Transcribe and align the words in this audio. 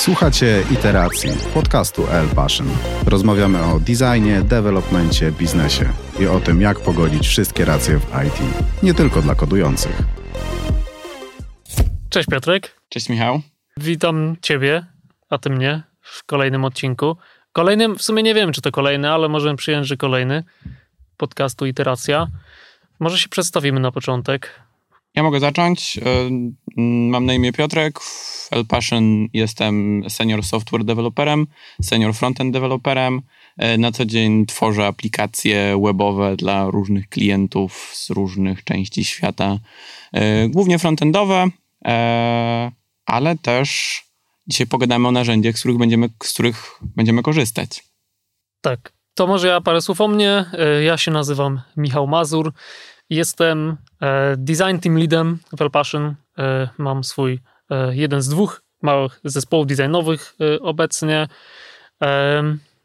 Słuchacie 0.00 0.62
Iteracji, 0.70 1.30
podcastu 1.54 2.06
L 2.06 2.28
Passion. 2.34 2.66
Rozmawiamy 3.06 3.62
o 3.64 3.80
designie, 3.80 4.42
developmencie, 4.42 5.32
biznesie 5.32 5.88
i 6.20 6.26
o 6.26 6.40
tym, 6.40 6.60
jak 6.60 6.80
pogodzić 6.80 7.28
wszystkie 7.28 7.64
racje 7.64 7.98
w 7.98 8.04
IT. 8.26 8.40
Nie 8.82 8.94
tylko 8.94 9.22
dla 9.22 9.34
kodujących. 9.34 10.02
Cześć 12.10 12.28
Piotrek. 12.28 12.80
Cześć 12.88 13.08
Michał. 13.08 13.40
Witam 13.76 14.36
Ciebie, 14.42 14.86
a 15.30 15.38
Ty 15.38 15.50
mnie 15.50 15.82
w 16.00 16.24
kolejnym 16.24 16.64
odcinku. 16.64 17.16
Kolejnym, 17.52 17.98
w 17.98 18.02
sumie 18.02 18.22
nie 18.22 18.34
wiem, 18.34 18.52
czy 18.52 18.60
to 18.60 18.72
kolejny, 18.72 19.10
ale 19.10 19.28
możemy 19.28 19.56
przyjąć, 19.56 19.86
że 19.86 19.96
kolejny 19.96 20.44
podcastu 21.16 21.66
Iteracja. 21.66 22.26
Może 23.00 23.18
się 23.18 23.28
przedstawimy 23.28 23.80
na 23.80 23.92
początek. 23.92 24.60
Ja 25.14 25.22
mogę 25.22 25.40
zacząć. 25.40 25.98
E, 25.98 26.02
mam 27.10 27.26
na 27.26 27.34
imię 27.34 27.52
Piotrek. 27.52 28.00
W 28.00 28.48
El 28.50 28.66
Passion 28.66 29.28
jestem 29.32 30.02
senior 30.08 30.44
software 30.44 30.84
developerem, 30.84 31.46
senior 31.82 32.14
frontend 32.14 32.52
developerem. 32.52 33.22
E, 33.56 33.78
na 33.78 33.92
co 33.92 34.04
dzień 34.04 34.46
tworzę 34.46 34.86
aplikacje 34.86 35.80
webowe 35.84 36.36
dla 36.36 36.70
różnych 36.70 37.08
klientów 37.08 37.90
z 37.94 38.10
różnych 38.10 38.64
części 38.64 39.04
świata. 39.04 39.58
E, 40.12 40.48
głównie 40.48 40.78
frontendowe, 40.78 41.46
ale 43.06 43.38
też 43.42 44.02
dzisiaj 44.46 44.66
pogadamy 44.66 45.08
o 45.08 45.12
narzędziach, 45.12 45.56
z 45.56 45.60
których 45.60 45.78
będziemy, 45.78 46.08
z 46.22 46.32
których 46.32 46.80
będziemy 46.96 47.22
korzystać. 47.22 47.84
Tak. 48.60 48.92
To 49.14 49.26
może 49.26 49.48
ja 49.48 49.60
parę 49.60 49.80
słów 49.80 50.00
o 50.00 50.08
mnie. 50.08 50.44
Ja 50.84 50.98
się 50.98 51.10
nazywam 51.10 51.60
Michał 51.76 52.06
Mazur. 52.06 52.52
Jestem 53.10 53.76
design 54.36 54.78
team 54.78 54.98
leadem 54.98 55.38
w 55.56 55.62
Elpassion. 55.62 56.14
E, 56.38 56.68
mam 56.78 57.04
swój 57.04 57.40
e, 57.70 57.96
jeden 57.96 58.22
z 58.22 58.28
dwóch 58.28 58.62
małych 58.82 59.20
zespołów 59.24 59.66
designowych 59.66 60.34
obecnie. 60.60 61.28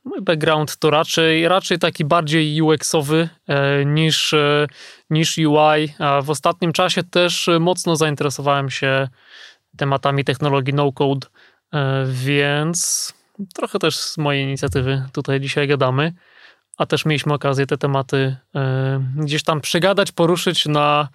Mój 0.03 0.21
background 0.21 0.77
to 0.77 0.89
raczej, 0.89 1.47
raczej 1.47 1.79
taki 1.79 2.05
bardziej 2.05 2.61
UX-owy 2.61 3.29
niż, 3.85 4.35
niż 5.09 5.37
UI. 5.37 5.93
A 5.99 6.21
w 6.21 6.29
ostatnim 6.29 6.73
czasie 6.73 7.03
też 7.03 7.49
mocno 7.59 7.95
zainteresowałem 7.95 8.69
się 8.69 9.07
tematami 9.77 10.23
technologii 10.23 10.73
no-code, 10.73 11.27
więc 12.07 13.13
trochę 13.53 13.79
też 13.79 13.97
z 13.97 14.17
mojej 14.17 14.43
inicjatywy 14.43 15.03
tutaj 15.13 15.39
dzisiaj 15.39 15.67
gadamy 15.67 16.13
a 16.77 16.85
też 16.85 17.05
mieliśmy 17.05 17.33
okazję 17.33 17.65
te 17.67 17.77
tematy 17.77 18.35
e, 18.55 19.03
gdzieś 19.17 19.43
tam 19.43 19.61
przegadać, 19.61 20.11
poruszyć 20.11 20.65
na, 20.65 21.09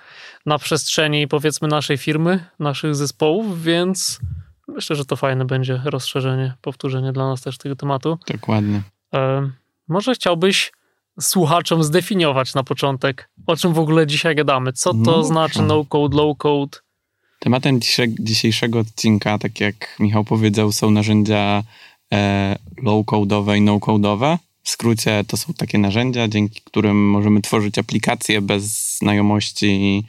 na 0.46 0.58
przestrzeni 0.58 1.28
powiedzmy 1.28 1.68
naszej 1.68 1.98
firmy, 1.98 2.44
naszych 2.58 2.94
zespołów, 2.94 3.62
więc 3.62 4.20
myślę, 4.68 4.96
że 4.96 5.04
to 5.04 5.16
fajne 5.16 5.44
będzie 5.44 5.80
rozszerzenie, 5.84 6.54
powtórzenie 6.62 7.12
dla 7.12 7.28
nas 7.28 7.40
też 7.40 7.58
tego 7.58 7.76
tematu. 7.76 8.18
Dokładnie. 8.26 8.82
E, 9.14 9.50
może 9.88 10.14
chciałbyś 10.14 10.72
słuchaczom 11.20 11.84
zdefiniować 11.84 12.54
na 12.54 12.62
początek, 12.62 13.30
o 13.46 13.56
czym 13.56 13.72
w 13.72 13.78
ogóle 13.78 14.06
dzisiaj 14.06 14.36
gadamy. 14.36 14.72
Co 14.72 14.90
to 14.90 14.98
no, 14.98 15.24
znaczy 15.24 15.62
no-code, 15.62 16.16
low-code? 16.16 16.80
Tematem 17.38 17.80
dzisiejszego 18.18 18.78
odcinka, 18.78 19.38
tak 19.38 19.60
jak 19.60 19.96
Michał 19.98 20.24
powiedział, 20.24 20.72
są 20.72 20.90
narzędzia 20.90 21.62
e, 22.12 22.56
low-code'owe 22.84 23.56
i 23.56 23.60
no-code'owe 23.60 24.38
w 24.62 24.70
skrócie 24.70 25.24
to 25.26 25.36
są 25.36 25.54
takie 25.54 25.78
narzędzia, 25.78 26.28
dzięki 26.28 26.60
którym 26.64 27.10
możemy 27.10 27.40
tworzyć 27.40 27.78
aplikacje 27.78 28.40
bez 28.40 28.96
znajomości 28.98 30.04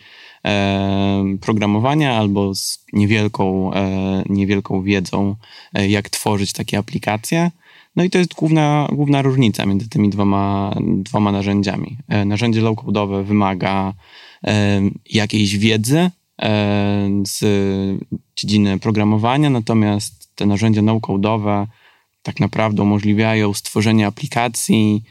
e, 0.46 1.26
programowania 1.42 2.14
albo 2.14 2.56
z 2.56 2.86
niewielką, 2.94 3.74
e, 3.74 4.24
niewielką 4.30 4.84
wiedzą, 4.84 5.36
e, 5.74 5.88
jak 5.88 6.10
tworzyć 6.10 6.54
takie 6.54 6.78
aplikacje. 6.78 7.52
No 7.96 8.04
i 8.04 8.10
to 8.10 8.18
jest 8.18 8.34
główna, 8.34 8.88
główna 8.92 9.22
różnica 9.22 9.66
między 9.66 9.90
tymi 9.90 10.10
dwoma, 10.10 10.76
dwoma 10.82 11.32
narzędziami. 11.32 11.98
Narzędzie 12.26 12.62
low-codowe 12.62 13.24
wymaga 13.24 13.94
jakiejś 15.10 15.58
wiedzy 15.58 16.12
z 17.28 17.40
dziedziny 18.36 18.80
programowania, 18.80 19.50
natomiast 19.50 20.36
te 20.36 20.46
narzędzia 20.46 20.82
no-codowe 20.82 21.68
tak 22.24 22.40
naprawdę 22.40 22.84
umożliwiają 22.84 23.54
stworzenie 23.54 24.08
aplikacji 24.08 25.04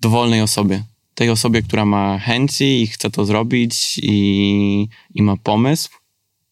dowolnej 0.00 0.40
osobie. 0.40 0.82
Tej 1.14 1.30
osobie, 1.30 1.62
która 1.62 1.84
ma 1.84 2.18
chęci 2.18 2.82
i 2.82 2.86
chce 2.86 3.10
to 3.10 3.24
zrobić 3.24 3.98
i, 4.02 4.88
i 5.14 5.22
ma 5.22 5.36
pomysł. 5.36 5.90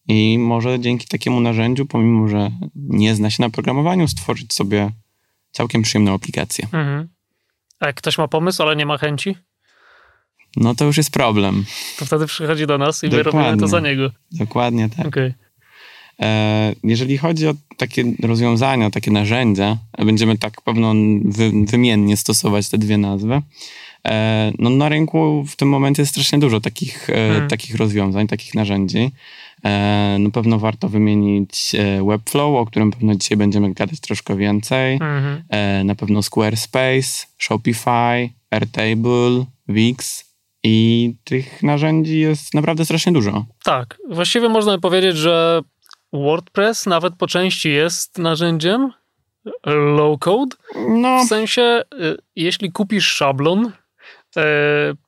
I 0.07 0.39
może 0.39 0.79
dzięki 0.79 1.07
takiemu 1.07 1.41
narzędziu, 1.41 1.85
pomimo 1.85 2.27
że 2.27 2.51
nie 2.75 3.15
zna 3.15 3.29
się 3.29 3.43
na 3.43 3.49
programowaniu, 3.49 4.07
stworzyć 4.07 4.53
sobie 4.53 4.91
całkiem 5.51 5.81
przyjemną 5.81 6.13
aplikację. 6.13 6.65
Mhm. 6.65 7.09
A 7.79 7.87
jak 7.87 7.95
ktoś 7.95 8.17
ma 8.17 8.27
pomysł, 8.27 8.63
ale 8.63 8.75
nie 8.75 8.85
ma 8.85 8.97
chęci? 8.97 9.35
No 10.55 10.75
to 10.75 10.85
już 10.85 10.97
jest 10.97 11.11
problem. 11.11 11.65
To 11.99 12.05
wtedy 12.05 12.25
przychodzi 12.25 12.67
do 12.67 12.77
nas 12.77 13.03
i 13.03 13.09
Dokładnie. 13.09 13.39
my 13.39 13.45
robimy 13.45 13.61
to 13.61 13.67
za 13.67 13.79
niego. 13.79 14.11
Dokładnie 14.31 14.89
tak. 14.89 15.07
Okay. 15.07 15.33
E, 16.21 16.73
jeżeli 16.83 17.17
chodzi 17.17 17.47
o 17.47 17.53
takie 17.77 18.03
rozwiązania, 18.23 18.89
takie 18.89 19.11
narzędzia, 19.11 19.77
będziemy 19.97 20.37
tak 20.37 20.61
pewno 20.61 20.93
wy, 21.25 21.51
wymiennie 21.65 22.17
stosować 22.17 22.69
te 22.69 22.77
dwie 22.77 22.97
nazwy. 22.97 23.41
E, 24.07 24.51
no 24.59 24.69
na 24.69 24.89
rynku 24.89 25.43
w 25.47 25.55
tym 25.55 25.69
momencie 25.69 26.01
jest 26.01 26.11
strasznie 26.11 26.39
dużo 26.39 26.61
takich, 26.61 27.09
e, 27.09 27.13
hmm. 27.13 27.49
takich 27.49 27.75
rozwiązań, 27.75 28.27
takich 28.27 28.55
narzędzi. 28.55 29.11
No 30.19 30.31
pewno 30.31 30.59
warto 30.59 30.89
wymienić 30.89 31.75
Webflow, 32.07 32.55
o 32.55 32.65
którym 32.65 32.91
pewno 32.91 33.15
dzisiaj 33.15 33.37
będziemy 33.37 33.73
gadać 33.73 33.99
troszkę 33.99 34.37
więcej. 34.37 34.99
Hmm. 34.99 35.43
Na 35.85 35.95
pewno 35.95 36.23
Squarespace, 36.23 37.25
Shopify, 37.37 38.29
Airtable, 38.51 39.45
Wix, 39.67 40.29
i 40.63 41.15
tych 41.23 41.63
narzędzi 41.63 42.19
jest 42.19 42.53
naprawdę 42.53 42.85
strasznie 42.85 43.11
dużo. 43.11 43.45
Tak, 43.63 43.97
właściwie 44.09 44.49
można 44.49 44.77
powiedzieć, 44.77 45.17
że 45.17 45.61
WordPress 46.13 46.85
nawet 46.85 47.15
po 47.15 47.27
części 47.27 47.71
jest 47.71 48.17
narzędziem 48.17 48.91
low 49.65 50.19
code. 50.19 50.55
No. 50.89 51.23
W 51.23 51.27
sensie, 51.27 51.83
y, 51.93 52.17
jeśli 52.35 52.71
kupisz 52.71 53.07
szablon, 53.07 53.65
y, 53.65 54.41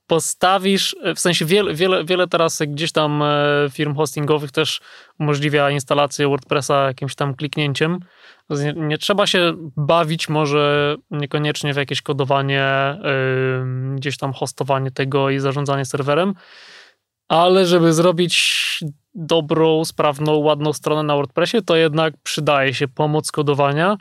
postawisz, 0.07 0.95
w 1.16 1.19
sensie 1.19 1.45
wiele, 1.45 1.73
wiele, 1.73 2.06
wiele 2.06 2.28
teraz 2.28 2.61
gdzieś 2.67 2.91
tam 2.91 3.23
e, 3.23 3.69
firm 3.72 3.95
hostingowych 3.95 4.51
też 4.51 4.81
umożliwia 5.19 5.69
instalację 5.69 6.28
WordPressa 6.28 6.88
jakimś 6.88 7.16
tam 7.16 7.35
kliknięciem. 7.35 8.00
Nie, 8.50 8.73
nie 8.73 8.97
trzeba 8.97 9.28
się 9.28 9.53
bawić 9.78 10.29
może 10.29 10.95
niekoniecznie 11.11 11.73
w 11.73 11.78
jakieś 11.78 12.01
kodowanie, 12.01 12.97
gdzieś 13.95 14.17
tam 14.17 14.34
hostowanie 14.34 14.91
tego 14.91 15.29
i 15.29 15.40
zarządzanie 15.40 15.85
serwerem, 15.85 16.34
ale 17.28 17.66
żeby 17.66 17.94
zrobić 17.94 18.79
dobrą, 19.13 19.85
sprawną, 19.85 20.35
ładną 20.35 20.73
stronę 20.73 21.03
na 21.03 21.16
WordPressie, 21.16 21.61
to 21.61 21.75
jednak 21.75 22.13
przydaje 22.23 22.73
się 22.73 22.88
pomoc 22.88 23.31
kodowania. 23.31 23.97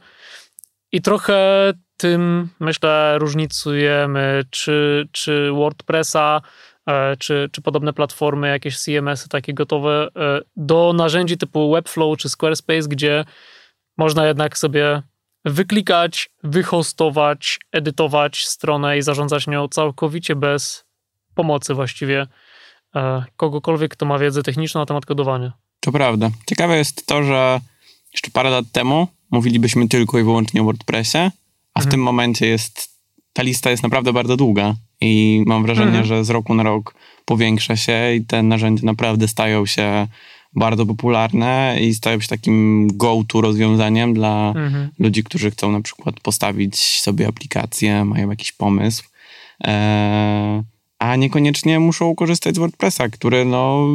I 0.93 1.03
trochę 1.03 1.72
tym, 1.97 2.48
myślę, 2.60 3.19
różnicujemy, 3.19 4.44
czy, 4.50 5.09
czy 5.12 5.53
WordPressa, 5.53 6.41
e, 6.87 7.16
czy, 7.16 7.48
czy 7.53 7.62
podobne 7.62 7.93
platformy, 7.93 8.48
jakieś 8.48 8.78
CMS-y 8.78 9.28
takie 9.28 9.54
gotowe 9.54 10.09
e, 10.16 10.41
do 10.56 10.93
narzędzi 10.93 11.38
typu 11.38 11.72
Webflow 11.72 12.19
czy 12.19 12.28
Squarespace, 12.28 12.88
gdzie 12.88 13.25
można 13.98 14.27
jednak 14.27 14.59
sobie 14.59 15.03
wyklikać, 15.44 16.31
wyhostować, 16.42 17.59
edytować 17.72 18.47
stronę 18.47 18.98
i 18.98 19.03
zarządzać 19.03 19.47
nią 19.47 19.69
całkowicie 19.69 20.37
bez 20.37 20.84
pomocy 21.34 21.75
właściwie 21.75 22.27
kogokolwiek, 23.37 23.93
kto 23.93 24.06
ma 24.06 24.19
wiedzę 24.19 24.43
techniczną 24.43 24.81
na 24.81 24.87
temat 24.87 25.06
kodowania. 25.06 25.53
To 25.81 25.93
prawda. 25.93 26.31
Ciekawe 26.47 26.78
jest 26.78 27.06
to, 27.06 27.23
że 27.23 27.61
jeszcze 28.12 28.31
parę 28.31 28.51
lat 28.51 28.65
temu 28.73 29.09
mówilibyśmy 29.31 29.89
tylko 29.89 30.19
i 30.19 30.23
wyłącznie 30.23 30.60
o 30.60 30.65
WordPressie, 30.65 31.19
a 31.75 31.81
w 31.81 31.84
mhm. 31.84 31.91
tym 31.91 32.03
momencie 32.03 32.47
jest 32.47 32.91
ta 33.33 33.42
lista 33.42 33.71
jest 33.71 33.83
naprawdę 33.83 34.13
bardzo 34.13 34.37
długa 34.37 34.75
i 35.01 35.42
mam 35.47 35.63
wrażenie, 35.63 35.89
mhm. 35.89 36.07
że 36.07 36.25
z 36.25 36.31
roku 36.31 36.54
na 36.54 36.63
rok 36.63 36.95
powiększa 37.25 37.77
się 37.77 38.15
i 38.15 38.25
te 38.25 38.42
narzędzia 38.42 38.87
naprawdę 38.87 39.28
stają 39.28 39.66
się 39.66 40.07
bardzo 40.54 40.87
popularne 40.87 41.77
i 41.81 41.95
stają 41.95 42.21
się 42.21 42.28
takim 42.28 42.89
go-to 42.97 43.41
rozwiązaniem 43.41 44.15
dla 44.15 44.53
mhm. 44.57 44.91
ludzi, 44.98 45.25
którzy 45.25 45.51
chcą 45.51 45.72
na 45.72 45.81
przykład 45.81 46.21
postawić 46.21 47.01
sobie 47.01 47.28
aplikację, 47.28 48.04
mają 48.04 48.31
jakiś 48.31 48.53
pomysł. 48.53 49.04
Eee, 49.60 50.63
a 51.01 51.17
niekoniecznie 51.17 51.81
muszą 51.81 52.15
korzystać 52.15 52.55
z 52.55 52.59
WordPressa, 52.59 53.09
który 53.09 53.45
no, 53.45 53.87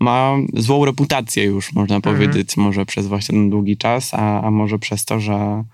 ma 0.00 0.36
złą 0.54 0.84
reputację 0.84 1.44
już, 1.44 1.72
można 1.72 1.96
mhm. 1.96 2.14
powiedzieć, 2.14 2.56
może 2.56 2.86
przez 2.86 3.06
właśnie 3.06 3.38
ten 3.38 3.50
długi 3.50 3.76
czas, 3.76 4.14
a, 4.14 4.42
a 4.42 4.50
może 4.50 4.78
przez 4.78 5.04
to, 5.04 5.20
że, 5.20 5.64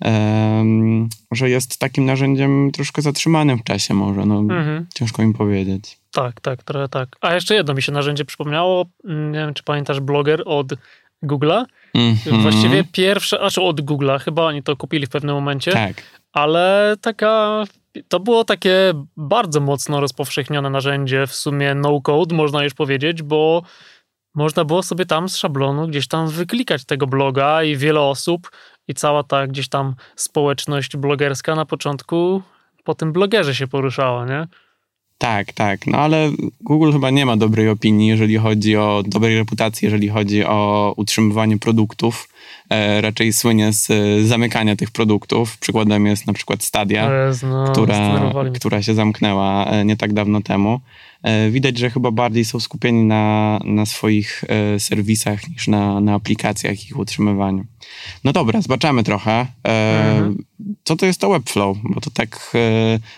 um, 0.00 1.08
że 1.32 1.50
jest 1.50 1.78
takim 1.78 2.04
narzędziem 2.04 2.70
troszkę 2.72 3.02
zatrzymanym 3.02 3.58
w 3.58 3.64
czasie 3.64 3.94
może, 3.94 4.26
no 4.26 4.38
mhm. 4.38 4.86
ciężko 4.94 5.22
im 5.22 5.32
powiedzieć. 5.32 5.98
Tak, 6.12 6.40
tak, 6.40 6.62
trochę 6.62 6.88
tak. 6.88 7.08
A 7.20 7.34
jeszcze 7.34 7.54
jedno 7.54 7.74
mi 7.74 7.82
się 7.82 7.92
narzędzie 7.92 8.24
przypomniało, 8.24 8.84
nie 9.04 9.38
wiem, 9.38 9.54
czy 9.54 9.62
pamiętasz 9.62 10.00
bloger 10.00 10.42
od 10.46 10.74
Google'a, 11.22 11.64
Mm-hmm. 11.94 12.42
Właściwie 12.42 12.84
pierwsze, 12.84 13.36
znaczy 13.36 13.60
od 13.60 13.80
Google'a, 13.80 14.20
chyba 14.20 14.44
oni 14.44 14.62
to 14.62 14.76
kupili 14.76 15.06
w 15.06 15.10
pewnym 15.10 15.34
momencie. 15.34 15.72
Tak. 15.72 16.02
Ale 16.32 16.94
taka, 17.00 17.64
to 18.08 18.20
było 18.20 18.44
takie 18.44 18.92
bardzo 19.16 19.60
mocno 19.60 20.00
rozpowszechnione 20.00 20.70
narzędzie, 20.70 21.26
w 21.26 21.34
sumie 21.34 21.74
no-code, 21.74 22.34
można 22.34 22.64
już 22.64 22.74
powiedzieć, 22.74 23.22
bo 23.22 23.62
można 24.34 24.64
było 24.64 24.82
sobie 24.82 25.06
tam 25.06 25.28
z 25.28 25.36
szablonu 25.36 25.88
gdzieś 25.88 26.08
tam 26.08 26.28
wyklikać 26.28 26.84
tego 26.84 27.06
bloga 27.06 27.62
i 27.62 27.76
wiele 27.76 28.00
osób 28.00 28.50
i 28.88 28.94
cała 28.94 29.22
ta 29.22 29.46
gdzieś 29.46 29.68
tam 29.68 29.94
społeczność 30.16 30.96
blogerska 30.96 31.54
na 31.54 31.66
początku 31.66 32.42
po 32.84 32.94
tym 32.94 33.12
blogerze 33.12 33.54
się 33.54 33.66
poruszała, 33.66 34.26
nie? 34.26 34.46
Tak, 35.22 35.52
tak. 35.52 35.86
No 35.86 35.98
ale 35.98 36.30
Google 36.60 36.92
chyba 36.92 37.10
nie 37.10 37.26
ma 37.26 37.36
dobrej 37.36 37.68
opinii, 37.68 38.08
jeżeli 38.08 38.36
chodzi 38.36 38.76
o 38.76 39.02
dobrej 39.06 39.36
reputacji, 39.36 39.86
jeżeli 39.86 40.08
chodzi 40.08 40.44
o 40.44 40.94
utrzymywanie 40.96 41.58
produktów. 41.58 42.28
E, 42.70 43.00
raczej 43.00 43.32
słynie 43.32 43.72
z 43.72 43.90
e, 43.90 44.24
zamykania 44.24 44.76
tych 44.76 44.90
produktów. 44.90 45.58
Przykładem 45.58 46.06
jest 46.06 46.26
na 46.26 46.32
przykład 46.32 46.62
Stadia, 46.62 47.10
no, 47.42 47.72
która, 47.72 48.32
która 48.54 48.82
się 48.82 48.94
zamknęła 48.94 49.66
e, 49.66 49.84
nie 49.84 49.96
tak 49.96 50.12
dawno 50.12 50.40
temu. 50.40 50.80
E, 51.22 51.50
widać, 51.50 51.78
że 51.78 51.90
chyba 51.90 52.10
bardziej 52.10 52.44
są 52.44 52.60
skupieni 52.60 53.04
na, 53.04 53.58
na 53.64 53.86
swoich 53.86 54.44
e, 54.48 54.80
serwisach 54.80 55.48
niż 55.48 55.68
na, 55.68 56.00
na 56.00 56.14
aplikacjach 56.14 56.84
i 56.84 56.86
ich 56.86 56.98
utrzymywaniu. 56.98 57.64
No 58.24 58.32
dobra, 58.32 58.62
zobaczymy 58.62 59.04
trochę. 59.04 59.46
E, 59.66 60.10
mhm. 60.10 60.44
Co 60.84 60.96
to 60.96 61.06
jest 61.06 61.20
to 61.20 61.30
Webflow? 61.30 61.76
Bo 61.84 62.00
to 62.00 62.10
tak 62.10 62.56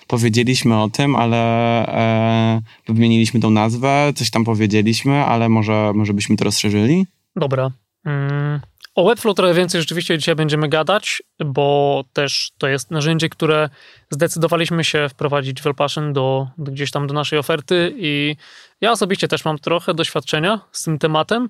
powiedzieliśmy 0.06 0.82
o 0.82 0.90
tym, 0.90 1.16
ale 1.16 2.62
wymieniliśmy 2.88 3.40
tą 3.40 3.50
nazwę, 3.50 4.12
coś 4.14 4.31
tam 4.31 4.44
powiedzieliśmy, 4.44 5.25
ale 5.25 5.49
może, 5.49 5.93
może 5.94 6.14
byśmy 6.14 6.37
to 6.37 6.44
rozszerzyli? 6.44 7.06
Dobra. 7.37 7.70
Mm. 8.05 8.61
O 8.94 9.05
Webflow 9.05 9.37
trochę 9.37 9.55
więcej 9.55 9.81
rzeczywiście 9.81 10.19
dzisiaj 10.19 10.34
będziemy 10.34 10.69
gadać, 10.69 11.22
bo 11.44 12.05
też 12.12 12.52
to 12.58 12.69
jest 12.69 12.90
narzędzie, 12.90 13.28
które 13.28 13.69
zdecydowaliśmy 14.11 14.84
się 14.84 15.08
wprowadzić 15.08 15.62
w 15.62 15.66
Elpassion 15.66 16.12
do, 16.12 16.49
do 16.58 16.72
gdzieś 16.72 16.90
tam 16.90 17.06
do 17.06 17.14
naszej 17.14 17.38
oferty 17.38 17.94
i 17.96 18.37
ja 18.81 18.93
osobiście 18.93 19.28
też 19.28 19.44
mam 19.44 19.58
trochę 19.58 19.94
doświadczenia 19.94 20.61
z 20.72 20.82
tym 20.82 20.99
tematem. 20.99 21.49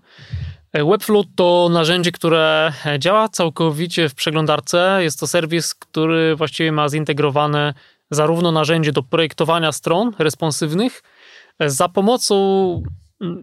Webflow 0.74 1.26
to 1.36 1.68
narzędzie, 1.72 2.12
które 2.12 2.72
działa 2.98 3.28
całkowicie 3.28 4.08
w 4.08 4.14
przeglądarce. 4.14 4.98
Jest 5.02 5.20
to 5.20 5.26
serwis, 5.26 5.74
który 5.74 6.36
właściwie 6.36 6.72
ma 6.72 6.88
zintegrowane 6.88 7.74
zarówno 8.10 8.52
narzędzie 8.52 8.92
do 8.92 9.02
projektowania 9.02 9.72
stron 9.72 10.12
responsywnych 10.18 11.02
za 11.60 11.88
pomocą 11.88 12.82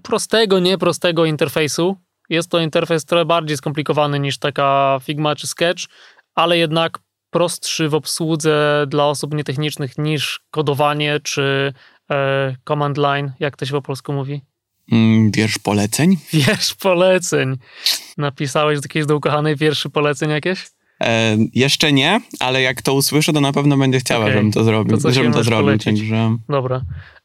prostego, 0.03 0.59
nieprostego 0.59 1.25
interfejsu, 1.25 1.97
jest 2.29 2.51
to 2.51 2.59
interfejs 2.59 3.05
trochę 3.05 3.25
bardziej 3.25 3.57
skomplikowany 3.57 4.19
niż 4.19 4.37
taka 4.37 4.99
Figma 5.03 5.35
czy 5.35 5.47
Sketch, 5.47 5.83
ale 6.35 6.57
jednak 6.57 6.99
prostszy 7.29 7.89
w 7.89 7.95
obsłudze 7.95 8.85
dla 8.87 9.05
osób 9.07 9.33
nietechnicznych 9.33 9.97
niż 9.97 10.39
kodowanie 10.51 11.19
czy 11.23 11.73
e, 12.11 12.55
command 12.67 12.97
line, 12.97 13.31
jak 13.39 13.57
to 13.57 13.65
się 13.65 13.71
po 13.71 13.81
polsku 13.81 14.13
mówi? 14.13 14.50
Mm, 14.91 15.31
wiersz 15.31 15.57
poleceń? 15.59 16.17
Wiersz 16.33 16.73
poleceń. 16.73 17.57
Napisałeś 18.17 18.79
jakieś 18.83 19.05
do 19.05 19.15
ukochanej 19.15 19.55
wierszy 19.55 19.89
poleceń 19.89 20.29
jakieś? 20.29 20.67
E, 21.03 21.37
jeszcze 21.53 21.93
nie, 21.93 22.21
ale 22.39 22.61
jak 22.61 22.81
to 22.81 22.93
usłyszę, 22.93 23.33
to 23.33 23.41
na 23.41 23.51
pewno 23.51 23.77
będzie 23.77 23.99
chciała, 23.99 24.25
okay. 24.25 24.33
żebym 24.33 24.51
to 24.51 24.63
zrobił. 24.63 24.97
To 24.97 25.11
żebym 25.11 25.33
to 25.33 25.43
zrobił. 25.43 25.77
Także... 25.77 26.37
Dobra. 26.49 26.81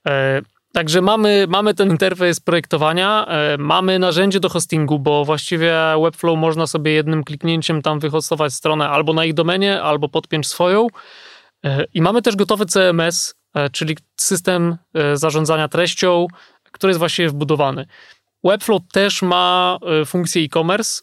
E, 0.07 0.43
Także 0.77 1.03
mamy, 1.03 1.47
mamy 1.49 1.75
ten 1.75 1.91
interfejs 1.91 2.41
projektowania, 2.41 3.27
e, 3.27 3.57
mamy 3.59 3.99
narzędzie 3.99 4.41
do 4.41 4.49
hostingu, 4.49 4.99
bo 4.99 5.25
właściwie 5.25 5.75
Webflow 6.03 6.39
można 6.39 6.67
sobie 6.67 6.93
jednym 6.93 7.25
kliknięciem 7.25 7.83
tam 7.83 8.01
wyhostować 8.01 8.55
stronę 8.55 8.89
albo 8.89 9.13
na 9.13 9.25
ich 9.25 9.35
domenie, 9.35 9.83
albo 9.83 10.09
podpiąć 10.09 10.47
swoją. 10.47 10.87
E, 11.65 11.85
I 11.95 12.03
mamy 12.03 12.23
też 12.23 12.37
gotowy 12.37 12.67
CMS, 12.67 13.35
e, 13.55 13.71
czyli 13.71 13.97
system 14.17 14.77
zarządzania 15.15 15.69
treścią, 15.69 16.27
który 16.77 16.91
jest 16.91 16.99
właściwie 16.99 17.29
wbudowany. 17.29 17.87
Webflow 18.45 18.83
też 18.93 19.23
ma 19.23 19.79
funkcję 20.07 20.43
e-commerce, 20.43 21.03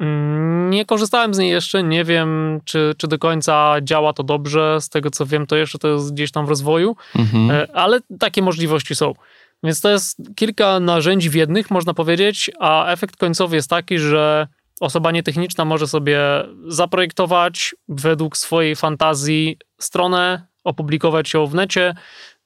Mm, 0.00 0.70
nie 0.70 0.84
korzystałem 0.84 1.34
z 1.34 1.38
niej 1.38 1.50
jeszcze, 1.50 1.82
nie 1.82 2.04
wiem, 2.04 2.60
czy, 2.64 2.94
czy 2.96 3.08
do 3.08 3.18
końca 3.18 3.76
działa 3.82 4.12
to 4.12 4.22
dobrze. 4.22 4.80
Z 4.80 4.88
tego 4.88 5.10
co 5.10 5.26
wiem, 5.26 5.46
to 5.46 5.56
jeszcze 5.56 5.78
to 5.78 5.88
jest 5.88 6.14
gdzieś 6.14 6.32
tam 6.32 6.46
w 6.46 6.48
rozwoju, 6.48 6.96
mhm. 7.16 7.50
E, 7.50 7.76
ale 7.76 8.00
takie 8.18 8.42
możliwości 8.42 8.94
są. 8.94 9.14
Więc 9.62 9.80
to 9.80 9.90
jest 9.90 10.18
kilka 10.36 10.80
narzędzi 10.80 11.30
w 11.30 11.34
jednych, 11.34 11.70
można 11.70 11.94
powiedzieć, 11.94 12.50
a 12.60 12.92
efekt 12.92 13.16
końcowy 13.16 13.56
jest 13.56 13.70
taki, 13.70 13.98
że 13.98 14.48
osoba 14.80 15.10
nietechniczna 15.10 15.64
może 15.64 15.88
sobie 15.88 16.20
zaprojektować 16.66 17.74
według 17.88 18.36
swojej 18.36 18.76
fantazji 18.76 19.58
stronę, 19.80 20.46
opublikować 20.64 21.34
ją 21.34 21.46
w 21.46 21.54
necie, 21.54 21.94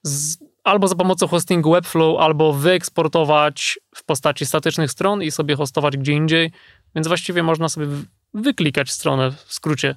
z, 0.03 0.37
albo 0.63 0.87
za 0.87 0.95
pomocą 0.95 1.27
hostingu 1.27 1.71
Webflow, 1.71 2.19
albo 2.19 2.53
wyeksportować 2.53 3.79
w 3.95 4.03
postaci 4.03 4.45
statycznych 4.45 4.91
stron 4.91 5.23
i 5.23 5.31
sobie 5.31 5.55
hostować 5.55 5.97
gdzie 5.97 6.13
indziej. 6.13 6.51
Więc 6.95 7.07
właściwie 7.07 7.43
można 7.43 7.69
sobie 7.69 7.87
wyklikać 8.33 8.91
stronę 8.91 9.31
w 9.31 9.53
skrócie 9.53 9.95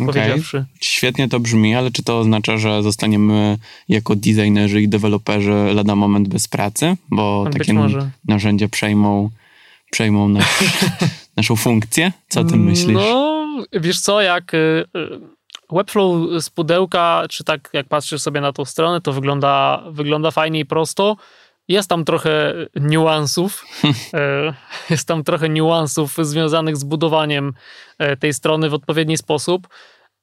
okay. 0.00 0.06
powiedziawszy. 0.06 0.64
Świetnie 0.80 1.28
to 1.28 1.40
brzmi, 1.40 1.74
ale 1.74 1.90
czy 1.90 2.02
to 2.02 2.18
oznacza, 2.18 2.56
że 2.56 2.82
zostaniemy 2.82 3.58
jako 3.88 4.16
designerzy 4.16 4.82
i 4.82 4.88
deweloperzy 4.88 5.54
lada 5.74 5.96
moment 5.96 6.28
bez 6.28 6.48
pracy? 6.48 6.96
Bo 7.10 7.44
Być 7.44 7.58
takie 7.58 7.74
może. 7.74 8.10
narzędzia 8.28 8.68
przejmą, 8.68 9.30
przejmą 9.90 10.28
nasz, 10.28 10.64
naszą 11.36 11.56
funkcję? 11.56 12.12
Co 12.28 12.40
o 12.40 12.44
tym 12.44 12.64
myślisz? 12.64 12.94
No, 12.94 13.46
wiesz 13.72 14.00
co, 14.00 14.20
jak 14.20 14.54
y, 14.54 14.56
y, 14.96 15.20
Webflow 15.72 16.42
z 16.42 16.50
pudełka, 16.50 17.24
czy 17.30 17.44
tak 17.44 17.70
jak 17.72 17.88
patrzysz 17.88 18.22
sobie 18.22 18.40
na 18.40 18.52
tą 18.52 18.64
stronę, 18.64 19.00
to 19.00 19.12
wygląda, 19.12 19.82
wygląda 19.90 20.30
fajnie 20.30 20.60
i 20.60 20.66
prosto. 20.66 21.16
Jest 21.68 21.88
tam 21.88 22.04
trochę 22.04 22.54
niuansów. 22.76 23.64
E, 24.14 24.54
jest 24.90 25.08
tam 25.08 25.24
trochę 25.24 25.48
niuansów 25.48 26.16
związanych 26.20 26.76
z 26.76 26.84
budowaniem 26.84 27.52
e, 27.98 28.16
tej 28.16 28.32
strony 28.34 28.70
w 28.70 28.74
odpowiedni 28.74 29.18
sposób. 29.18 29.68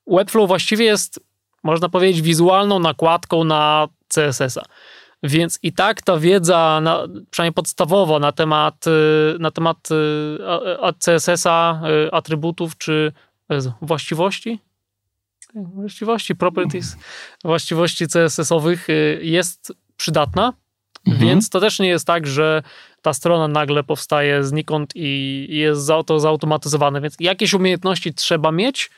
Webflow 0.08 0.48
właściwie 0.48 0.86
jest, 0.86 1.20
można 1.64 1.90
powiedzieć, 1.90 2.22
wizualną 2.22 2.80
nakładką 2.80 3.44
na 3.44 3.88
CSS-a. 4.08 4.62
Więc 5.24 5.60
i 5.64 5.74
tak 5.74 6.02
ta 6.02 6.18
wiedza, 6.18 6.80
na, 6.84 7.08
przynajmniej 7.32 7.54
podstawowa 7.54 8.20
na 8.20 8.32
temat, 8.32 8.86
e, 8.88 9.40
na 9.40 9.52
temat 9.52 9.90
CSS-a, 11.00 11.82
atrybutów 12.12 12.78
czy 12.78 13.12
właściwości, 13.82 14.60
właściwości, 15.64 16.36
properties, 16.36 16.98
właściwości 17.44 18.06
CSS-owych 18.08 18.88
jest 19.22 19.74
przydatna. 19.98 20.54
Mhm. 21.08 21.28
Więc 21.28 21.50
to 21.50 21.60
też 21.60 21.80
nie 21.80 21.88
jest 21.88 22.08
tak, 22.08 22.28
że 22.28 22.64
ta 23.02 23.14
strona 23.14 23.48
nagle 23.48 23.84
powstaje 23.84 24.44
znikąd 24.44 24.92
i 24.96 25.48
jest 25.50 25.92
to 26.06 26.20
zautomatyzowane. 26.20 27.02
Więc 27.02 27.16
jakieś 27.20 27.54
umiejętności 27.54 28.14
trzeba 28.14 28.52
mieć. 28.52 28.90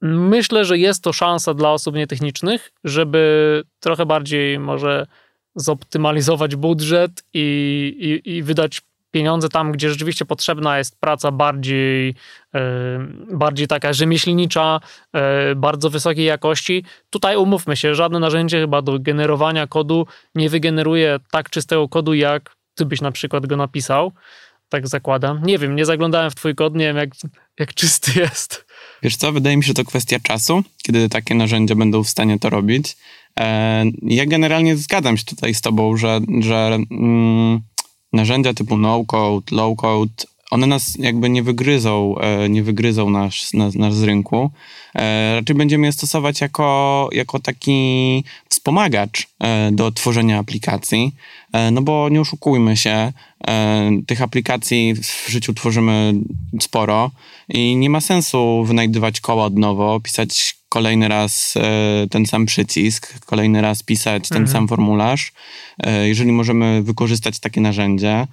Myślę, 0.00 0.64
że 0.64 0.78
jest 0.78 1.04
to 1.04 1.12
szansa 1.12 1.54
dla 1.54 1.70
osób 1.70 1.94
nietechnicznych, 1.94 2.72
żeby 2.84 3.62
trochę 3.80 4.06
bardziej 4.06 4.58
może 4.58 5.06
zoptymalizować 5.54 6.56
budżet 6.56 7.24
i, 7.34 8.20
i, 8.24 8.30
i 8.30 8.42
wydać 8.42 8.80
pieniądze 9.12 9.48
tam, 9.48 9.72
gdzie 9.72 9.90
rzeczywiście 9.90 10.24
potrzebna 10.24 10.78
jest 10.78 11.00
praca 11.00 11.30
bardziej, 11.30 12.14
e, 12.54 12.60
bardziej 13.32 13.66
taka 13.66 13.92
rzemieślnicza, 13.92 14.80
e, 15.12 15.54
bardzo 15.54 15.90
wysokiej 15.90 16.24
jakości. 16.24 16.84
Tutaj 17.10 17.36
umówmy 17.36 17.76
się, 17.76 17.94
żadne 17.94 18.18
narzędzie 18.18 18.60
chyba 18.60 18.82
do 18.82 18.98
generowania 18.98 19.66
kodu 19.66 20.06
nie 20.34 20.50
wygeneruje 20.50 21.18
tak 21.30 21.50
czystego 21.50 21.88
kodu, 21.88 22.14
jak 22.14 22.56
ty 22.74 22.86
byś 22.86 23.00
na 23.00 23.12
przykład 23.12 23.46
go 23.46 23.56
napisał. 23.56 24.12
Tak 24.68 24.88
zakładam. 24.88 25.42
Nie 25.42 25.58
wiem, 25.58 25.76
nie 25.76 25.84
zaglądałem 25.84 26.30
w 26.30 26.34
twój 26.34 26.54
kod, 26.54 26.74
nie 26.74 26.84
wiem 26.84 26.96
jak, 26.96 27.10
jak 27.58 27.74
czysty 27.74 28.10
jest. 28.20 28.66
Wiesz 29.02 29.16
co, 29.16 29.32
wydaje 29.32 29.56
mi 29.56 29.62
się, 29.62 29.68
że 29.68 29.74
to 29.74 29.84
kwestia 29.84 30.18
czasu, 30.22 30.62
kiedy 30.82 31.08
takie 31.08 31.34
narzędzia 31.34 31.74
będą 31.74 32.04
w 32.04 32.08
stanie 32.08 32.38
to 32.38 32.50
robić. 32.50 32.96
E, 33.40 33.84
ja 34.02 34.26
generalnie 34.26 34.76
zgadzam 34.76 35.16
się 35.16 35.24
tutaj 35.24 35.54
z 35.54 35.60
tobą, 35.60 35.96
że, 35.96 36.20
że 36.40 36.78
mm, 36.90 37.60
narzędzia 38.12 38.54
typu 38.54 38.76
no-code, 38.76 39.56
low-code, 39.56 40.26
one 40.52 40.66
nas 40.66 40.94
jakby 40.98 41.30
nie 41.30 41.42
wygryzą, 41.42 42.14
e, 42.18 42.48
nie 42.48 42.62
wygryzą 42.62 43.10
nas, 43.10 43.54
nas, 43.54 43.74
nas 43.74 43.94
z 43.94 44.02
rynku. 44.02 44.50
E, 44.94 45.34
raczej 45.34 45.56
będziemy 45.56 45.86
je 45.86 45.92
stosować 45.92 46.40
jako, 46.40 47.08
jako 47.12 47.38
taki 47.38 48.24
wspomagacz 48.48 49.26
e, 49.40 49.70
do 49.72 49.92
tworzenia 49.92 50.38
aplikacji, 50.38 51.14
no 51.72 51.82
bo 51.82 52.08
nie 52.08 52.20
oszukujmy 52.20 52.76
się, 52.76 53.12
tych 54.06 54.22
aplikacji 54.22 54.94
w 54.94 55.28
życiu 55.28 55.54
tworzymy 55.54 56.14
sporo 56.60 57.10
i 57.48 57.76
nie 57.76 57.90
ma 57.90 58.00
sensu 58.00 58.64
wynajdywać 58.64 59.20
koła 59.20 59.44
od 59.44 59.56
nowo, 59.56 60.00
pisać 60.00 60.61
kolejny 60.72 61.08
raz 61.08 61.54
e, 61.56 62.06
ten 62.10 62.26
sam 62.26 62.46
przycisk, 62.46 63.24
kolejny 63.26 63.60
raz 63.60 63.82
pisać 63.82 64.28
ten 64.28 64.42
mhm. 64.42 64.52
sam 64.52 64.68
formularz. 64.68 65.32
E, 65.78 66.08
jeżeli 66.08 66.32
możemy 66.32 66.82
wykorzystać 66.82 67.38
takie 67.38 67.60
narzędzie, 67.60 68.26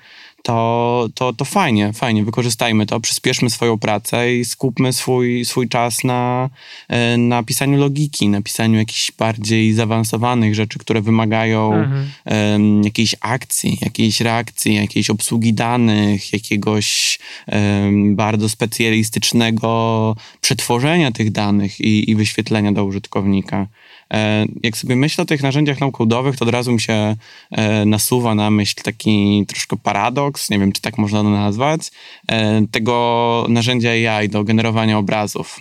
to, 0.44 1.10
to, 1.14 1.34
to 1.34 1.46
fajnie, 1.46 1.94
fajnie, 1.94 2.24
wykorzystajmy 2.24 2.86
to, 2.86 3.00
przyspieszmy 3.00 3.50
swoją 3.50 3.80
pracę 3.80 4.36
i 4.36 4.46
skupmy 4.46 4.94
swój, 4.94 5.46
swój 5.46 5.70
czas 5.70 6.04
na, 6.04 6.50
e, 6.88 7.18
na 7.18 7.44
pisaniu 7.44 7.80
logiki, 7.80 8.30
na 8.30 8.42
pisaniu 8.42 8.80
jakichś 8.80 9.12
bardziej 9.12 9.74
zaawansowanych 9.74 10.56
rzeczy, 10.56 10.80
które 10.80 11.02
wymagają 11.02 11.74
mhm. 11.74 12.10
um, 12.26 12.84
jakiejś 12.84 13.16
akcji, 13.22 13.78
jakiejś 13.82 14.22
reakcji, 14.22 14.76
jakiejś 14.76 15.10
obsługi 15.10 15.54
danych, 15.54 16.34
jakiegoś 16.34 17.20
um, 17.48 18.16
bardzo 18.16 18.50
specjalistycznego 18.50 20.16
przetworzenia 20.42 21.12
tych 21.12 21.32
danych 21.32 21.80
i, 21.80 22.12
i 22.12 22.16
wyświetlenia 22.16 22.72
do 22.72 22.86
użytkownika. 22.86 23.68
E, 24.14 24.46
jak 24.64 24.78
sobie 24.78 24.96
myślę 24.96 25.22
o 25.22 25.26
tych 25.26 25.44
narzędziach 25.44 25.80
naukodowych, 25.80 26.38
to 26.38 26.46
od 26.46 26.52
razu 26.52 26.72
mi 26.72 26.82
się 26.82 27.16
e, 27.52 27.86
nasuwa 27.86 28.36
na 28.36 28.52
myśl 28.52 28.76
taki 28.84 29.46
troszkę 29.48 29.78
paradoks, 29.78 30.50
nie 30.50 30.60
wiem, 30.60 30.72
czy 30.72 30.82
tak 30.82 30.98
można 30.98 31.24
to 31.24 31.30
nazwać, 31.30 31.82
e, 32.32 32.62
tego 32.72 33.46
narzędzia 33.50 33.90
AI 33.90 34.30
do 34.30 34.44
generowania 34.44 34.98
obrazów. 34.98 35.60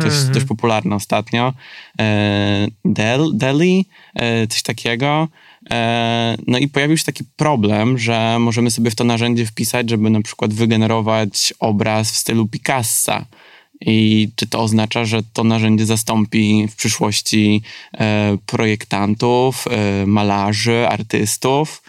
To 0.00 0.06
jest 0.06 0.16
mhm. 0.16 0.34
dość 0.34 0.46
popularne 0.46 0.96
ostatnio. 0.96 1.52
Deli, 3.32 3.86
coś 4.48 4.62
takiego. 4.62 5.28
No 6.46 6.58
i 6.58 6.68
pojawił 6.68 6.96
się 6.96 7.04
taki 7.04 7.24
problem, 7.36 7.98
że 7.98 8.36
możemy 8.40 8.70
sobie 8.70 8.90
w 8.90 8.94
to 8.94 9.04
narzędzie 9.04 9.46
wpisać, 9.46 9.90
żeby 9.90 10.10
na 10.10 10.22
przykład 10.22 10.54
wygenerować 10.54 11.54
obraz 11.58 12.12
w 12.12 12.16
stylu 12.16 12.48
Picassa. 12.48 13.26
I 13.80 14.28
czy 14.36 14.46
to 14.46 14.60
oznacza, 14.60 15.04
że 15.04 15.20
to 15.32 15.44
narzędzie 15.44 15.86
zastąpi 15.86 16.68
w 16.68 16.76
przyszłości 16.76 17.62
e, 17.98 18.36
projektantów, 18.46 19.64
e, 19.70 20.06
malarzy, 20.06 20.88
artystów? 20.88 21.82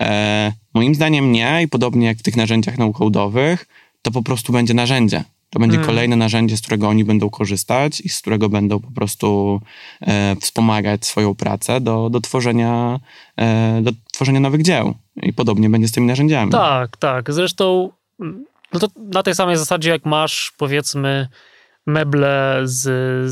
E, 0.00 0.52
moim 0.74 0.94
zdaniem 0.94 1.32
nie 1.32 1.62
i 1.62 1.68
podobnie 1.68 2.06
jak 2.06 2.18
w 2.18 2.22
tych 2.22 2.36
narzędziach 2.36 2.78
naukodowych, 2.78 3.66
to 4.02 4.10
po 4.10 4.22
prostu 4.22 4.52
będzie 4.52 4.74
narzędzie. 4.74 5.24
To 5.50 5.60
będzie 5.60 5.76
hmm. 5.76 5.86
kolejne 5.86 6.16
narzędzie, 6.16 6.56
z 6.56 6.60
którego 6.60 6.88
oni 6.88 7.04
będą 7.04 7.30
korzystać 7.30 8.00
i 8.00 8.08
z 8.08 8.20
którego 8.20 8.48
będą 8.48 8.80
po 8.80 8.90
prostu 8.90 9.60
e, 10.00 10.36
wspomagać 10.40 11.06
swoją 11.06 11.34
pracę 11.34 11.80
do, 11.80 12.10
do, 12.10 12.20
tworzenia, 12.20 13.00
e, 13.36 13.80
do 13.82 13.90
tworzenia 14.12 14.40
nowych 14.40 14.62
dzieł. 14.62 14.94
I 15.22 15.32
podobnie 15.32 15.70
będzie 15.70 15.88
z 15.88 15.92
tymi 15.92 16.06
narzędziami. 16.06 16.52
Tak, 16.52 16.96
tak. 16.96 17.32
Zresztą 17.32 17.90
no 18.72 18.80
to 18.80 18.88
na 18.96 19.22
tej 19.22 19.34
samej 19.34 19.56
zasadzie, 19.56 19.90
jak 19.90 20.06
masz 20.06 20.52
powiedzmy 20.58 21.28
meble 21.86 22.60
z, 22.64 22.82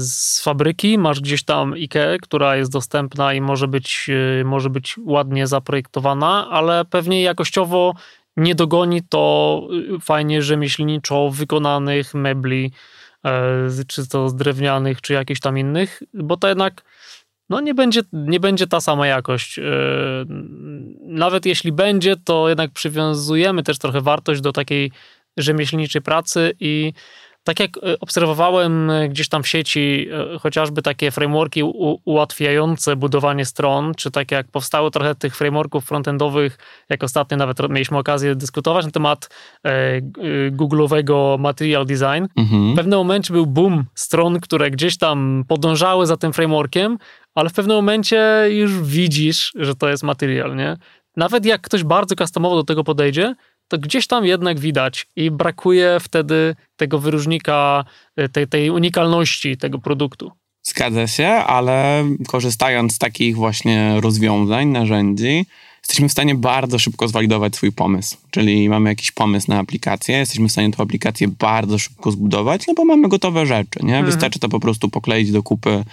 z 0.00 0.42
fabryki, 0.42 0.98
masz 0.98 1.20
gdzieś 1.20 1.44
tam 1.44 1.72
IKEA, 1.72 2.18
która 2.22 2.56
jest 2.56 2.72
dostępna 2.72 3.34
i 3.34 3.40
może 3.40 3.68
być, 3.68 4.06
y, 4.08 4.44
może 4.44 4.70
być 4.70 4.96
ładnie 5.04 5.46
zaprojektowana, 5.46 6.48
ale 6.50 6.84
pewnie 6.84 7.22
jakościowo 7.22 7.94
nie 8.36 8.54
dogoni 8.54 9.02
to 9.02 9.62
y, 9.96 10.00
fajnie 10.00 10.42
rzemieślniczo 10.42 11.30
wykonanych 11.30 12.14
mebli, 12.14 12.72
e, 13.24 13.84
czy 13.86 14.08
to 14.08 14.28
z 14.28 14.36
drewnianych, 14.36 15.00
czy 15.00 15.12
jakichś 15.12 15.40
tam 15.40 15.58
innych, 15.58 16.02
bo 16.14 16.36
to 16.36 16.48
jednak 16.48 16.82
no 17.48 17.60
nie 17.60 17.74
będzie, 17.74 18.00
nie 18.12 18.40
będzie 18.40 18.66
ta 18.66 18.80
sama 18.80 19.06
jakość. 19.06 19.60
Nawet 21.00 21.46
jeśli 21.46 21.72
będzie, 21.72 22.16
to 22.16 22.48
jednak 22.48 22.70
przywiązujemy 22.70 23.62
też 23.62 23.78
trochę 23.78 24.00
wartość 24.00 24.40
do 24.40 24.52
takiej 24.52 24.92
rzemieślniczej 25.36 26.02
pracy 26.02 26.52
i 26.60 26.92
tak 27.44 27.60
jak 27.60 27.76
e, 27.76 28.00
obserwowałem 28.00 28.90
e, 28.90 29.08
gdzieś 29.08 29.28
tam 29.28 29.42
w 29.42 29.48
sieci 29.48 30.08
e, 30.34 30.38
chociażby 30.38 30.82
takie 30.82 31.10
frameworki 31.10 31.62
ułatwiające 32.04 32.96
budowanie 32.96 33.44
stron, 33.44 33.94
czy 33.94 34.10
tak 34.10 34.30
jak 34.30 34.48
powstało 34.48 34.90
trochę 34.90 35.14
tych 35.14 35.36
frameworków 35.36 35.84
frontendowych, 35.84 36.58
jak 36.88 37.04
ostatnio 37.04 37.36
nawet 37.36 37.68
mieliśmy 37.70 37.98
okazję 37.98 38.34
dyskutować 38.34 38.84
na 38.84 38.90
temat 38.90 39.28
Google'owego 40.50 41.38
Material 41.38 41.86
Design. 41.86 42.26
Mhm. 42.36 42.72
W 42.72 42.76
pewnym 42.76 42.98
momencie 42.98 43.32
był 43.32 43.46
boom 43.46 43.84
stron, 43.94 44.40
które 44.40 44.70
gdzieś 44.70 44.98
tam 44.98 45.44
podążały 45.48 46.06
za 46.06 46.16
tym 46.16 46.32
frameworkiem, 46.32 46.98
ale 47.34 47.50
w 47.50 47.52
pewnym 47.52 47.76
momencie 47.76 48.46
już 48.48 48.82
widzisz, 48.82 49.52
że 49.54 49.74
to 49.74 49.88
jest 49.88 50.02
material, 50.02 50.56
nie? 50.56 50.76
Nawet 51.16 51.46
jak 51.46 51.60
ktoś 51.60 51.84
bardzo 51.84 52.14
customowo 52.14 52.56
do 52.56 52.64
tego 52.64 52.84
podejdzie, 52.84 53.34
to 53.68 53.78
gdzieś 53.78 54.06
tam 54.06 54.24
jednak 54.24 54.60
widać 54.60 55.06
i 55.16 55.30
brakuje 55.30 55.98
wtedy 56.00 56.56
tego 56.76 56.98
wyróżnika, 56.98 57.84
y, 58.20 58.28
tej, 58.28 58.48
tej 58.48 58.70
unikalności 58.70 59.56
tego 59.56 59.78
produktu. 59.78 60.32
Zgadza 60.62 61.06
się, 61.06 61.28
ale 61.28 62.04
korzystając 62.28 62.94
z 62.94 62.98
takich 62.98 63.36
właśnie 63.36 64.00
rozwiązań, 64.00 64.68
narzędzi, 64.68 65.46
jesteśmy 65.82 66.08
w 66.08 66.12
stanie 66.12 66.34
bardzo 66.34 66.78
szybko 66.78 67.08
zwalidować 67.08 67.56
swój 67.56 67.72
pomysł. 67.72 68.16
Czyli 68.30 68.68
mamy 68.68 68.90
jakiś 68.90 69.12
pomysł 69.12 69.46
na 69.50 69.58
aplikację, 69.58 70.16
jesteśmy 70.16 70.48
w 70.48 70.52
stanie 70.52 70.70
tę 70.70 70.82
aplikację 70.82 71.28
bardzo 71.28 71.78
szybko 71.78 72.10
zbudować, 72.10 72.66
no 72.66 72.74
bo 72.74 72.84
mamy 72.84 73.08
gotowe 73.08 73.46
rzeczy, 73.46 73.78
nie? 73.82 73.96
Mhm. 73.96 74.06
Wystarczy 74.06 74.38
to 74.38 74.48
po 74.48 74.60
prostu 74.60 74.88
pokleić 74.88 75.32
do 75.32 75.42
kupy 75.42 75.84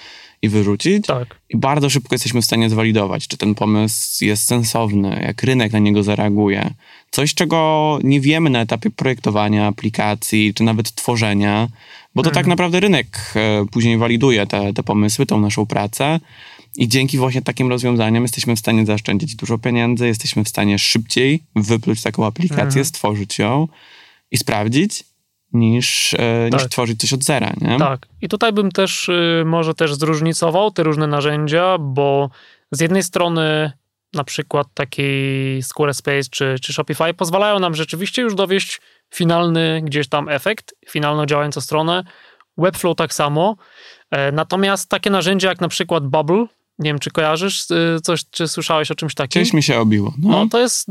i 0.41 0.49
wyrzucić. 0.49 1.05
Tak. 1.05 1.35
I 1.49 1.57
bardzo 1.57 1.89
szybko 1.89 2.15
jesteśmy 2.15 2.41
w 2.41 2.45
stanie 2.45 2.69
zwalidować, 2.69 3.27
czy 3.27 3.37
ten 3.37 3.55
pomysł 3.55 4.25
jest 4.25 4.47
sensowny, 4.47 5.21
jak 5.25 5.43
rynek 5.43 5.71
na 5.71 5.79
niego 5.79 6.03
zareaguje. 6.03 6.73
Coś, 7.11 7.33
czego 7.33 7.99
nie 8.03 8.21
wiemy 8.21 8.49
na 8.49 8.61
etapie 8.61 8.89
projektowania 8.89 9.67
aplikacji, 9.67 10.53
czy 10.53 10.63
nawet 10.63 10.95
tworzenia, 10.95 11.67
bo 12.15 12.23
to 12.23 12.29
tak 12.29 12.37
mhm. 12.37 12.49
naprawdę 12.49 12.79
rynek 12.79 13.33
e, 13.35 13.65
później 13.71 13.97
waliduje 13.97 14.47
te, 14.47 14.73
te 14.73 14.83
pomysły, 14.83 15.25
tą 15.25 15.39
naszą 15.39 15.65
pracę. 15.65 16.19
I 16.75 16.87
dzięki 16.87 17.17
właśnie 17.17 17.41
takim 17.41 17.69
rozwiązaniom 17.69 18.23
jesteśmy 18.23 18.55
w 18.55 18.59
stanie 18.59 18.85
zaoszczędzić 18.85 19.35
dużo 19.35 19.57
pieniędzy, 19.57 20.07
jesteśmy 20.07 20.43
w 20.43 20.49
stanie 20.49 20.79
szybciej 20.79 21.43
wypluć 21.55 22.01
taką 22.01 22.25
aplikację, 22.25 22.65
mhm. 22.65 22.85
stworzyć 22.85 23.39
ją 23.39 23.67
i 24.31 24.37
sprawdzić, 24.37 25.03
niż, 25.53 26.13
e, 26.13 26.49
tak. 26.51 26.61
niż 26.61 26.69
tworzyć 26.69 26.99
coś 26.99 27.13
od 27.13 27.23
zera. 27.23 27.53
Nie? 27.61 27.77
Tak. 27.79 28.07
I 28.21 28.29
tutaj 28.29 28.53
bym 28.53 28.71
też 28.71 29.09
y, 29.09 29.43
może 29.45 29.73
też 29.73 29.95
zróżnicował 29.95 30.71
te 30.71 30.83
różne 30.83 31.07
narzędzia, 31.07 31.77
bo 31.79 32.29
z 32.71 32.81
jednej 32.81 33.03
strony 33.03 33.71
na 34.13 34.23
przykład 34.23 34.67
taki 34.73 35.03
Squarespace 35.61 36.29
czy, 36.31 36.55
czy 36.61 36.73
Shopify 36.73 37.13
pozwalają 37.13 37.59
nam 37.59 37.75
rzeczywiście 37.75 38.21
już 38.21 38.35
dowieść 38.35 38.81
finalny 39.13 39.81
gdzieś 39.83 40.09
tam 40.09 40.29
efekt, 40.29 40.75
finalną 40.89 41.25
działającą 41.25 41.61
stronę. 41.61 42.03
Webflow 42.57 42.95
tak 42.95 43.13
samo. 43.13 43.55
E, 44.11 44.31
natomiast 44.31 44.89
takie 44.89 45.09
narzędzia 45.09 45.49
jak 45.49 45.61
na 45.61 45.67
przykład 45.67 46.07
Bubble, 46.07 46.45
nie 46.81 46.89
wiem, 46.89 46.99
czy 46.99 47.11
kojarzysz 47.11 47.71
y, 47.71 47.97
coś, 48.03 48.21
czy 48.31 48.47
słyszałeś 48.47 48.91
o 48.91 48.95
czymś 48.95 49.15
takim? 49.15 49.41
Gdzieś 49.41 49.53
mi 49.53 49.63
się 49.63 49.79
obiło. 49.79 50.13
No. 50.21 50.29
no. 50.29 50.47
to 50.51 50.59
jest, 50.59 50.87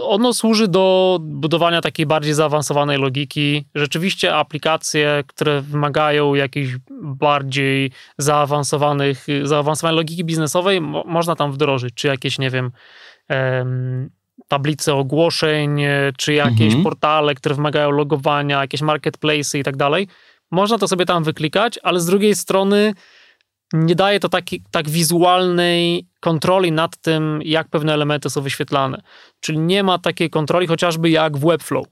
ono 0.00 0.34
służy 0.34 0.68
do 0.68 1.18
budowania 1.22 1.80
takiej 1.80 2.06
bardziej 2.06 2.34
zaawansowanej 2.34 2.98
logiki. 2.98 3.64
Rzeczywiście 3.74 4.34
aplikacje, 4.36 5.24
które 5.26 5.60
wymagają 5.60 6.34
jakiejś 6.34 6.76
bardziej 7.02 7.90
zaawansowanych, 8.18 9.26
zaawansowanej 9.42 9.96
logiki 9.96 10.24
biznesowej, 10.24 10.80
mo 10.80 11.04
można 11.06 11.36
tam 11.36 11.52
wdrożyć, 11.52 11.94
czy 11.94 12.08
jakieś, 12.08 12.38
nie 12.38 12.50
wiem, 12.50 12.70
em, 13.28 14.10
tablice 14.48 14.94
ogłoszeń, 14.94 15.82
czy 16.18 16.34
jakieś 16.34 16.66
mhm. 16.66 16.82
portale, 16.84 17.34
które 17.34 17.54
wymagają 17.54 17.90
logowania, 17.90 18.60
jakieś 18.60 18.82
marketplace 18.82 19.58
i 19.58 19.62
tak 19.62 19.76
dalej. 19.76 20.08
Można 20.50 20.78
to 20.78 20.88
sobie 20.88 21.06
tam 21.06 21.24
wyklikać, 21.24 21.78
ale 21.82 22.00
z 22.00 22.06
drugiej 22.06 22.34
strony 22.34 22.94
nie 23.72 23.94
daje 23.94 24.20
to 24.20 24.28
taki, 24.28 24.62
tak 24.70 24.88
wizualnej 24.90 26.06
kontroli 26.20 26.72
nad 26.72 26.96
tym, 26.96 27.40
jak 27.44 27.68
pewne 27.68 27.94
elementy 27.94 28.30
są 28.30 28.40
wyświetlane. 28.40 29.02
Czyli 29.40 29.58
nie 29.58 29.82
ma 29.82 29.98
takiej 29.98 30.30
kontroli 30.30 30.66
chociażby 30.66 31.10
jak 31.10 31.36
w 31.36 31.46
Webflow. 31.46 31.86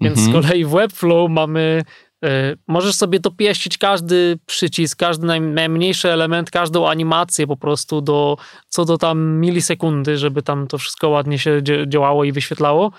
Więc 0.00 0.18
mhm. 0.18 0.42
z 0.42 0.46
kolei 0.46 0.64
w 0.64 0.70
Webflow 0.70 1.30
mamy 1.30 1.84
y, 2.24 2.28
możesz 2.66 2.94
sobie 2.94 3.20
dopieścić 3.20 3.78
każdy 3.78 4.38
przycisk, 4.46 4.98
każdy 4.98 5.26
najmniejszy 5.40 6.12
element, 6.12 6.50
każdą 6.50 6.88
animację 6.88 7.46
po 7.46 7.56
prostu 7.56 8.00
do, 8.00 8.36
co 8.68 8.84
do 8.84 8.98
tam 8.98 9.40
milisekundy, 9.40 10.18
żeby 10.18 10.42
tam 10.42 10.66
to 10.66 10.78
wszystko 10.78 11.08
ładnie 11.08 11.38
się 11.38 11.62
działało 11.86 12.24
i 12.24 12.32
wyświetlało. 12.32 12.92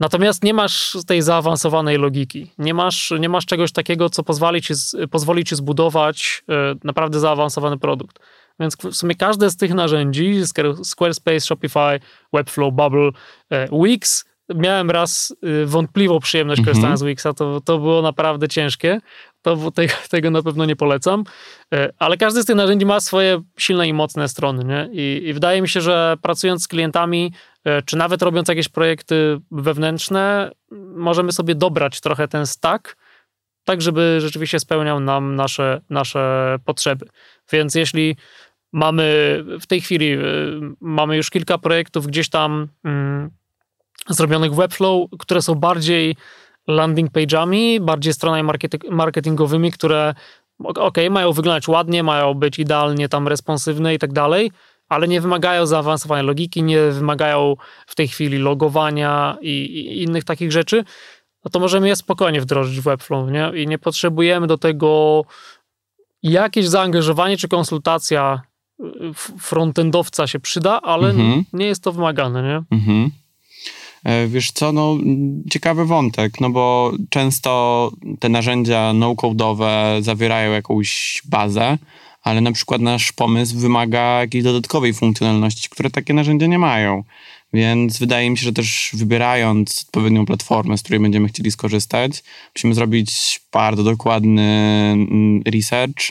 Natomiast 0.00 0.44
nie 0.44 0.54
masz 0.54 0.96
tej 1.06 1.22
zaawansowanej 1.22 1.98
logiki. 1.98 2.52
Nie 2.58 2.74
masz, 2.74 3.12
nie 3.20 3.28
masz 3.28 3.46
czegoś 3.46 3.72
takiego, 3.72 4.10
co 4.10 4.22
pozwoli 4.22 4.62
ci, 4.62 4.74
pozwoli 5.10 5.44
ci 5.44 5.56
zbudować 5.56 6.44
e, 6.48 6.74
naprawdę 6.84 7.20
zaawansowany 7.20 7.78
produkt. 7.78 8.18
Więc 8.60 8.76
w 8.76 8.94
sumie 8.94 9.14
każde 9.14 9.50
z 9.50 9.56
tych 9.56 9.74
narzędzi, 9.74 10.40
Squarespace, 10.82 11.40
Shopify, 11.40 12.00
Webflow, 12.32 12.74
Bubble, 12.74 13.10
e, 13.50 13.68
Wix, 13.82 14.24
miałem 14.54 14.90
raz 14.90 15.36
e, 15.62 15.66
wątpliwą 15.66 16.20
przyjemność 16.20 16.58
mhm. 16.58 16.74
korzystania 16.74 16.96
z 16.96 17.02
Wixa, 17.02 17.34
to, 17.36 17.60
to 17.60 17.78
było 17.78 18.02
naprawdę 18.02 18.48
ciężkie, 18.48 19.00
to 19.42 19.70
tego, 19.70 19.94
tego 20.10 20.30
na 20.30 20.42
pewno 20.42 20.64
nie 20.64 20.76
polecam, 20.76 21.24
ale 21.98 22.16
każdy 22.16 22.42
z 22.42 22.44
tych 22.44 22.56
narzędzi 22.56 22.86
ma 22.86 23.00
swoje 23.00 23.42
silne 23.58 23.88
i 23.88 23.92
mocne 23.92 24.28
strony, 24.28 24.64
nie? 24.64 24.88
I, 24.92 25.28
I, 25.28 25.32
wydaje 25.32 25.62
mi 25.62 25.68
się, 25.68 25.80
że 25.80 26.16
pracując 26.22 26.62
z 26.62 26.68
klientami, 26.68 27.32
czy 27.84 27.96
nawet 27.96 28.22
robiąc 28.22 28.48
jakieś 28.48 28.68
projekty 28.68 29.40
wewnętrzne, 29.50 30.50
możemy 30.94 31.32
sobie 31.32 31.54
dobrać 31.54 32.00
trochę 32.00 32.28
ten 32.28 32.46
stack, 32.46 32.96
tak 33.64 33.82
żeby 33.82 34.18
rzeczywiście 34.20 34.60
spełniał 34.60 35.00
nam 35.00 35.36
nasze, 35.36 35.80
nasze 35.90 36.56
potrzeby. 36.64 37.06
Więc 37.52 37.74
jeśli 37.74 38.16
mamy 38.72 39.04
w 39.60 39.66
tej 39.66 39.80
chwili, 39.80 40.12
e, 40.12 40.18
mamy 40.80 41.16
już 41.16 41.30
kilka 41.30 41.58
projektów 41.58 42.06
gdzieś 42.06 42.28
tam 42.28 42.68
mm, 42.84 43.30
zrobionych 44.08 44.54
Webflow, 44.54 45.10
które 45.18 45.42
są 45.42 45.54
bardziej 45.54 46.16
landing 46.66 47.10
page'ami, 47.10 47.80
bardziej 47.80 48.12
stronami 48.12 48.48
marketingowymi, 48.90 49.72
które 49.72 50.14
ok, 50.64 50.98
mają 51.10 51.32
wyglądać 51.32 51.68
ładnie, 51.68 52.02
mają 52.02 52.34
być 52.34 52.58
idealnie 52.58 53.08
tam 53.08 53.28
responsywne 53.28 53.94
i 53.94 53.98
tak 53.98 54.12
dalej, 54.12 54.50
ale 54.88 55.08
nie 55.08 55.20
wymagają 55.20 55.66
zaawansowania 55.66 56.22
logiki, 56.22 56.62
nie 56.62 56.80
wymagają 56.80 57.56
w 57.86 57.94
tej 57.94 58.08
chwili 58.08 58.38
logowania 58.38 59.36
i, 59.40 59.48
i 59.48 60.02
innych 60.02 60.24
takich 60.24 60.52
rzeczy, 60.52 60.84
no 61.44 61.50
to 61.50 61.60
możemy 61.60 61.88
je 61.88 61.96
spokojnie 61.96 62.40
wdrożyć 62.40 62.80
w 62.80 62.82
Webflow, 62.82 63.30
nie? 63.30 63.62
I 63.62 63.66
nie 63.66 63.78
potrzebujemy 63.78 64.46
do 64.46 64.58
tego 64.58 65.24
jakieś 66.22 66.68
zaangażowanie 66.68 67.36
czy 67.36 67.48
konsultacja 67.48 68.42
y, 68.80 68.84
frontendowca 69.38 70.26
się 70.26 70.40
przyda, 70.40 70.80
ale 70.82 71.10
mhm. 71.10 71.44
nie 71.52 71.66
jest 71.66 71.82
to 71.82 71.92
wymagane, 71.92 72.42
nie? 72.42 72.78
Mhm. 72.78 73.10
E, 74.04 74.26
wiesz 74.26 74.50
co, 74.50 74.72
no 74.72 74.96
ciekawy 75.50 75.84
wątek, 75.84 76.40
no 76.40 76.50
bo 76.50 76.92
często 77.10 77.90
te 78.20 78.28
narzędzia 78.28 78.92
no-code'owe 78.92 80.02
zawierają 80.02 80.52
jakąś 80.52 81.22
bazę, 81.24 81.78
ale 82.28 82.40
na 82.40 82.52
przykład 82.52 82.80
nasz 82.80 83.12
pomysł 83.12 83.58
wymaga 83.58 84.00
jakiejś 84.00 84.44
dodatkowej 84.44 84.94
funkcjonalności, 84.94 85.68
które 85.68 85.90
takie 85.90 86.14
narzędzia 86.14 86.46
nie 86.46 86.58
mają. 86.58 87.04
Więc 87.52 87.98
wydaje 87.98 88.30
mi 88.30 88.38
się, 88.38 88.44
że 88.44 88.52
też 88.52 88.90
wybierając 88.94 89.84
odpowiednią 89.88 90.26
platformę, 90.26 90.78
z 90.78 90.82
której 90.82 91.00
będziemy 91.00 91.28
chcieli 91.28 91.50
skorzystać, 91.50 92.22
musimy 92.54 92.74
zrobić 92.74 93.40
bardzo 93.52 93.84
dokładny 93.84 94.42
mm, 94.92 95.42
research, 95.54 96.10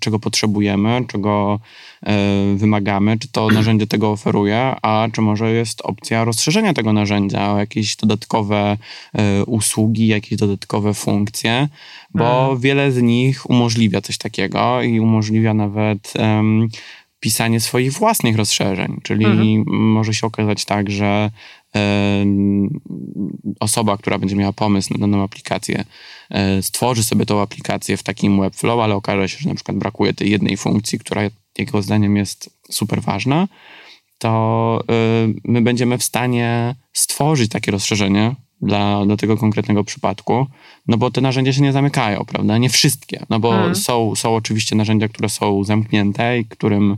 czego 0.00 0.18
potrzebujemy, 0.18 1.04
czego 1.08 1.60
e, 2.02 2.16
wymagamy, 2.56 3.18
czy 3.18 3.28
to 3.28 3.48
narzędzie 3.48 3.86
tego 3.86 4.10
oferuje, 4.10 4.74
a 4.82 5.08
czy 5.12 5.20
może 5.20 5.52
jest 5.52 5.80
opcja 5.82 6.24
rozszerzenia 6.24 6.74
tego 6.74 6.92
narzędzia 6.92 7.52
o 7.52 7.58
jakieś 7.58 7.96
dodatkowe 7.96 8.76
e, 9.12 9.44
usługi, 9.44 10.06
jakieś 10.06 10.38
dodatkowe 10.38 10.94
funkcje, 10.94 11.68
bo 12.14 12.24
hmm. 12.24 12.60
wiele 12.60 12.92
z 12.92 13.02
nich 13.02 13.50
umożliwia 13.50 14.00
coś 14.00 14.18
takiego 14.18 14.82
i 14.82 15.00
umożliwia 15.00 15.54
nawet 15.54 16.12
pisanie 17.26 17.60
swoich 17.60 17.92
własnych 17.92 18.36
rozszerzeń, 18.36 19.00
czyli 19.02 19.24
mhm. 19.24 19.64
może 19.66 20.14
się 20.14 20.26
okazać 20.26 20.64
tak, 20.64 20.90
że 20.90 21.30
osoba, 23.60 23.96
która 23.96 24.18
będzie 24.18 24.36
miała 24.36 24.52
pomysł 24.52 24.92
na 24.92 24.98
daną 24.98 25.22
aplikację, 25.22 25.84
e, 26.30 26.62
stworzy 26.62 27.04
sobie 27.04 27.26
tą 27.26 27.40
aplikację 27.40 27.96
w 27.96 28.02
takim 28.02 28.40
Webflow, 28.40 28.80
ale 28.80 28.94
okaże 28.94 29.28
się, 29.28 29.38
że 29.38 29.48
na 29.48 29.54
przykład 29.54 29.76
brakuje 29.78 30.14
tej 30.14 30.30
jednej 30.30 30.56
funkcji, 30.56 30.98
która 30.98 31.22
jego 31.58 31.82
zdaniem 31.82 32.16
jest 32.16 32.50
super 32.70 33.02
ważna, 33.02 33.48
to 34.18 34.80
e, 34.90 34.94
my 35.44 35.62
będziemy 35.62 35.98
w 35.98 36.04
stanie 36.04 36.74
stworzyć 36.92 37.50
takie 37.50 37.70
rozszerzenie 37.70 38.34
dla, 38.62 39.06
dla 39.06 39.16
tego 39.16 39.36
konkretnego 39.36 39.84
przypadku, 39.84 40.46
no 40.88 40.96
bo 40.96 41.10
te 41.10 41.20
narzędzia 41.20 41.52
się 41.52 41.62
nie 41.62 41.72
zamykają, 41.72 42.24
prawda? 42.24 42.58
Nie 42.58 42.68
wszystkie, 42.68 43.26
no 43.30 43.40
bo 43.40 43.50
hmm. 43.50 43.74
są, 43.74 44.14
są 44.14 44.36
oczywiście 44.36 44.76
narzędzia, 44.76 45.08
które 45.08 45.28
są 45.28 45.64
zamknięte 45.64 46.38
i 46.38 46.44
którym 46.44 46.96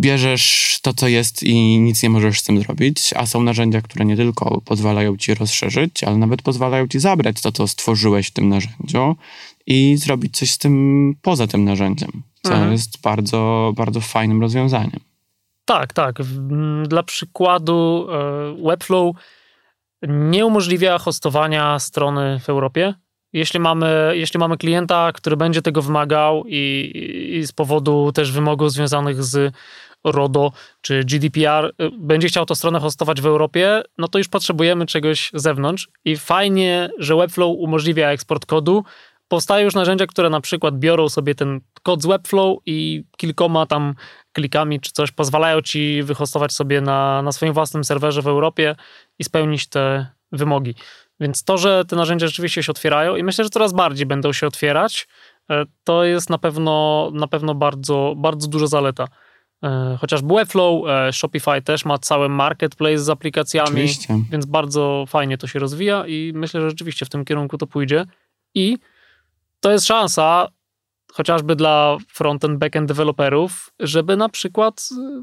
bierzesz 0.00 0.78
to, 0.82 0.94
co 0.94 1.08
jest 1.08 1.42
i 1.42 1.80
nic 1.80 2.02
nie 2.02 2.10
możesz 2.10 2.40
z 2.40 2.44
tym 2.44 2.58
zrobić, 2.58 3.14
a 3.16 3.26
są 3.26 3.42
narzędzia, 3.42 3.80
które 3.80 4.04
nie 4.04 4.16
tylko 4.16 4.60
pozwalają 4.60 5.16
ci 5.16 5.34
rozszerzyć, 5.34 6.04
ale 6.04 6.16
nawet 6.16 6.42
pozwalają 6.42 6.88
ci 6.88 7.00
zabrać 7.00 7.40
to, 7.40 7.52
co 7.52 7.68
stworzyłeś 7.68 8.26
w 8.26 8.30
tym 8.30 8.48
narzędziu 8.48 9.16
i 9.66 9.96
zrobić 9.96 10.36
coś 10.36 10.50
z 10.50 10.58
tym 10.58 11.14
poza 11.22 11.46
tym 11.46 11.64
narzędziem, 11.64 12.22
co 12.42 12.50
hmm. 12.50 12.72
jest 12.72 13.00
bardzo, 13.00 13.72
bardzo 13.76 14.00
fajnym 14.00 14.40
rozwiązaniem. 14.40 15.00
Tak, 15.64 15.92
tak. 15.92 16.18
Dla 16.88 17.02
przykładu 17.02 18.06
e, 18.10 18.68
Webflow 18.68 19.16
nie 20.08 20.46
umożliwia 20.46 20.98
hostowania 20.98 21.78
strony 21.78 22.40
w 22.40 22.48
Europie. 22.48 22.94
Jeśli 23.32 23.60
mamy, 23.60 24.12
jeśli 24.14 24.40
mamy 24.40 24.56
klienta, 24.56 25.12
który 25.12 25.36
będzie 25.36 25.62
tego 25.62 25.82
wymagał 25.82 26.44
i, 26.46 26.92
i 27.34 27.46
z 27.46 27.52
powodu 27.52 28.12
też 28.12 28.32
wymogów 28.32 28.72
związanych 28.72 29.22
z 29.22 29.54
RODO 30.04 30.52
czy 30.80 31.04
GDPR 31.04 31.74
y, 31.82 31.90
będzie 31.98 32.28
chciał 32.28 32.46
tę 32.46 32.54
stronę 32.54 32.80
hostować 32.80 33.20
w 33.20 33.26
Europie, 33.26 33.82
no 33.98 34.08
to 34.08 34.18
już 34.18 34.28
potrzebujemy 34.28 34.86
czegoś 34.86 35.30
z 35.34 35.42
zewnątrz 35.42 35.88
i 36.04 36.16
fajnie, 36.16 36.90
że 36.98 37.16
Webflow 37.16 37.56
umożliwia 37.58 38.08
eksport 38.08 38.46
kodu. 38.46 38.84
Powstają 39.34 39.64
już 39.64 39.74
narzędzia, 39.74 40.06
które 40.06 40.30
na 40.30 40.40
przykład 40.40 40.78
biorą 40.78 41.08
sobie 41.08 41.34
ten 41.34 41.60
kod 41.82 42.02
z 42.02 42.06
Webflow 42.06 42.58
i 42.66 43.04
kilkoma 43.16 43.66
tam 43.66 43.94
klikami 44.32 44.80
czy 44.80 44.92
coś 44.92 45.10
pozwalają 45.10 45.62
ci 45.62 46.02
wyhostować 46.02 46.52
sobie 46.52 46.80
na, 46.80 47.22
na 47.22 47.32
swoim 47.32 47.52
własnym 47.52 47.84
serwerze 47.84 48.22
w 48.22 48.26
Europie 48.26 48.76
i 49.18 49.24
spełnić 49.24 49.66
te 49.66 50.06
wymogi. 50.32 50.74
Więc 51.20 51.44
to, 51.44 51.58
że 51.58 51.84
te 51.84 51.96
narzędzia 51.96 52.26
rzeczywiście 52.26 52.62
się 52.62 52.72
otwierają 52.72 53.16
i 53.16 53.22
myślę, 53.22 53.44
że 53.44 53.50
coraz 53.50 53.72
bardziej 53.72 54.06
będą 54.06 54.32
się 54.32 54.46
otwierać, 54.46 55.08
e, 55.50 55.64
to 55.84 56.04
jest 56.04 56.30
na 56.30 56.38
pewno, 56.38 57.10
na 57.14 57.26
pewno 57.26 57.54
bardzo, 57.54 58.14
bardzo 58.16 58.48
duża 58.48 58.66
zaleta. 58.66 59.08
E, 59.64 59.96
chociażby 60.00 60.34
Webflow, 60.34 60.88
e, 60.88 61.12
Shopify 61.12 61.62
też 61.62 61.84
ma 61.84 61.98
cały 61.98 62.28
marketplace 62.28 62.98
z 62.98 63.10
aplikacjami, 63.10 63.70
Oczywiście. 63.70 64.18
więc 64.30 64.46
bardzo 64.46 65.04
fajnie 65.08 65.38
to 65.38 65.46
się 65.46 65.58
rozwija 65.58 66.06
i 66.06 66.32
myślę, 66.34 66.60
że 66.60 66.70
rzeczywiście 66.70 67.06
w 67.06 67.08
tym 67.08 67.24
kierunku 67.24 67.58
to 67.58 67.66
pójdzie. 67.66 68.04
I 68.54 68.78
to 69.64 69.72
jest 69.72 69.86
szansa 69.86 70.48
chociażby 71.12 71.56
dla 71.56 71.96
front-end, 72.08 72.58
back-end 72.58 72.86
deweloperów, 72.86 73.70
żeby 73.80 74.16
na 74.16 74.28
przykład 74.28 74.88
y, 74.92 75.22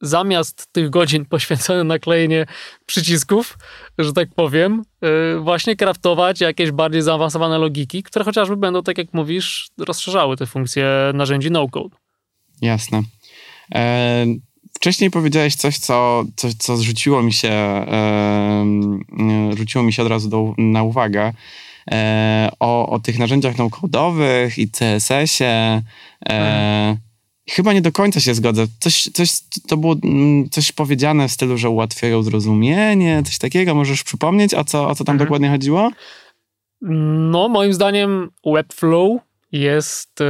zamiast 0.00 0.72
tych 0.72 0.90
godzin 0.90 1.24
poświęconych 1.34 1.84
na 1.84 1.98
klejenie 1.98 2.46
przycisków, 2.86 3.58
że 3.98 4.12
tak 4.12 4.28
powiem, 4.34 4.82
y, 5.36 5.40
właśnie 5.40 5.76
kraftować 5.76 6.40
jakieś 6.40 6.70
bardziej 6.70 7.02
zaawansowane 7.02 7.58
logiki, 7.58 8.02
które 8.02 8.24
chociażby 8.24 8.56
będą, 8.56 8.82
tak 8.82 8.98
jak 8.98 9.14
mówisz, 9.14 9.68
rozszerzały 9.78 10.36
te 10.36 10.46
funkcje 10.46 10.86
narzędzi 11.14 11.50
no-code. 11.50 11.96
Jasne. 12.62 13.02
E, 13.74 14.26
wcześniej 14.74 15.10
powiedziałeś 15.10 15.54
coś, 15.54 15.78
co, 15.78 16.24
coś, 16.36 16.54
co 16.54 16.76
zrzuciło 16.76 17.22
mi 17.22 17.32
się, 17.32 17.50
e, 17.50 18.66
rzuciło 19.56 19.84
mi 19.84 19.92
się 19.92 20.02
od 20.02 20.08
razu 20.08 20.28
do, 20.28 20.54
na 20.58 20.82
uwagę 20.82 21.32
o, 22.60 22.88
o 22.88 23.00
tych 23.00 23.18
narzędziach 23.18 23.58
no-codowych 23.58 24.58
i 24.58 24.70
CSS-ie. 24.70 25.82
E, 26.28 26.96
Chyba 27.50 27.72
nie 27.72 27.82
do 27.82 27.92
końca 27.92 28.20
się 28.20 28.34
zgodzę. 28.34 28.66
Coś, 28.80 29.02
coś, 29.02 29.40
to 29.68 29.76
było 29.76 29.96
mm, 30.04 30.50
coś 30.50 30.72
powiedziane 30.72 31.28
w 31.28 31.32
stylu, 31.32 31.58
że 31.58 31.70
ułatwiają 31.70 32.22
zrozumienie, 32.22 33.22
coś 33.26 33.38
takiego. 33.38 33.74
Możesz 33.74 34.02
przypomnieć, 34.02 34.54
o 34.54 34.64
co, 34.64 34.88
o 34.88 34.94
co 34.94 35.04
tam 35.04 35.14
mhm. 35.14 35.26
dokładnie 35.26 35.50
chodziło? 35.50 35.90
No, 37.30 37.48
moim 37.48 37.72
zdaniem 37.72 38.30
Webflow 38.46 39.20
jest 39.52 40.20
y, 40.20 40.24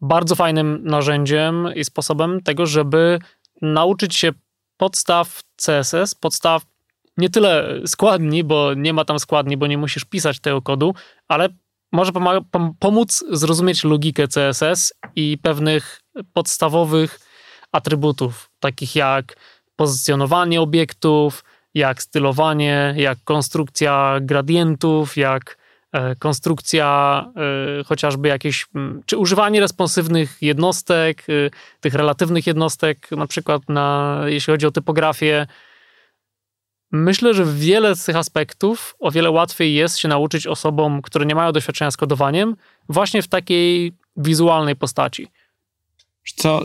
bardzo 0.00 0.34
fajnym 0.34 0.80
narzędziem 0.84 1.68
i 1.76 1.84
sposobem 1.84 2.40
tego, 2.42 2.66
żeby 2.66 3.18
nauczyć 3.62 4.16
się 4.16 4.32
podstaw 4.76 5.42
CSS, 5.56 6.14
podstaw 6.14 6.62
nie 7.16 7.30
tyle 7.30 7.80
składni, 7.86 8.44
bo 8.44 8.74
nie 8.74 8.92
ma 8.92 9.04
tam 9.04 9.18
składni, 9.18 9.56
bo 9.56 9.66
nie 9.66 9.78
musisz 9.78 10.04
pisać 10.04 10.40
tego 10.40 10.62
kodu, 10.62 10.94
ale 11.28 11.48
może 11.92 12.12
pomóc 12.78 13.24
zrozumieć 13.30 13.84
logikę 13.84 14.28
CSS 14.28 14.92
i 15.16 15.38
pewnych 15.42 16.00
podstawowych 16.32 17.20
atrybutów, 17.72 18.50
takich 18.60 18.96
jak 18.96 19.36
pozycjonowanie 19.76 20.60
obiektów, 20.60 21.44
jak 21.74 22.02
stylowanie, 22.02 22.94
jak 22.96 23.18
konstrukcja 23.24 24.18
gradientów, 24.20 25.16
jak 25.16 25.58
e, 25.92 26.16
konstrukcja 26.16 27.24
e, 27.80 27.84
chociażby 27.84 28.28
jakieś, 28.28 28.66
czy 29.06 29.16
używanie 29.16 29.60
responsywnych 29.60 30.36
jednostek, 30.40 31.26
e, 31.28 31.50
tych 31.80 31.94
relatywnych 31.94 32.46
jednostek, 32.46 33.10
na 33.10 33.26
przykład 33.26 33.62
na, 33.68 34.20
jeśli 34.26 34.52
chodzi 34.52 34.66
o 34.66 34.70
typografię, 34.70 35.46
Myślę, 36.92 37.34
że 37.34 37.44
wiele 37.54 37.96
z 37.96 38.04
tych 38.04 38.16
aspektów 38.16 38.96
o 39.00 39.10
wiele 39.10 39.30
łatwiej 39.30 39.74
jest 39.74 39.98
się 39.98 40.08
nauczyć 40.08 40.46
osobom, 40.46 41.02
które 41.02 41.26
nie 41.26 41.34
mają 41.34 41.52
doświadczenia 41.52 41.90
z 41.90 41.96
kodowaniem, 41.96 42.56
właśnie 42.88 43.22
w 43.22 43.28
takiej 43.28 43.92
wizualnej 44.16 44.76
postaci. 44.76 45.28
Co, 46.36 46.64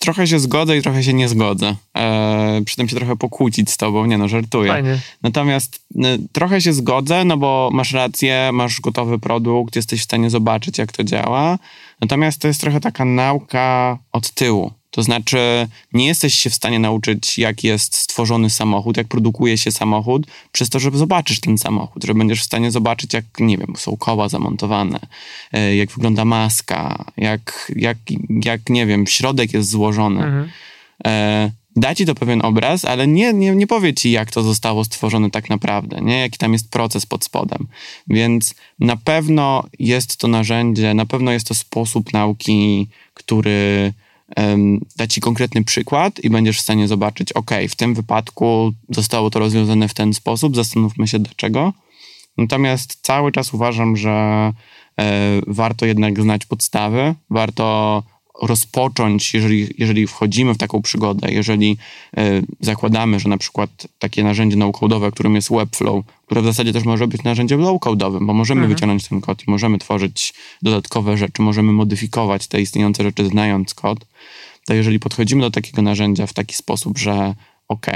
trochę 0.00 0.26
się 0.26 0.38
zgodzę 0.38 0.76
i 0.76 0.82
trochę 0.82 1.02
się 1.02 1.14
nie 1.14 1.28
zgodzę. 1.28 1.76
Eee, 1.94 2.64
przy 2.64 2.76
tym 2.76 2.88
się 2.88 2.96
trochę 2.96 3.16
pokłócić 3.16 3.70
z 3.70 3.76
tobą, 3.76 4.06
nie 4.06 4.18
no, 4.18 4.28
żartuję. 4.28 4.72
Fajnie. 4.72 4.98
Natomiast 5.22 5.86
y, 5.96 5.98
trochę 6.32 6.60
się 6.60 6.72
zgodzę, 6.72 7.24
no 7.24 7.36
bo 7.36 7.70
masz 7.72 7.92
rację, 7.92 8.50
masz 8.52 8.80
gotowy 8.80 9.18
produkt, 9.18 9.76
jesteś 9.76 10.00
w 10.00 10.04
stanie 10.04 10.30
zobaczyć, 10.30 10.78
jak 10.78 10.92
to 10.92 11.04
działa. 11.04 11.58
Natomiast 12.00 12.40
to 12.40 12.48
jest 12.48 12.60
trochę 12.60 12.80
taka 12.80 13.04
nauka 13.04 13.98
od 14.12 14.30
tyłu. 14.30 14.72
To 14.96 15.02
znaczy, 15.02 15.68
nie 15.92 16.06
jesteś 16.06 16.34
się 16.34 16.50
w 16.50 16.54
stanie 16.54 16.78
nauczyć, 16.78 17.38
jak 17.38 17.64
jest 17.64 17.96
stworzony 17.96 18.50
samochód, 18.50 18.96
jak 18.96 19.08
produkuje 19.08 19.58
się 19.58 19.72
samochód, 19.72 20.26
przez 20.52 20.70
to, 20.70 20.78
żeby 20.78 20.98
zobaczysz 20.98 21.40
ten 21.40 21.58
samochód, 21.58 22.04
że 22.04 22.14
będziesz 22.14 22.40
w 22.40 22.44
stanie 22.44 22.70
zobaczyć, 22.70 23.14
jak, 23.14 23.24
nie 23.40 23.58
wiem, 23.58 23.74
są 23.76 23.96
koła 23.96 24.28
zamontowane, 24.28 24.98
e, 25.52 25.76
jak 25.76 25.90
wygląda 25.90 26.24
maska, 26.24 27.04
jak, 27.16 27.72
jak, 27.76 27.98
jak 28.44 28.70
nie 28.70 28.86
wiem, 28.86 29.06
środek 29.06 29.52
jest 29.52 29.70
złożony. 29.70 30.24
Mhm. 30.24 30.48
E, 31.06 31.50
da 31.76 31.94
ci 31.94 32.06
to 32.06 32.14
pewien 32.14 32.44
obraz, 32.44 32.84
ale 32.84 33.06
nie, 33.06 33.32
nie, 33.32 33.56
nie 33.56 33.66
powie 33.66 33.94
ci, 33.94 34.10
jak 34.10 34.30
to 34.30 34.42
zostało 34.42 34.84
stworzone 34.84 35.30
tak 35.30 35.50
naprawdę, 35.50 36.00
nie? 36.00 36.20
jaki 36.20 36.38
tam 36.38 36.52
jest 36.52 36.70
proces 36.70 37.06
pod 37.06 37.24
spodem. 37.24 37.66
Więc 38.06 38.54
na 38.78 38.96
pewno 38.96 39.64
jest 39.78 40.16
to 40.16 40.28
narzędzie, 40.28 40.94
na 40.94 41.06
pewno 41.06 41.32
jest 41.32 41.48
to 41.48 41.54
sposób 41.54 42.12
nauki, 42.12 42.88
który 43.14 43.92
um, 44.36 44.80
da 44.96 45.06
ci 45.06 45.20
konkretny 45.20 45.64
przykład 45.64 46.20
i 46.20 46.30
będziesz 46.30 46.58
w 46.58 46.62
stanie 46.62 46.88
zobaczyć, 46.88 47.32
ok, 47.32 47.50
w 47.68 47.76
tym 47.76 47.94
wypadku 47.94 48.72
zostało 48.88 49.30
to 49.30 49.38
rozwiązane 49.38 49.88
w 49.88 49.94
ten 49.94 50.14
sposób, 50.14 50.56
zastanówmy 50.56 51.08
się 51.08 51.18
dlaczego. 51.18 51.72
Natomiast 52.38 52.98
cały 53.02 53.32
czas 53.32 53.54
uważam, 53.54 53.96
że 53.96 54.10
e, 54.10 55.40
warto 55.46 55.86
jednak 55.86 56.22
znać 56.22 56.46
podstawy, 56.46 57.14
warto 57.30 58.02
rozpocząć, 58.42 59.34
jeżeli, 59.34 59.68
jeżeli 59.78 60.06
wchodzimy 60.06 60.54
w 60.54 60.58
taką 60.58 60.82
przygodę, 60.82 61.32
jeżeli 61.32 61.76
e, 62.16 62.42
zakładamy, 62.60 63.20
że 63.20 63.28
na 63.28 63.38
przykład 63.38 63.86
takie 63.98 64.24
narzędzie 64.24 64.56
no-codowe, 64.56 65.10
którym 65.12 65.34
jest 65.34 65.50
Webflow, 65.50 66.04
które 66.26 66.42
w 66.42 66.44
zasadzie 66.44 66.72
też 66.72 66.84
może 66.84 67.06
być 67.06 67.22
narzędziem 67.22 67.60
low-codowym, 67.60 68.26
bo 68.26 68.34
możemy 68.34 68.60
mhm. 68.60 68.74
wyciągnąć 68.74 69.08
ten 69.08 69.20
kod 69.20 69.48
i 69.48 69.50
możemy 69.50 69.78
tworzyć 69.78 70.34
dodatkowe 70.62 71.16
rzeczy, 71.16 71.42
możemy 71.42 71.72
modyfikować 71.72 72.46
te 72.46 72.60
istniejące 72.60 73.02
rzeczy 73.02 73.26
znając 73.26 73.74
kod, 73.74 74.06
to 74.66 74.74
jeżeli 74.74 75.00
podchodzimy 75.00 75.40
do 75.40 75.50
takiego 75.50 75.82
narzędzia 75.82 76.26
w 76.26 76.32
taki 76.32 76.54
sposób, 76.54 76.98
że 76.98 77.34
ok, 77.68 77.86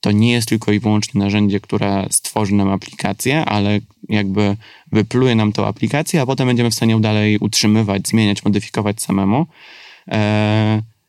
to 0.00 0.12
nie 0.12 0.32
jest 0.32 0.48
tylko 0.48 0.72
i 0.72 0.78
wyłącznie 0.78 1.20
narzędzie, 1.20 1.60
które 1.60 2.06
stworzy 2.10 2.54
nam 2.54 2.68
aplikację, 2.68 3.44
ale 3.44 3.80
jakby 4.08 4.56
wypluje 4.92 5.34
nam 5.34 5.52
tą 5.52 5.66
aplikację, 5.66 6.20
a 6.20 6.26
potem 6.26 6.48
będziemy 6.48 6.70
w 6.70 6.74
stanie 6.74 6.92
ją 6.92 7.00
dalej 7.00 7.38
utrzymywać, 7.38 8.08
zmieniać, 8.08 8.44
modyfikować 8.44 9.02
samemu, 9.02 9.46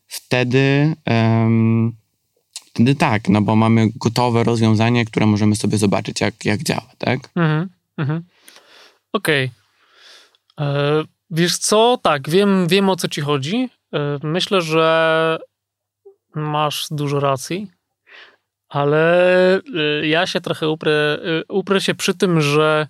wtedy, 0.08 0.95
e, 1.10 1.49
wtedy 2.65 2.95
tak, 2.95 3.29
no 3.29 3.41
bo 3.41 3.55
mamy 3.55 3.88
gotowe 3.95 4.43
rozwiązanie, 4.43 5.05
które 5.05 5.25
możemy 5.25 5.55
sobie 5.55 5.77
zobaczyć, 5.77 6.21
jak, 6.21 6.45
jak 6.45 6.63
działa, 6.63 6.91
tak? 6.97 7.19
Mhm, 7.36 7.69
mhm. 7.97 8.23
Okej. 9.13 9.51
Okay. 10.55 10.67
E, 10.67 11.03
wiesz 11.31 11.58
co? 11.58 11.99
Tak, 12.03 12.29
wiem, 12.29 12.67
wiem 12.67 12.89
o 12.89 12.95
co 12.95 13.08
ci 13.08 13.21
chodzi. 13.21 13.69
E, 13.93 14.19
myślę, 14.23 14.62
że 14.62 15.38
masz 16.36 16.88
dużo 16.91 17.19
racji, 17.19 17.71
ale 18.69 19.62
ja 20.03 20.27
się 20.27 20.41
trochę 20.41 20.69
uprę, 20.69 21.17
uprę 21.49 21.81
się 21.81 21.95
przy 21.95 22.13
tym, 22.13 22.41
że 22.41 22.88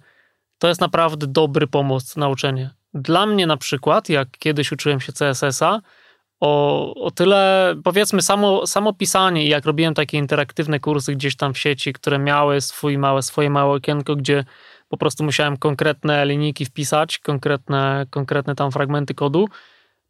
to 0.60 0.68
jest 0.68 0.82
naprawdę 0.82 1.28
dobry 1.28 1.68
pomost 1.68 2.18
nauczenie. 2.18 2.70
Dla 2.96 3.26
mnie 3.26 3.48
na 3.48 3.58
przykład, 3.58 4.10
jak 4.10 4.28
kiedyś 4.40 4.72
uczyłem 4.72 5.02
się 5.02 5.14
CSS-a, 5.14 5.82
o, 6.40 6.94
o 6.96 7.12
tyle, 7.12 7.76
powiedzmy, 7.84 8.22
samo, 8.22 8.68
samo 8.68 8.94
pisanie, 8.94 9.48
jak 9.48 9.66
robiłem 9.66 9.94
takie 9.94 10.18
interaktywne 10.18 10.80
kursy 10.80 11.16
gdzieś 11.16 11.36
tam 11.36 11.54
w 11.54 11.58
sieci, 11.58 11.94
które 11.94 12.20
miały 12.20 12.62
swój 12.62 12.98
małe, 12.98 13.22
swoje 13.22 13.50
małe 13.50 13.76
okienko, 13.76 14.16
gdzie 14.16 14.46
po 14.90 14.98
prostu 14.98 15.24
musiałem 15.24 15.58
konkretne 15.58 16.26
linijki 16.26 16.66
wpisać, 16.66 17.18
konkretne, 17.20 18.06
konkretne 18.10 18.56
tam 18.56 18.72
fragmenty 18.72 19.14
kodu, 19.14 19.48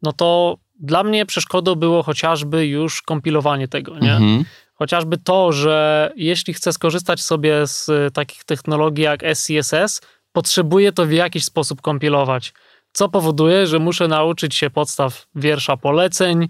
no 0.02 0.12
to 0.12 0.56
dla 0.80 1.04
mnie 1.04 1.26
przeszkodą 1.26 1.74
było 1.74 2.02
chociażby 2.02 2.66
już 2.66 3.02
kompilowanie 3.02 3.68
tego, 3.68 3.98
nie? 3.98 4.12
Mhm. 4.12 4.44
Chociażby 4.74 5.18
to, 5.18 5.52
że 5.52 6.12
jeśli 6.16 6.54
chcę 6.54 6.72
skorzystać 6.72 7.22
sobie 7.22 7.66
z 7.66 7.90
takich 8.14 8.44
technologii 8.44 9.04
jak 9.04 9.20
SCSS, 9.34 10.00
potrzebuję 10.32 10.92
to 10.92 11.06
w 11.06 11.12
jakiś 11.12 11.44
sposób 11.44 11.80
kompilować 11.82 12.52
co 12.96 13.08
powoduje, 13.08 13.66
że 13.66 13.78
muszę 13.78 14.08
nauczyć 14.08 14.54
się 14.54 14.70
podstaw 14.70 15.26
wiersza 15.34 15.76
poleceń, 15.76 16.48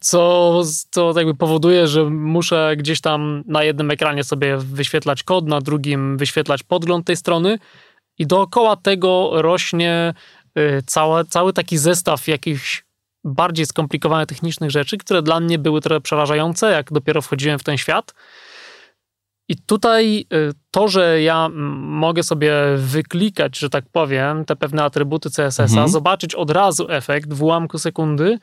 co, 0.00 0.62
co 0.90 1.12
jakby 1.16 1.34
powoduje, 1.34 1.86
że 1.86 2.04
muszę 2.04 2.74
gdzieś 2.76 3.00
tam 3.00 3.44
na 3.46 3.64
jednym 3.64 3.90
ekranie 3.90 4.24
sobie 4.24 4.56
wyświetlać 4.56 5.22
kod, 5.22 5.46
na 5.46 5.60
drugim 5.60 6.16
wyświetlać 6.16 6.62
podgląd 6.62 7.06
tej 7.06 7.16
strony 7.16 7.58
i 8.18 8.26
dookoła 8.26 8.76
tego 8.76 9.30
rośnie 9.42 10.14
y, 10.58 10.82
cała, 10.86 11.24
cały 11.24 11.52
taki 11.52 11.78
zestaw 11.78 12.28
jakichś 12.28 12.84
bardziej 13.24 13.66
skomplikowanych 13.66 14.26
technicznych 14.26 14.70
rzeczy, 14.70 14.98
które 14.98 15.22
dla 15.22 15.40
mnie 15.40 15.58
były 15.58 15.80
trochę 15.80 16.00
przerażające, 16.00 16.70
jak 16.70 16.92
dopiero 16.92 17.22
wchodziłem 17.22 17.58
w 17.58 17.64
ten 17.64 17.76
świat. 17.78 18.14
I 19.48 19.56
tutaj 19.56 20.26
y, 20.32 20.52
to, 20.70 20.88
że 20.88 21.22
ja 21.22 21.48
mogę 21.78 22.22
sobie 22.22 22.52
wyklikać, 22.76 23.58
że 23.58 23.70
tak 23.70 23.84
powiem, 23.92 24.44
te 24.44 24.56
pewne 24.56 24.84
atrybuty 24.84 25.30
CSS-a, 25.30 25.62
mhm. 25.62 25.88
zobaczyć 25.88 26.34
od 26.34 26.50
razu 26.50 26.86
efekt 26.90 27.32
w 27.32 27.42
ułamku 27.42 27.78
sekundy 27.78 28.38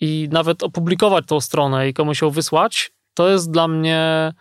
i 0.00 0.28
nawet 0.32 0.62
opublikować 0.62 1.26
tą 1.26 1.40
stronę 1.40 1.88
i 1.88 1.94
komuś 1.94 2.22
ją 2.22 2.30
wysłać, 2.30 2.92
to 3.14 3.28
jest 3.28 3.50
dla 3.50 3.68
mnie, 3.68 4.32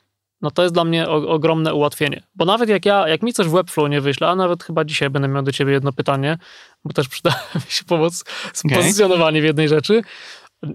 no 0.42 0.52
to 0.52 0.62
jest 0.62 0.74
dla 0.74 0.84
mnie 0.84 1.10
ogromne 1.10 1.74
ułatwienie. 1.74 2.24
Bo 2.36 2.46
nawet 2.46 2.70
jak 2.70 2.86
ja, 2.86 3.08
jak 3.08 3.22
mi 3.22 3.34
coś 3.34 3.48
w 3.48 3.52
Webflow 3.52 3.90
nie 3.90 4.02
wyśle, 4.02 4.28
a 4.28 4.36
nawet 4.36 4.64
chyba 4.64 4.86
dzisiaj 4.86 5.10
będę 5.10 5.28
miał 5.28 5.44
do 5.44 5.52
ciebie 5.52 5.74
jedno 5.74 5.94
pytanie, 5.94 6.38
bo 6.86 6.94
też 6.94 7.08
przyda 7.08 7.30
mi 7.66 7.72
się 7.72 7.84
pomoc 7.84 8.24
z 8.54 8.66
okay. 8.66 8.78
pozycjonowaniem 8.78 9.42
w 9.42 9.46
jednej 9.46 9.68
rzeczy, 9.68 10.02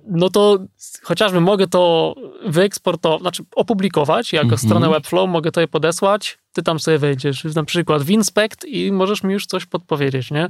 no 0.07 0.31
to 0.31 0.59
chociażby 1.03 1.40
mogę 1.40 1.66
to 1.66 2.14
wyeksportować, 2.46 3.20
znaczy 3.20 3.44
opublikować 3.57 4.33
jako 4.33 4.46
mm 4.46 4.57
-hmm. 4.57 4.64
stronę 4.64 4.88
Webflow, 4.88 5.31
mogę 5.31 5.53
to 5.53 5.61
je 5.61 5.68
podesłać, 5.68 6.38
ty 6.53 6.62
tam 6.62 6.81
sobie 6.81 6.99
wejdziesz, 6.99 7.44
na 7.44 7.64
przykład 7.64 8.03
w 8.03 8.11
Inspect 8.11 8.64
i 8.64 8.92
możesz 8.92 9.22
mi 9.22 9.33
już 9.33 9.46
coś 9.46 9.66
podpowiedzieć, 9.66 10.31
nie? 10.31 10.49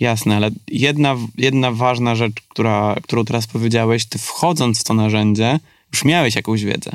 Jasne, 0.00 0.36
ale 0.36 0.50
jedna, 0.68 1.16
jedna 1.38 1.72
ważna 1.72 2.14
rzecz, 2.14 2.32
która, 2.48 2.96
którą 3.02 3.24
teraz 3.24 3.46
powiedziałeś, 3.46 4.06
ty 4.06 4.18
wchodząc 4.18 4.80
w 4.80 4.84
to 4.84 4.94
narzędzie, 4.94 5.60
już 5.92 6.04
miałeś 6.04 6.36
jakąś 6.36 6.64
wiedzę. 6.64 6.90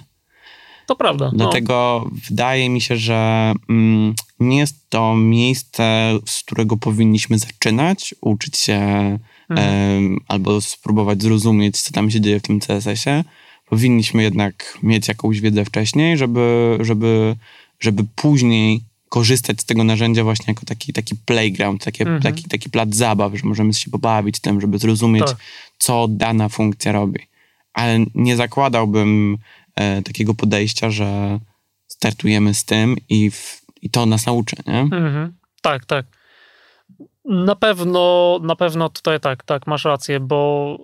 To 0.86 0.96
prawda. 0.96 1.26
No. 1.26 1.32
Dlatego 1.38 2.02
no. 2.06 2.12
wydaje 2.30 2.70
mi 2.70 2.82
się, 2.82 2.98
że 2.98 3.54
mm, 3.70 4.16
nie 4.40 4.58
jest 4.58 4.90
to 4.90 5.16
miejsce, 5.16 6.14
z 6.26 6.44
którego 6.44 6.78
powinniśmy 6.78 7.40
zaczynać, 7.40 8.16
uczyć 8.22 8.58
się 8.58 9.20
mhm. 9.60 10.20
albo 10.28 10.62
spróbować 10.62 11.22
zrozumieć, 11.24 11.82
co 11.82 11.92
tam 11.92 12.12
się 12.12 12.22
dzieje 12.22 12.40
w 12.40 12.44
tym 12.44 12.60
CSS-ie, 12.60 13.24
powinniśmy 13.70 14.24
jednak 14.24 14.78
mieć 14.84 15.08
jakąś 15.08 15.42
wiedzę 15.42 15.66
wcześniej, 15.66 16.18
żeby, 16.18 16.78
żeby, 16.82 17.36
żeby 17.80 18.04
później 18.16 18.82
korzystać 19.10 19.62
z 19.62 19.66
tego 19.66 19.84
narzędzia 19.84 20.24
właśnie 20.24 20.46
jako 20.48 20.66
taki, 20.66 20.94
taki 20.94 21.16
playground, 21.16 21.84
takie, 21.84 22.04
mhm. 22.04 22.22
taki, 22.22 22.44
taki 22.44 22.70
plac 22.70 22.96
zabaw, 22.96 23.34
że 23.36 23.48
możemy 23.48 23.74
się 23.74 23.92
pobawić 23.92 24.40
tym, 24.40 24.62
żeby 24.62 24.78
zrozumieć, 24.78 25.26
tak. 25.26 25.38
co 25.78 26.08
dana 26.10 26.50
funkcja 26.50 26.92
robi. 26.92 27.20
Ale 27.74 28.00
nie 28.16 28.36
zakładałbym 28.36 29.38
e, 29.76 30.02
takiego 30.02 30.34
podejścia, 30.34 30.90
że 30.90 31.40
startujemy 31.88 32.54
z 32.54 32.66
tym 32.66 32.96
i, 33.10 33.32
w, 33.32 33.62
i 33.82 33.90
to 33.90 34.06
nas 34.06 34.26
nauczy, 34.26 34.56
nie? 34.68 34.80
Mhm. 34.80 35.34
Tak, 35.62 35.86
tak. 35.86 36.06
Na 37.26 37.56
pewno, 37.56 38.40
na 38.44 38.56
pewno 38.56 38.90
tutaj 38.90 39.20
tak, 39.20 39.44
tak, 39.44 39.68
masz 39.68 39.86
rację, 39.86 40.20
bo 40.20 40.78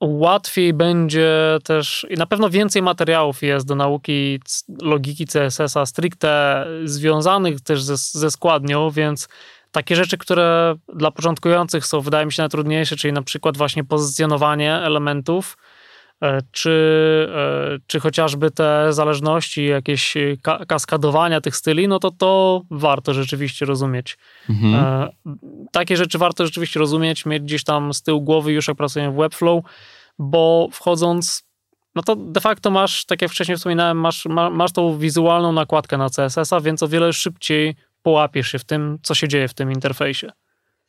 łatwiej 0.00 0.72
będzie 0.72 1.58
też 1.64 2.06
i 2.10 2.14
na 2.14 2.26
pewno 2.26 2.50
więcej 2.50 2.82
materiałów 2.82 3.42
jest 3.42 3.66
do 3.66 3.74
nauki 3.74 4.40
logiki 4.82 5.26
CSS-a 5.26 5.86
stricte 5.86 6.66
związanych 6.84 7.60
też 7.60 7.82
ze, 7.82 7.96
ze 7.96 8.30
składnią, 8.30 8.90
więc 8.90 9.28
takie 9.70 9.96
rzeczy, 9.96 10.18
które 10.18 10.74
dla 10.94 11.10
początkujących 11.10 11.86
są, 11.86 12.00
wydaje 12.00 12.26
mi 12.26 12.32
się, 12.32 12.42
najtrudniejsze, 12.42 12.96
czyli 12.96 13.12
na 13.12 13.22
przykład 13.22 13.56
właśnie 13.56 13.84
pozycjonowanie 13.84 14.74
elementów, 14.74 15.56
czy, 16.50 16.70
e, 17.34 17.78
czy 17.86 18.00
chociażby 18.00 18.50
te 18.50 18.92
zależności, 18.92 19.66
jakieś 19.66 20.14
kaskadowania 20.68 21.40
tych 21.40 21.56
styli, 21.56 21.88
no 21.88 21.98
to 21.98 22.10
to 22.10 22.62
warto 22.70 23.14
rzeczywiście 23.14 23.66
rozumieć. 23.66 24.18
Mhm. 24.50 24.74
E, 24.74 25.08
takie 25.72 25.96
rzeczy 25.96 26.18
warto 26.18 26.46
rzeczywiście 26.46 26.80
rozumieć, 26.80 27.26
mieć 27.26 27.42
gdzieś 27.42 27.64
tam 27.64 27.94
z 27.94 28.02
tyłu 28.02 28.20
głowy 28.20 28.52
już 28.52 28.68
jak 28.68 28.76
pracujemy 28.76 29.12
w 29.12 29.16
Webflow, 29.16 29.64
bo 30.18 30.68
wchodząc, 30.72 31.44
no 31.94 32.02
to 32.02 32.16
de 32.16 32.40
facto 32.40 32.70
masz, 32.70 33.04
tak 33.04 33.22
jak 33.22 33.30
wcześniej 33.30 33.56
wspominałem, 33.56 34.00
masz, 34.00 34.26
masz 34.50 34.72
tą 34.72 34.98
wizualną 34.98 35.52
nakładkę 35.52 35.98
na 35.98 36.08
CSS-a, 36.10 36.60
więc 36.60 36.82
o 36.82 36.88
wiele 36.88 37.12
szybciej 37.12 37.76
połapiesz 38.02 38.48
się 38.48 38.58
w 38.58 38.64
tym, 38.64 38.98
co 39.02 39.14
się 39.14 39.28
dzieje 39.28 39.48
w 39.48 39.54
tym 39.54 39.72
interfejsie. 39.72 40.30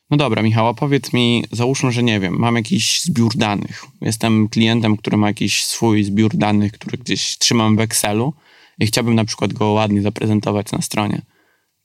No 0.10 0.18
dobra, 0.18 0.42
Michał, 0.42 0.76
powiedz 0.76 1.14
mi, 1.14 1.46
załóżmy, 1.52 1.92
że 1.92 2.04
nie 2.04 2.20
wiem, 2.20 2.36
mam 2.40 2.56
jakiś 2.56 3.02
zbiór 3.02 3.36
danych. 3.36 3.86
Jestem 4.02 4.50
klientem, 4.50 4.98
który 4.98 5.18
ma 5.18 5.28
jakiś 5.28 5.66
swój 5.66 6.04
zbiór 6.04 6.32
danych, 6.36 6.72
który 6.72 6.98
gdzieś 6.98 7.38
trzymam 7.38 7.78
w 7.78 7.80
Excelu 7.80 8.34
i 8.80 8.88
chciałbym 8.88 9.16
na 9.16 9.26
przykład 9.26 9.54
go 9.54 9.72
ładnie 9.72 10.02
zaprezentować 10.02 10.72
na 10.72 10.82
stronie. 10.82 11.22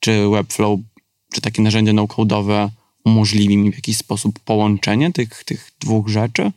Czy 0.01 0.29
Webflow, 0.29 0.81
czy 1.33 1.41
takie 1.41 1.63
narzędzie 1.63 1.93
no-codowe 1.93 2.71
umożliwi 3.05 3.57
mi 3.57 3.73
w 3.73 3.75
jakiś 3.75 3.97
sposób 3.97 4.39
połączenie 4.39 5.13
tych, 5.13 5.45
tych 5.45 5.71
dwóch 5.81 6.09
rzeczy? 6.09 6.53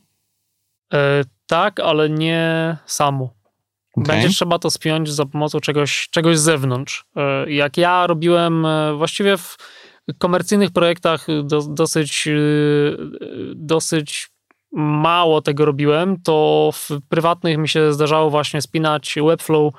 E, 0.93 1.23
tak, 1.47 1.79
ale 1.79 2.09
nie 2.09 2.77
samo. 2.85 3.33
Okay. 3.93 4.15
Będzie 4.15 4.29
trzeba 4.29 4.59
to 4.59 4.71
spiąć 4.71 5.09
za 5.09 5.25
pomocą 5.25 5.59
czegoś, 5.59 6.09
czegoś 6.11 6.37
z 6.37 6.41
zewnątrz. 6.41 7.05
E, 7.15 7.51
jak 7.51 7.77
ja 7.77 8.07
robiłem 8.07 8.65
e, 8.65 8.93
właściwie 8.97 9.37
w 9.37 9.57
komercyjnych 10.17 10.71
projektach 10.71 11.27
do, 11.43 11.61
dosyć, 11.61 12.27
y, 12.27 12.97
dosyć 13.55 14.29
mało 14.73 15.41
tego 15.41 15.65
robiłem, 15.65 16.21
to 16.21 16.69
w 16.73 16.89
prywatnych 17.09 17.57
mi 17.57 17.69
się 17.69 17.93
zdarzało 17.93 18.29
właśnie 18.29 18.61
spinać 18.61 19.15
Webflow 19.27 19.73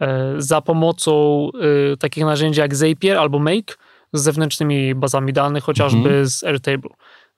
e, 0.00 0.34
za 0.38 0.60
pomocą 0.60 1.48
takich 1.98 2.24
narzędzi 2.24 2.60
jak 2.60 2.74
Zapier 2.74 3.18
albo 3.18 3.38
Make 3.38 3.78
z 4.12 4.22
zewnętrznymi 4.22 4.94
bazami 4.94 5.32
danych, 5.32 5.64
chociażby 5.64 6.08
mhm. 6.08 6.26
z 6.26 6.44
Airtable. 6.44 6.90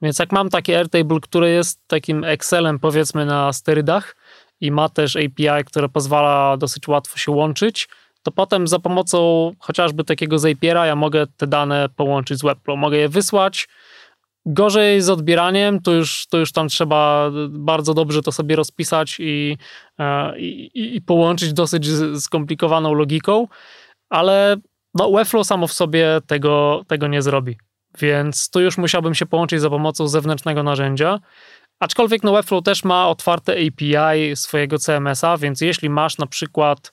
Więc 0.03 0.19
jak 0.19 0.33
mam 0.33 0.49
taki 0.49 0.75
Airtable, 0.75 1.21
który 1.21 1.51
jest 1.51 1.81
takim 1.87 2.25
Excelem 2.25 2.79
powiedzmy 2.79 3.27
na 3.27 3.53
sterydach 3.53 4.17
i 4.61 4.71
ma 4.71 4.89
też 4.89 5.17
API, 5.17 5.65
które 5.67 5.89
pozwala 5.89 6.57
dosyć 6.57 6.89
łatwo 6.89 7.19
się 7.19 7.33
łączyć, 7.33 7.89
to 8.29 8.33
potem 8.33 8.69
za 8.69 8.79
pomocą 8.79 9.53
chociażby 9.59 10.05
takiego 10.05 10.39
Zapiera 10.39 10.87
ja 10.87 10.97
mogę 10.97 11.27
te 11.37 11.47
dane 11.47 11.89
połączyć 11.97 12.39
z 12.39 12.43
Webflow. 12.43 12.79
Mogę 12.79 12.97
je 12.97 13.09
wysłać. 13.09 13.69
Gorzej 14.47 15.01
z 15.01 15.09
odbieraniem, 15.09 15.81
to 15.81 15.93
już, 15.93 16.27
to 16.31 16.39
już 16.39 16.53
tam 16.53 16.69
trzeba 16.69 17.31
bardzo 17.49 17.95
dobrze 17.95 18.23
to 18.23 18.33
sobie 18.33 18.57
rozpisać 18.57 19.17
i, 19.21 19.57
e, 19.99 20.39
i, 20.39 20.97
i 20.97 21.03
połączyć 21.03 21.53
dosyć 21.53 21.89
skomplikowaną 22.21 22.95
logiką, 22.95 23.49
ale 24.11 24.57
no, 24.95 25.11
Webflow 25.11 25.47
samo 25.47 25.67
w 25.67 25.73
sobie 25.73 26.21
tego, 26.27 26.83
tego 26.87 27.07
nie 27.07 27.23
zrobi. 27.23 27.57
Więc 27.99 28.51
tu 28.51 28.61
już 28.61 28.79
musiałbym 28.79 29.15
się 29.15 29.27
połączyć 29.27 29.61
za 29.61 29.71
pomocą 29.71 30.09
zewnętrznego 30.09 30.63
narzędzia. 30.63 31.19
Aczkolwiek 31.81 32.23
no, 32.23 32.33
Webflow 32.33 32.65
też 32.65 32.85
ma 32.85 33.09
otwarte 33.09 33.53
API 33.53 34.37
swojego 34.37 34.79
CMS-a, 34.79 35.37
więc 35.37 35.61
jeśli 35.61 35.91
masz 35.91 36.19
na 36.19 36.27
przykład 36.27 36.93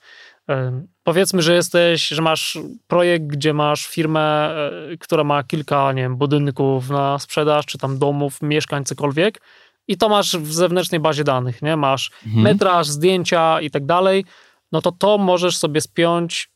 Powiedzmy, 1.06 1.42
że 1.42 1.56
jesteś, 1.56 2.08
że 2.08 2.22
masz 2.22 2.58
projekt, 2.88 3.26
gdzie 3.26 3.54
masz 3.54 3.88
firmę, 3.88 4.22
e, 4.22 4.98
która 5.00 5.24
ma 5.24 5.44
kilka, 5.44 5.94
nie 5.94 6.02
wiem, 6.02 6.16
budynków 6.16 6.90
na 6.90 7.20
sprzedaż, 7.20 7.66
czy 7.66 7.78
tam 7.78 7.98
domów, 7.98 8.42
mieszkań, 8.42 8.86
cokolwiek 8.86 9.42
i 9.88 9.98
to 9.98 10.10
masz 10.10 10.38
w 10.38 10.54
zewnętrznej 10.54 11.00
bazie 11.00 11.24
danych, 11.24 11.62
nie? 11.62 11.78
Masz 11.78 12.12
mhm. 12.26 12.44
metraż, 12.44 12.88
zdjęcia 12.88 13.62
i 13.62 13.72
tak 13.72 13.86
dalej, 13.86 14.26
no 14.72 14.82
to 14.82 14.92
to 14.92 15.18
możesz 15.18 15.58
sobie 15.58 15.82
spiąć, 15.82 16.50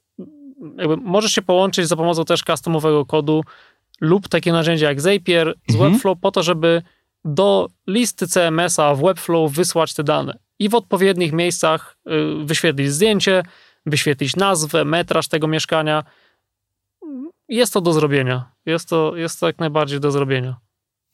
jakby 0.78 0.98
możesz 0.98 1.32
się 1.32 1.42
połączyć 1.42 1.88
za 1.88 1.96
pomocą 1.96 2.26
też 2.26 2.44
customowego 2.44 3.06
kodu 3.06 3.44
lub 4.02 4.28
takie 4.28 4.52
narzędzia 4.52 4.88
jak 4.88 5.02
Zapier 5.02 5.54
z 5.68 5.74
mhm. 5.74 5.92
Webflow 5.92 6.20
po 6.20 6.32
to, 6.32 6.44
żeby 6.44 6.82
do 7.26 7.68
listy 7.88 8.28
CMS-a 8.28 8.96
w 8.96 9.02
Webflow 9.02 9.52
wysłać 9.52 9.94
te 9.94 10.04
dane 10.04 10.38
i 10.60 10.70
w 10.70 10.76
odpowiednich 10.76 11.34
miejscach 11.34 11.98
y, 12.08 12.46
wyświetlić 12.46 12.92
zdjęcie, 12.92 13.44
wyświetlić 13.90 14.36
nazwę, 14.36 14.86
metraż 14.86 15.28
tego 15.28 15.48
mieszkania. 15.48 16.04
Jest 17.50 17.74
to 17.74 17.82
do 17.82 17.94
zrobienia. 17.94 18.52
Jest 18.66 18.90
to, 18.90 19.16
jest 19.16 19.40
to 19.40 19.48
jak 19.48 19.60
najbardziej 19.60 20.00
do 20.00 20.12
zrobienia. 20.12 20.56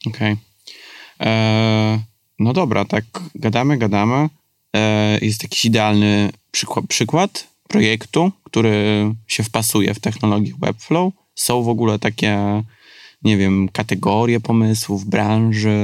Okej. 0.07 0.33
Okay. 0.33 1.27
E, 1.27 1.99
no 2.39 2.53
dobra, 2.53 2.85
tak 2.85 3.05
gadamy, 3.35 3.77
gadamy. 3.77 4.29
E, 4.75 5.19
jest 5.21 5.43
jakiś 5.43 5.65
idealny 5.65 6.29
przykład, 6.51 6.85
przykład 6.88 7.47
projektu, 7.67 8.31
który 8.43 9.11
się 9.27 9.43
wpasuje 9.43 9.93
w 9.93 9.99
technologię 9.99 10.53
Webflow. 10.59 11.13
Są 11.35 11.63
w 11.63 11.69
ogóle 11.69 11.99
takie, 11.99 12.63
nie 13.21 13.38
wiem, 13.38 13.69
kategorie 13.73 14.39
pomysłów, 14.39 15.05
branży, 15.05 15.77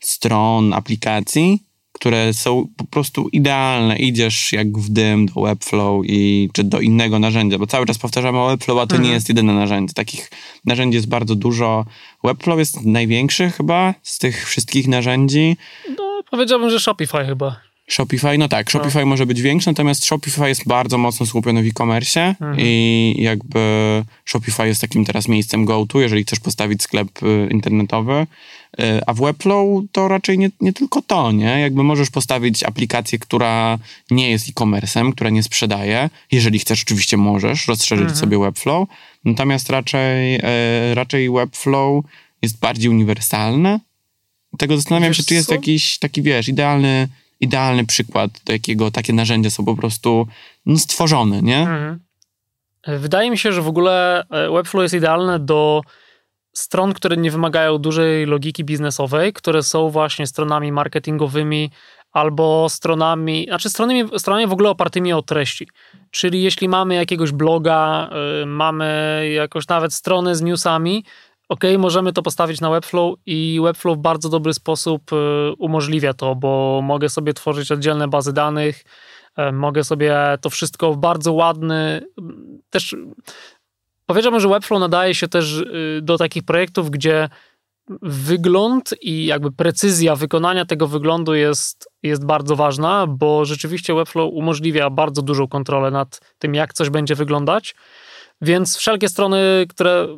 stron, 0.00 0.72
aplikacji, 0.72 1.62
które 1.98 2.34
są 2.34 2.68
po 2.76 2.84
prostu 2.84 3.28
idealne. 3.28 3.96
Idziesz 3.96 4.52
jak 4.52 4.78
w 4.78 4.90
dym 4.90 5.26
do 5.26 5.40
Webflow 5.40 6.06
i, 6.06 6.48
czy 6.52 6.64
do 6.64 6.80
innego 6.80 7.18
narzędzia, 7.18 7.58
bo 7.58 7.66
cały 7.66 7.86
czas 7.86 7.98
powtarzamy 7.98 8.38
o 8.38 8.46
Webflow, 8.46 8.78
a 8.78 8.86
to 8.86 8.94
mhm. 8.94 9.02
nie 9.02 9.14
jest 9.14 9.28
jedyne 9.28 9.54
narzędzie. 9.54 9.94
Takich 9.94 10.30
narzędzi 10.64 10.96
jest 10.96 11.08
bardzo 11.08 11.34
dużo. 11.34 11.84
Webflow 12.24 12.58
jest 12.58 12.84
największy 12.84 13.50
chyba 13.50 13.94
z 14.02 14.18
tych 14.18 14.48
wszystkich 14.48 14.88
narzędzi. 14.88 15.56
No, 15.98 16.22
powiedziałbym, 16.30 16.70
że 16.70 16.80
Shopify 16.80 17.24
chyba. 17.26 17.67
Shopify, 17.88 18.38
no 18.38 18.48
tak, 18.48 18.70
Shopify 18.70 19.00
no. 19.00 19.06
może 19.06 19.26
być 19.26 19.42
większy, 19.42 19.70
natomiast 19.70 20.04
Shopify 20.04 20.48
jest 20.48 20.68
bardzo 20.68 20.98
mocno 20.98 21.26
skupiony 21.26 21.62
w 21.62 21.66
e-commerce 21.66 22.20
mhm. 22.20 22.56
i 22.58 23.14
jakby 23.18 23.60
Shopify 24.24 24.66
jest 24.66 24.80
takim 24.80 25.04
teraz 25.04 25.28
miejscem 25.28 25.64
go-to, 25.64 26.00
jeżeli 26.00 26.22
chcesz 26.24 26.40
postawić 26.40 26.82
sklep 26.82 27.22
y, 27.22 27.48
internetowy. 27.50 28.26
Y, 28.80 29.00
a 29.06 29.14
w 29.14 29.20
Webflow 29.20 29.82
to 29.92 30.08
raczej 30.08 30.38
nie, 30.38 30.50
nie 30.60 30.72
tylko 30.72 31.02
to, 31.02 31.32
nie? 31.32 31.60
Jakby 31.60 31.82
możesz 31.82 32.10
postawić 32.10 32.62
aplikację, 32.62 33.18
która 33.18 33.78
nie 34.10 34.30
jest 34.30 34.48
e-commerce'em, 34.48 35.12
która 35.12 35.30
nie 35.30 35.42
sprzedaje. 35.42 36.10
Jeżeli 36.32 36.58
chcesz, 36.58 36.82
oczywiście 36.82 37.16
możesz 37.16 37.68
rozszerzyć 37.68 38.02
mhm. 38.02 38.20
sobie 38.20 38.38
Webflow. 38.38 38.88
Natomiast 39.24 39.70
raczej, 39.70 40.36
y, 40.36 40.94
raczej 40.94 41.30
Webflow 41.30 42.04
jest 42.42 42.58
bardziej 42.58 42.90
uniwersalne. 42.90 43.80
Tego 44.58 44.76
zastanawiam 44.76 45.10
wiesz 45.10 45.16
się, 45.16 45.24
czy 45.24 45.34
jest 45.34 45.48
co? 45.48 45.54
jakiś 45.54 45.98
taki, 45.98 46.22
wiesz, 46.22 46.48
idealny 46.48 47.08
idealny 47.40 47.86
przykład, 47.86 48.30
do 48.44 48.52
jakiego 48.52 48.90
takie 48.90 49.12
narzędzia 49.12 49.50
są 49.50 49.64
po 49.64 49.76
prostu 49.76 50.26
no, 50.66 50.78
stworzone, 50.78 51.42
nie? 51.42 51.60
Mhm. 51.60 51.98
Wydaje 52.86 53.30
mi 53.30 53.38
się, 53.38 53.52
że 53.52 53.62
w 53.62 53.68
ogóle 53.68 54.24
e, 54.30 54.50
Webflow 54.50 54.82
jest 54.82 54.94
idealne 54.94 55.38
do 55.38 55.80
stron, 56.52 56.94
które 56.94 57.16
nie 57.16 57.30
wymagają 57.30 57.78
dużej 57.78 58.26
logiki 58.26 58.64
biznesowej, 58.64 59.32
które 59.32 59.62
są 59.62 59.90
właśnie 59.90 60.26
stronami 60.26 60.72
marketingowymi 60.72 61.70
albo 62.12 62.68
stronami, 62.68 63.44
znaczy 63.48 63.70
stronami, 63.70 64.04
stronami 64.18 64.46
w 64.46 64.52
ogóle 64.52 64.70
opartymi 64.70 65.12
o 65.12 65.22
treści. 65.22 65.68
Czyli 66.10 66.42
jeśli 66.42 66.68
mamy 66.68 66.94
jakiegoś 66.94 67.32
bloga, 67.32 68.10
y, 68.42 68.46
mamy 68.46 69.22
jakoś 69.34 69.68
nawet 69.68 69.94
strony 69.94 70.34
z 70.34 70.42
newsami, 70.42 71.04
ok, 71.48 71.64
możemy 71.78 72.12
to 72.12 72.22
postawić 72.22 72.60
na 72.60 72.70
Webflow 72.70 73.18
i 73.26 73.60
Webflow 73.62 73.98
w 73.98 74.00
bardzo 74.00 74.28
dobry 74.28 74.54
sposób 74.54 75.12
y, 75.12 75.16
umożliwia 75.58 76.14
to, 76.14 76.34
bo 76.34 76.80
mogę 76.82 77.08
sobie 77.08 77.34
tworzyć 77.34 77.72
oddzielne 77.72 78.08
bazy 78.08 78.32
danych, 78.32 78.84
y, 79.38 79.52
mogę 79.52 79.84
sobie 79.84 80.38
to 80.40 80.50
wszystko 80.50 80.92
w 80.92 80.96
bardzo 80.96 81.32
ładny, 81.32 82.02
też 82.70 82.96
powiedziałbym, 84.06 84.40
że 84.40 84.48
Webflow 84.48 84.80
nadaje 84.80 85.14
się 85.14 85.28
też 85.28 85.58
y, 85.58 86.00
do 86.02 86.18
takich 86.18 86.42
projektów, 86.42 86.90
gdzie 86.90 87.28
wygląd 88.02 88.94
i 89.00 89.26
jakby 89.26 89.52
precyzja 89.52 90.16
wykonania 90.16 90.64
tego 90.64 90.86
wyglądu 90.86 91.34
jest, 91.34 91.88
jest 92.02 92.26
bardzo 92.26 92.56
ważna, 92.56 93.06
bo 93.06 93.44
rzeczywiście 93.44 93.94
Webflow 93.94 94.32
umożliwia 94.32 94.90
bardzo 94.90 95.22
dużą 95.22 95.48
kontrolę 95.48 95.90
nad 95.90 96.20
tym, 96.38 96.54
jak 96.54 96.74
coś 96.74 96.90
będzie 96.90 97.14
wyglądać. 97.14 97.74
Więc 98.40 98.76
wszelkie 98.76 99.08
strony, 99.08 99.66
które 99.68 100.08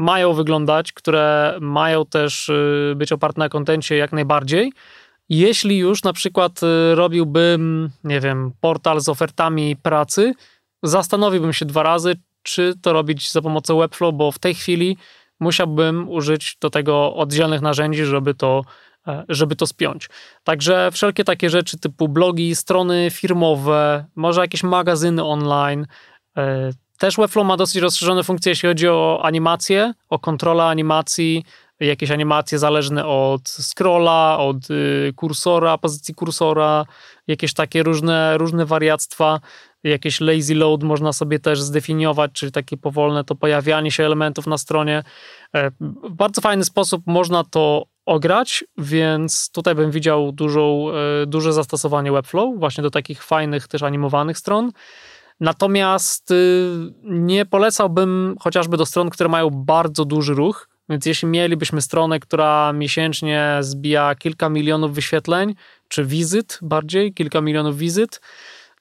mają 0.00 0.32
wyglądać, 0.32 0.92
które 0.92 1.58
mają 1.60 2.06
też 2.06 2.48
y, 2.48 2.92
być 2.96 3.12
oparte 3.12 3.38
na 3.38 3.48
kontencie 3.48 3.96
jak 3.96 4.12
najbardziej. 4.12 4.72
Jeśli 5.28 5.78
już 5.78 6.02
na 6.02 6.12
przykład 6.12 6.60
y, 6.62 6.94
robiłbym, 6.94 7.90
nie 8.04 8.20
wiem, 8.20 8.52
portal 8.60 9.00
z 9.00 9.08
ofertami 9.08 9.76
pracy, 9.76 10.34
zastanowiłbym 10.82 11.52
się 11.52 11.64
dwa 11.64 11.82
razy, 11.82 12.16
czy 12.42 12.74
to 12.82 12.92
robić 12.92 13.32
za 13.32 13.42
pomocą 13.42 13.78
Webflow, 13.78 14.14
bo 14.14 14.32
w 14.32 14.38
tej 14.38 14.54
chwili 14.54 14.96
musiałbym 15.40 16.08
użyć 16.08 16.56
do 16.60 16.70
tego 16.70 17.14
oddzielnych 17.14 17.60
narzędzi, 17.60 18.04
żeby 18.04 18.34
to, 18.34 18.64
e, 19.06 19.24
żeby 19.28 19.56
to 19.56 19.66
spiąć. 19.66 20.08
Także 20.44 20.90
wszelkie 20.92 21.24
takie 21.24 21.50
rzeczy 21.50 21.78
typu 21.78 22.08
blogi, 22.08 22.56
strony 22.56 23.08
firmowe, 23.10 24.04
może 24.16 24.40
jakieś 24.40 24.62
magazyny 24.62 25.24
online, 25.24 25.86
e, 26.36 26.70
też 27.00 27.16
Webflow 27.16 27.46
ma 27.46 27.56
dosyć 27.56 27.82
rozszerzone 27.82 28.24
funkcje, 28.24 28.50
jeśli 28.50 28.68
chodzi 28.68 28.88
o 28.88 29.20
animację, 29.22 29.94
o 30.08 30.18
kontrolę 30.18 30.64
animacji, 30.64 31.44
jakieś 31.80 32.10
animacje 32.10 32.58
zależne 32.58 33.06
od 33.06 33.48
scrolla, 33.48 34.38
od 34.38 34.70
y, 34.70 35.12
kursora, 35.16 35.78
pozycji 35.78 36.14
kursora, 36.14 36.84
jakieś 37.26 37.54
takie 37.54 37.82
różne, 37.82 38.38
różne 38.38 38.66
wariactwa, 38.66 39.40
jakieś 39.84 40.20
lazy 40.20 40.54
load 40.54 40.82
można 40.82 41.12
sobie 41.12 41.38
też 41.38 41.62
zdefiniować, 41.62 42.32
czyli 42.32 42.52
takie 42.52 42.76
powolne 42.76 43.24
to 43.24 43.34
pojawianie 43.34 43.90
się 43.90 44.04
elementów 44.04 44.46
na 44.46 44.58
stronie. 44.58 45.02
E, 45.54 45.70
w 45.80 46.12
bardzo 46.12 46.40
fajny 46.40 46.64
sposób 46.64 47.02
można 47.06 47.44
to 47.44 47.84
ograć, 48.06 48.64
więc 48.78 49.50
tutaj 49.50 49.74
bym 49.74 49.90
widział 49.90 50.32
dużą, 50.32 50.86
e, 51.22 51.26
duże 51.26 51.52
zastosowanie 51.52 52.12
Webflow 52.12 52.58
właśnie 52.58 52.82
do 52.82 52.90
takich 52.90 53.22
fajnych 53.22 53.68
też 53.68 53.82
animowanych 53.82 54.38
stron. 54.38 54.72
Natomiast 55.40 56.30
y, 56.30 56.68
nie 57.04 57.46
polecałbym 57.46 58.36
chociażby 58.40 58.76
do 58.76 58.86
stron, 58.86 59.10
które 59.10 59.28
mają 59.28 59.50
bardzo 59.50 60.04
duży 60.04 60.34
ruch. 60.34 60.68
Więc 60.88 61.06
jeśli 61.06 61.28
mielibyśmy 61.28 61.80
stronę, 61.80 62.20
która 62.20 62.72
miesięcznie 62.72 63.58
zbija 63.60 64.14
kilka 64.14 64.48
milionów 64.48 64.94
wyświetleń, 64.94 65.54
czy 65.88 66.04
wizyt 66.04 66.58
bardziej, 66.62 67.14
kilka 67.14 67.40
milionów 67.40 67.78
wizyt, 67.78 68.20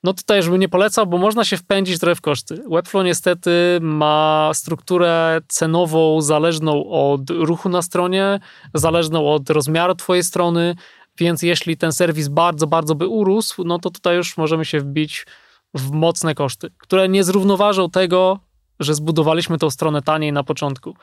no 0.03 0.13
też 0.25 0.49
bym 0.49 0.59
nie 0.59 0.69
polecał, 0.69 1.07
bo 1.07 1.17
można 1.17 1.45
się 1.45 1.57
wpędzić 1.57 1.99
trochę 1.99 2.15
w 2.15 2.21
koszty. 2.21 2.63
Webflow 2.71 3.05
niestety 3.05 3.51
ma 3.81 4.51
strukturę 4.53 5.41
cenową 5.47 6.21
zależną 6.21 6.89
od 6.89 7.29
ruchu 7.29 7.69
na 7.69 7.81
stronie, 7.81 8.39
zależną 8.73 9.33
od 9.33 9.49
rozmiaru 9.49 9.95
twojej 9.95 10.23
strony, 10.23 10.75
więc 11.17 11.41
jeśli 11.41 11.77
ten 11.77 11.91
serwis 11.91 12.27
bardzo, 12.27 12.67
bardzo 12.67 12.95
by 12.95 13.07
urósł, 13.07 13.63
no 13.63 13.79
to 13.79 13.89
tutaj 13.89 14.15
już 14.15 14.37
możemy 14.37 14.65
się 14.65 14.79
wbić 14.79 15.25
w 15.73 15.91
mocne 15.91 16.35
koszty, 16.35 16.71
które 16.77 17.09
nie 17.09 17.23
zrównoważą 17.23 17.89
tego, 17.89 18.39
że 18.79 18.95
zbudowaliśmy 18.95 19.57
tą 19.57 19.69
stronę 19.69 20.01
taniej 20.01 20.33
na 20.33 20.43
początku. 20.43 20.95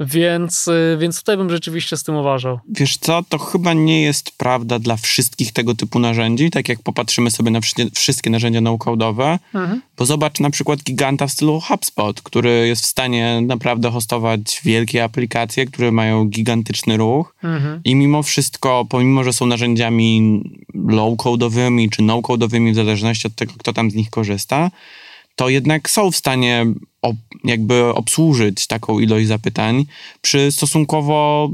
Więc, 0.00 0.68
y, 0.68 0.96
więc 1.00 1.18
tutaj 1.18 1.36
bym 1.36 1.50
rzeczywiście 1.50 1.96
z 1.96 2.02
tym 2.02 2.16
uważał. 2.16 2.60
Wiesz 2.68 2.96
co, 2.96 3.22
to 3.28 3.38
chyba 3.38 3.72
nie 3.72 4.02
jest 4.02 4.38
prawda 4.38 4.78
dla 4.78 4.96
wszystkich 4.96 5.52
tego 5.52 5.74
typu 5.74 5.98
narzędzi, 5.98 6.50
tak 6.50 6.68
jak 6.68 6.82
popatrzymy 6.82 7.30
sobie 7.30 7.50
na 7.50 7.60
wszystkie 7.94 8.30
narzędzia 8.30 8.60
no-code'owe, 8.60 9.38
mhm. 9.54 9.82
bo 9.96 10.06
zobacz 10.06 10.40
na 10.40 10.50
przykład 10.50 10.82
giganta 10.82 11.26
w 11.26 11.32
stylu 11.32 11.60
HubSpot, 11.60 12.22
który 12.22 12.68
jest 12.68 12.82
w 12.82 12.86
stanie 12.86 13.40
naprawdę 13.42 13.90
hostować 13.90 14.60
wielkie 14.64 15.04
aplikacje, 15.04 15.66
które 15.66 15.92
mają 15.92 16.24
gigantyczny 16.24 16.96
ruch 16.96 17.34
mhm. 17.42 17.80
i 17.84 17.94
mimo 17.94 18.22
wszystko, 18.22 18.86
pomimo, 18.88 19.24
że 19.24 19.32
są 19.32 19.46
narzędziami 19.46 20.42
low-code'owymi 20.74 21.88
czy 21.90 22.02
no-code'owymi, 22.02 22.72
w 22.72 22.76
zależności 22.76 23.26
od 23.26 23.34
tego, 23.34 23.52
kto 23.58 23.72
tam 23.72 23.90
z 23.90 23.94
nich 23.94 24.10
korzysta, 24.10 24.70
to 25.34 25.48
jednak 25.48 25.90
są 25.90 26.10
w 26.10 26.16
stanie 26.16 26.66
jakby 27.44 27.84
obsłużyć 27.84 28.66
taką 28.66 28.98
ilość 28.98 29.26
zapytań 29.26 29.86
przy 30.20 30.52
stosunkowo 30.52 31.50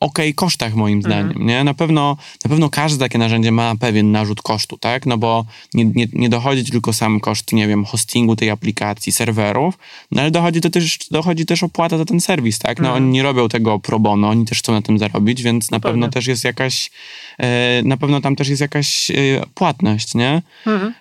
ok 0.00 0.18
kosztach 0.34 0.74
moim 0.74 1.02
zdaniem, 1.02 1.26
mhm. 1.26 1.46
nie? 1.46 1.64
Na 1.64 1.74
pewno, 1.74 2.16
na 2.44 2.48
pewno 2.48 2.70
każde 2.70 2.98
takie 2.98 3.18
narzędzie 3.18 3.52
ma 3.52 3.74
pewien 3.76 4.12
narzut 4.12 4.42
kosztu, 4.42 4.78
tak? 4.78 5.06
No 5.06 5.18
bo 5.18 5.44
nie, 5.74 5.84
nie, 5.84 6.06
nie 6.12 6.28
dochodzi 6.28 6.64
tylko 6.64 6.92
sam 6.92 7.20
koszt, 7.20 7.52
nie 7.52 7.68
wiem, 7.68 7.84
hostingu 7.84 8.36
tej 8.36 8.50
aplikacji, 8.50 9.12
serwerów, 9.12 9.78
no 10.10 10.22
ale 10.22 10.30
dochodzi, 10.30 10.60
to 10.60 10.70
też, 10.70 10.98
dochodzi 11.10 11.46
też 11.46 11.62
opłata 11.62 11.98
za 11.98 12.04
ten 12.04 12.20
serwis, 12.20 12.58
tak? 12.58 12.78
No 12.78 12.88
mhm. 12.88 13.04
oni 13.04 13.12
nie 13.12 13.22
robią 13.22 13.48
tego 13.48 13.78
pro 13.78 13.98
bono, 13.98 14.28
oni 14.28 14.44
też 14.44 14.58
chcą 14.58 14.72
na 14.72 14.82
tym 14.82 14.98
zarobić, 14.98 15.42
więc 15.42 15.70
na, 15.70 15.80
pewno 15.80 16.08
też 16.08 16.26
jest 16.26 16.44
jakaś, 16.44 16.90
e, 17.38 17.82
na 17.84 17.96
pewno 17.96 18.20
tam 18.20 18.36
też 18.36 18.48
jest 18.48 18.60
jakaś 18.60 19.10
e, 19.10 19.14
płatność, 19.54 20.14
nie? 20.14 20.42
Mhm. 20.66 20.92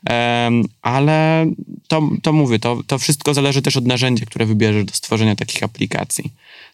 Ale 0.81 1.45
to, 1.87 2.09
to 2.21 2.33
mówię, 2.33 2.59
to, 2.59 2.81
to 2.87 2.97
wszystko 2.97 3.33
zależy 3.33 3.61
też 3.61 3.77
od 3.77 3.85
narzędzia, 3.85 4.25
które 4.25 4.45
wybierzesz 4.45 4.85
do 4.85 4.93
stworzenia 4.93 5.35
takich 5.35 5.63
aplikacji. 5.63 6.31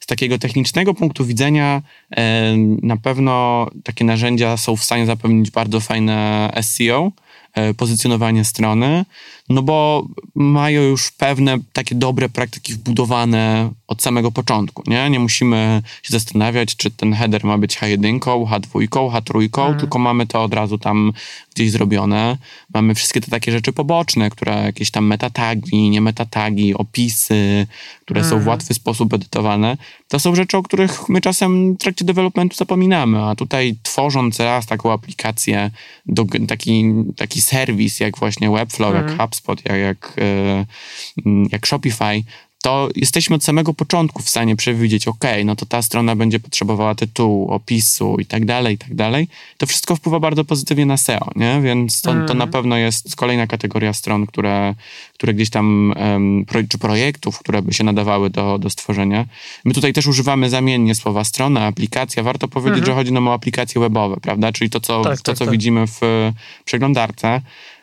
Takiego 0.07 0.39
technicznego 0.39 0.93
punktu 0.93 1.25
widzenia 1.25 1.81
na 2.81 2.97
pewno 2.97 3.67
takie 3.83 4.05
narzędzia 4.05 4.57
są 4.57 4.75
w 4.75 4.83
stanie 4.83 5.05
zapewnić 5.05 5.51
bardzo 5.51 5.79
fajne 5.79 6.49
SEO, 6.61 7.11
e, 7.53 7.73
pozycjonowanie 7.73 8.45
strony, 8.45 9.05
no 9.49 9.61
bo 9.61 10.07
mają 10.35 10.81
już 10.81 11.11
pewne 11.11 11.57
takie 11.73 11.95
dobre 11.95 12.29
praktyki 12.29 12.73
wbudowane 12.73 13.69
od 13.87 14.01
samego 14.01 14.31
początku, 14.31 14.83
nie? 14.87 15.09
Nie 15.09 15.19
musimy 15.19 15.81
się 16.03 16.11
zastanawiać, 16.11 16.75
czy 16.75 16.91
ten 16.91 17.13
header 17.13 17.45
ma 17.45 17.57
być 17.57 17.77
H1, 17.77 18.19
H2, 18.19 18.87
H3, 18.87 19.43
mhm. 19.43 19.79
tylko 19.79 19.99
mamy 19.99 20.27
to 20.27 20.43
od 20.43 20.53
razu 20.53 20.77
tam 20.77 21.13
gdzieś 21.55 21.71
zrobione. 21.71 22.37
Mamy 22.73 22.95
wszystkie 22.95 23.21
te 23.21 23.31
takie 23.31 23.51
rzeczy 23.51 23.73
poboczne, 23.73 24.29
które 24.29 24.63
jakieś 24.63 24.91
tam 24.91 25.05
metatagi, 25.05 25.89
nie 25.89 26.01
metatagi, 26.01 26.73
opisy, 26.73 27.67
które 28.01 28.23
są 28.23 28.29
w 28.29 28.33
mhm. 28.33 28.47
łatwy 28.47 28.73
sposób 28.73 29.13
edytowane. 29.13 29.77
To 30.07 30.19
są 30.19 30.35
rzeczy, 30.35 30.57
o 30.57 30.63
których 30.63 31.09
my 31.09 31.21
czasem 31.21 31.73
w 31.73 31.77
trakcie 31.77 32.05
developmentu 32.05 32.55
zapominamy, 32.55 33.23
a 33.23 33.35
tutaj 33.35 33.75
tworząc 33.83 34.39
raz 34.39 34.65
taką 34.65 34.91
aplikację, 34.91 35.71
do, 36.05 36.25
taki, 36.47 36.85
taki 37.15 37.41
serwis 37.41 37.99
jak 37.99 38.17
właśnie 38.17 38.49
Webflow, 38.49 38.95
mhm. 38.95 39.07
jak 39.07 39.17
HubSpot, 39.37 39.65
jak, 39.65 39.79
jak, 39.79 40.13
e, 40.17 40.65
jak 41.51 41.67
Shopify, 41.67 42.23
to 42.61 42.89
jesteśmy 42.95 43.35
od 43.35 43.43
samego 43.43 43.73
początku 43.73 44.23
w 44.23 44.29
stanie 44.29 44.55
przewidzieć, 44.55 45.07
ok, 45.07 45.23
no 45.45 45.55
to 45.55 45.65
ta 45.65 45.81
strona 45.81 46.15
będzie 46.15 46.39
potrzebowała 46.39 46.95
tytułu, 46.95 47.51
opisu 47.51 48.17
i 48.19 48.25
tak 48.25 48.45
dalej, 48.45 48.75
i 48.75 48.77
tak 48.77 48.95
dalej. 48.95 49.27
To 49.57 49.65
wszystko 49.65 49.95
wpływa 49.95 50.19
bardzo 50.19 50.45
pozytywnie 50.45 50.85
na 50.85 50.97
SEO, 50.97 51.31
nie? 51.35 51.61
Więc 51.61 52.01
to, 52.01 52.11
mm. 52.11 52.27
to 52.27 52.33
na 52.33 52.43
mhm. 52.43 52.51
pewno 52.51 52.77
jest 52.77 53.15
kolejna 53.15 53.47
kategoria 53.47 53.93
stron, 53.93 54.25
które, 54.25 54.75
które 55.13 55.33
gdzieś 55.33 55.49
tam, 55.49 55.93
um, 55.97 56.45
pro, 56.45 56.59
czy 56.69 56.77
projektów, 56.77 57.39
które 57.39 57.61
by 57.61 57.73
się 57.73 57.83
nadawały 57.83 58.29
do, 58.29 58.57
do 58.57 58.69
stworzenia. 58.69 59.25
My 59.65 59.73
tutaj 59.73 59.93
też 59.93 60.07
używamy 60.07 60.49
zamiennie 60.49 60.95
słowa 60.95 61.23
strona, 61.23 61.65
aplikacja. 61.65 62.23
Warto 62.23 62.47
powiedzieć, 62.47 62.73
mm 62.73 62.83
-hmm. 62.83 62.87
że 62.87 62.93
chodzi 62.93 63.11
nam 63.11 63.27
o 63.27 63.33
aplikacje 63.33 63.81
webowe, 63.81 64.17
prawda? 64.21 64.51
Czyli 64.51 64.69
to, 64.69 64.79
co, 64.79 65.03
tak, 65.03 65.17
to, 65.17 65.23
tak, 65.23 65.37
co 65.37 65.45
tak. 65.45 65.51
widzimy 65.51 65.87
w 65.87 66.31
przeglądarce. 66.65 67.41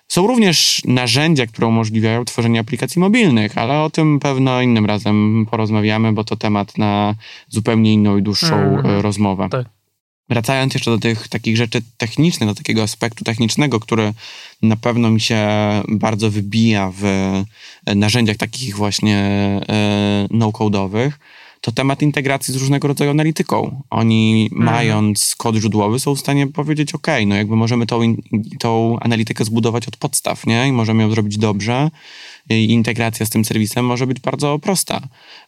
Są 0.08 0.26
również 0.26 0.82
narzędzia, 0.84 1.46
które 1.46 1.66
umożliwiają 1.66 2.24
tworzenie 2.24 2.60
aplikacji 2.60 3.00
mobilnych, 3.00 3.58
ale 3.58 3.80
o 3.80 3.90
tym 3.90 4.20
pewno 4.20 4.62
innym 4.62 4.86
razem 4.86 5.46
porozmawiamy, 5.50 6.12
bo 6.12 6.24
to 6.24 6.36
temat 6.36 6.78
na 6.78 7.14
zupełnie 7.48 7.92
inną 7.92 8.16
i 8.16 8.22
dłuższą 8.22 8.56
mm. 8.56 9.00
rozmowę. 9.00 9.48
Tak. 9.50 9.66
Wracając 10.28 10.74
jeszcze 10.74 10.90
do 10.90 10.98
tych 10.98 11.28
takich 11.28 11.56
rzeczy 11.56 11.82
technicznych, 11.96 12.48
do 12.48 12.54
takiego 12.54 12.82
aspektu 12.82 13.24
technicznego, 13.24 13.80
który 13.80 14.12
na 14.62 14.76
pewno 14.76 15.10
mi 15.10 15.20
się 15.20 15.48
bardzo 15.88 16.30
wybija 16.30 16.92
w 16.96 17.04
e, 17.04 17.94
narzędziach 17.94 18.36
takich 18.36 18.76
właśnie 18.76 19.16
e, 19.68 20.26
no-codowych, 20.30 21.18
to 21.64 21.72
temat 21.72 22.02
integracji 22.02 22.54
z 22.54 22.56
różnego 22.56 22.88
rodzaju 22.88 23.10
analityką. 23.10 23.82
Oni 23.90 24.48
mhm. 24.52 24.64
mając 24.64 25.34
kod 25.38 25.56
źródłowy 25.56 26.00
są 26.00 26.14
w 26.14 26.20
stanie 26.20 26.46
powiedzieć, 26.46 26.94
ok, 26.94 27.06
no 27.26 27.34
jakby 27.34 27.56
możemy 27.56 27.86
tą, 27.86 28.00
tą 28.58 28.98
analitykę 29.00 29.44
zbudować 29.44 29.88
od 29.88 29.96
podstaw, 29.96 30.46
nie? 30.46 30.68
I 30.68 30.72
możemy 30.72 31.02
ją 31.02 31.10
zrobić 31.10 31.38
dobrze. 31.38 31.90
I 32.50 32.70
integracja 32.70 33.26
z 33.26 33.30
tym 33.30 33.44
serwisem 33.44 33.84
może 33.84 34.06
być 34.06 34.20
bardzo 34.20 34.58
prosta, 34.58 35.00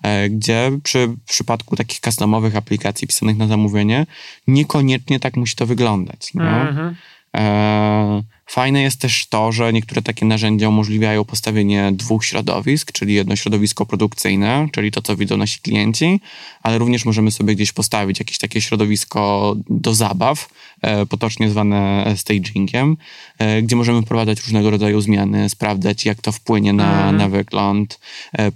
e, 0.02 0.30
gdzie 0.30 0.78
przy 0.82 1.06
w 1.06 1.28
przypadku 1.28 1.76
takich 1.76 2.00
customowych 2.00 2.56
aplikacji 2.56 3.08
pisanych 3.08 3.36
na 3.36 3.46
zamówienie 3.46 4.06
niekoniecznie 4.46 5.20
tak 5.20 5.36
musi 5.36 5.56
to 5.56 5.66
wyglądać. 5.66 6.32
Mhm. 6.34 6.96
E, 7.36 8.22
fajne 8.46 8.82
jest 8.82 9.00
też 9.00 9.26
to, 9.26 9.52
że 9.52 9.72
niektóre 9.72 10.02
takie 10.02 10.26
narzędzia 10.26 10.68
umożliwiają 10.68 11.24
postawienie 11.24 11.90
dwóch 11.92 12.24
środowisk, 12.24 12.92
czyli 12.92 13.14
jedno 13.14 13.36
środowisko 13.36 13.86
produkcyjne, 13.86 14.68
czyli 14.72 14.90
to, 14.90 15.02
co 15.02 15.16
widzą 15.16 15.36
nasi 15.36 15.60
klienci, 15.60 16.20
ale 16.62 16.78
również 16.78 17.04
możemy 17.04 17.30
sobie 17.30 17.54
gdzieś 17.54 17.72
postawić 17.72 18.18
jakieś 18.18 18.38
takie 18.38 18.60
środowisko 18.60 19.54
do 19.70 19.94
zabaw, 19.94 20.48
e, 20.82 21.06
potocznie 21.06 21.50
zwane 21.50 22.04
stagingiem, 22.16 22.96
e, 23.38 23.62
gdzie 23.62 23.76
możemy 23.76 24.02
wprowadzać 24.02 24.40
różnego 24.40 24.70
rodzaju 24.70 25.00
zmiany, 25.00 25.48
sprawdzać, 25.48 26.04
jak 26.04 26.20
to 26.20 26.32
wpłynie 26.32 26.72
na, 26.72 27.02
mm. 27.02 27.16
na 27.16 27.28
wygląd, 27.28 28.00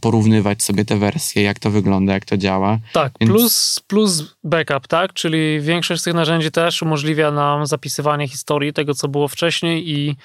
porównywać 0.00 0.62
sobie 0.62 0.85
te 0.85 0.96
wersje, 0.96 1.42
jak 1.42 1.59
to 1.59 1.70
wygląda, 1.70 2.12
jak 2.12 2.24
to 2.24 2.37
działa. 2.37 2.79
Tak, 2.92 3.12
Więc... 3.20 3.33
plus, 3.33 3.81
plus 3.87 4.35
backup, 4.44 4.88
tak? 4.88 5.12
Czyli 5.12 5.61
większość 5.61 6.00
z 6.00 6.05
tych 6.05 6.14
narzędzi 6.14 6.50
też 6.50 6.83
umożliwia 6.83 7.31
nam 7.31 7.66
zapisywanie 7.66 8.29
historii 8.29 8.72
tego, 8.72 8.94
co 8.94 9.09
było 9.09 9.29
wcześniej 9.29 9.80
i 9.81 10.16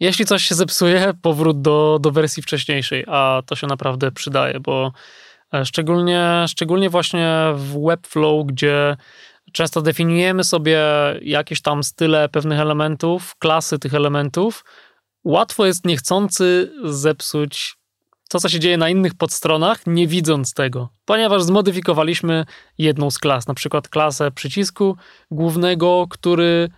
jeśli 0.00 0.24
coś 0.26 0.42
się 0.42 0.54
zepsuje, 0.54 1.12
powrót 1.22 1.62
do, 1.62 1.98
do 2.00 2.10
wersji 2.10 2.42
wcześniejszej, 2.42 3.04
a 3.08 3.42
to 3.46 3.56
się 3.56 3.66
naprawdę 3.66 4.12
przydaje, 4.12 4.60
bo 4.60 4.92
e, 5.54 5.64
szczególnie, 5.64 6.44
szczególnie 6.48 6.90
właśnie 6.90 7.52
w 7.54 7.86
Webflow, 7.86 8.46
gdzie 8.46 8.96
często 9.52 9.82
definiujemy 9.82 10.44
sobie 10.44 10.80
jakieś 11.22 11.62
tam 11.62 11.82
style 11.82 12.28
pewnych 12.28 12.60
elementów, 12.60 13.36
klasy 13.38 13.78
tych 13.78 13.94
elementów, 13.94 14.64
łatwo 15.24 15.66
jest 15.66 15.84
niechcący 15.84 16.72
zepsuć 16.84 17.78
to, 18.28 18.40
co 18.40 18.48
się 18.48 18.60
dzieje 18.60 18.76
na 18.76 18.88
innych 18.88 19.14
podstronach, 19.14 19.86
nie 19.86 20.06
widząc 20.06 20.54
tego, 20.54 20.88
ponieważ 21.04 21.42
zmodyfikowaliśmy 21.42 22.44
jedną 22.78 23.10
z 23.10 23.18
klas, 23.18 23.46
na 23.46 23.54
przykład 23.54 23.88
klasę 23.88 24.30
przycisku 24.30 24.96
głównego, 25.30 26.06
który 26.10 26.68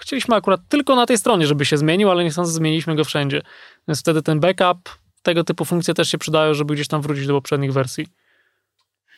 chcieliśmy 0.00 0.34
akurat 0.34 0.60
tylko 0.68 0.96
na 0.96 1.06
tej 1.06 1.18
stronie, 1.18 1.46
żeby 1.46 1.64
się 1.64 1.76
zmienił, 1.78 2.10
ale 2.10 2.24
niechcący 2.24 2.52
zmieniliśmy 2.52 2.94
go 2.94 3.04
wszędzie. 3.04 3.42
Więc 3.88 4.00
wtedy 4.00 4.22
ten 4.22 4.40
backup, 4.40 4.98
tego 5.22 5.44
typu 5.44 5.64
funkcje 5.64 5.94
też 5.94 6.10
się 6.10 6.18
przydają, 6.18 6.54
żeby 6.54 6.74
gdzieś 6.74 6.88
tam 6.88 7.02
wrócić 7.02 7.26
do 7.26 7.32
poprzednich 7.32 7.72
wersji. 7.72 8.06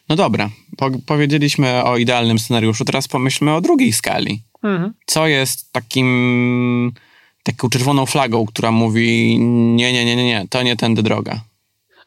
No 0.09 0.17
dobra, 0.17 0.51
po 0.77 0.91
powiedzieliśmy 1.07 1.85
o 1.85 1.97
idealnym 1.97 2.39
scenariuszu, 2.39 2.85
teraz 2.85 3.09
pomyślmy 3.09 3.55
o 3.55 3.61
drugiej 3.61 3.93
skali. 3.93 4.43
Mhm. 4.63 4.95
Co 5.07 5.27
jest 5.27 5.73
takim 5.73 6.93
taką 7.43 7.69
czerwoną 7.69 8.07
flagą, 8.07 8.47
która 8.47 8.71
mówi 8.71 9.39
nie, 9.41 9.93
nie, 9.93 10.05
nie, 10.05 10.17
nie, 10.17 10.25
nie, 10.25 10.47
to 10.51 10.63
nie 10.63 10.77
tędy 10.77 11.03
droga. 11.03 11.41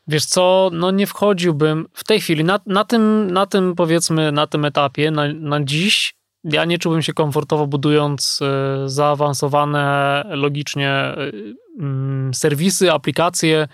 Wiesz 0.07 0.25
co, 0.25 0.69
no 0.73 0.91
nie 0.91 1.07
wchodziłbym 1.07 1.87
w 1.93 2.03
tej 2.03 2.21
chwili, 2.21 2.43
na, 2.43 2.59
na, 2.65 2.85
tym, 2.85 3.31
na 3.31 3.45
tym 3.45 3.75
powiedzmy, 3.75 4.31
na 4.31 4.47
tym 4.47 4.65
etapie, 4.65 5.11
na, 5.11 5.33
na 5.33 5.63
dziś, 5.63 6.14
ja 6.45 6.65
nie 6.65 6.77
czułbym 6.77 7.01
się 7.01 7.13
komfortowo 7.13 7.67
budując 7.67 8.39
y, 8.85 8.89
zaawansowane 8.89 10.23
logicznie 10.27 11.15
y, 11.17 11.21
y, 12.29 12.33
serwisy, 12.33 12.91
aplikacje 12.91 13.67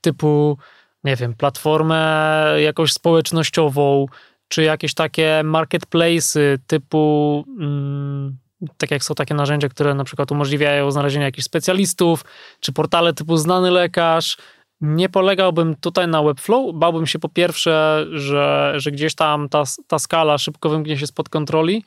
typu, 0.00 0.58
nie 1.04 1.16
wiem, 1.16 1.34
platformę 1.34 2.54
jakąś 2.58 2.92
społecznościową, 2.92 4.06
czy 4.48 4.62
jakieś 4.62 4.94
takie 4.94 5.40
marketplace'y 5.44 6.58
typu, 6.66 7.44
mm, 7.60 8.38
tak 8.76 8.90
jak 8.90 9.04
są 9.04 9.14
takie 9.14 9.34
narzędzia, 9.34 9.68
które 9.68 9.94
na 9.94 10.04
przykład 10.04 10.32
umożliwiają 10.32 10.90
znalezienie 10.90 11.24
jakichś 11.24 11.44
specjalistów, 11.44 12.24
czy 12.60 12.72
portale 12.72 13.12
typu 13.12 13.36
znany 13.36 13.70
lekarz, 13.70 14.36
nie 14.80 15.08
polegałbym 15.08 15.76
tutaj 15.76 16.08
na 16.08 16.22
Webflow. 16.22 16.74
Bałbym 16.74 17.06
się 17.06 17.18
po 17.18 17.28
pierwsze, 17.28 18.06
że, 18.12 18.72
że 18.76 18.90
gdzieś 18.90 19.14
tam 19.14 19.48
ta, 19.48 19.62
ta 19.86 19.98
skala 19.98 20.38
szybko 20.38 20.68
wymknie 20.68 20.98
się 20.98 21.06
spod 21.06 21.28
kontroli. 21.28 21.84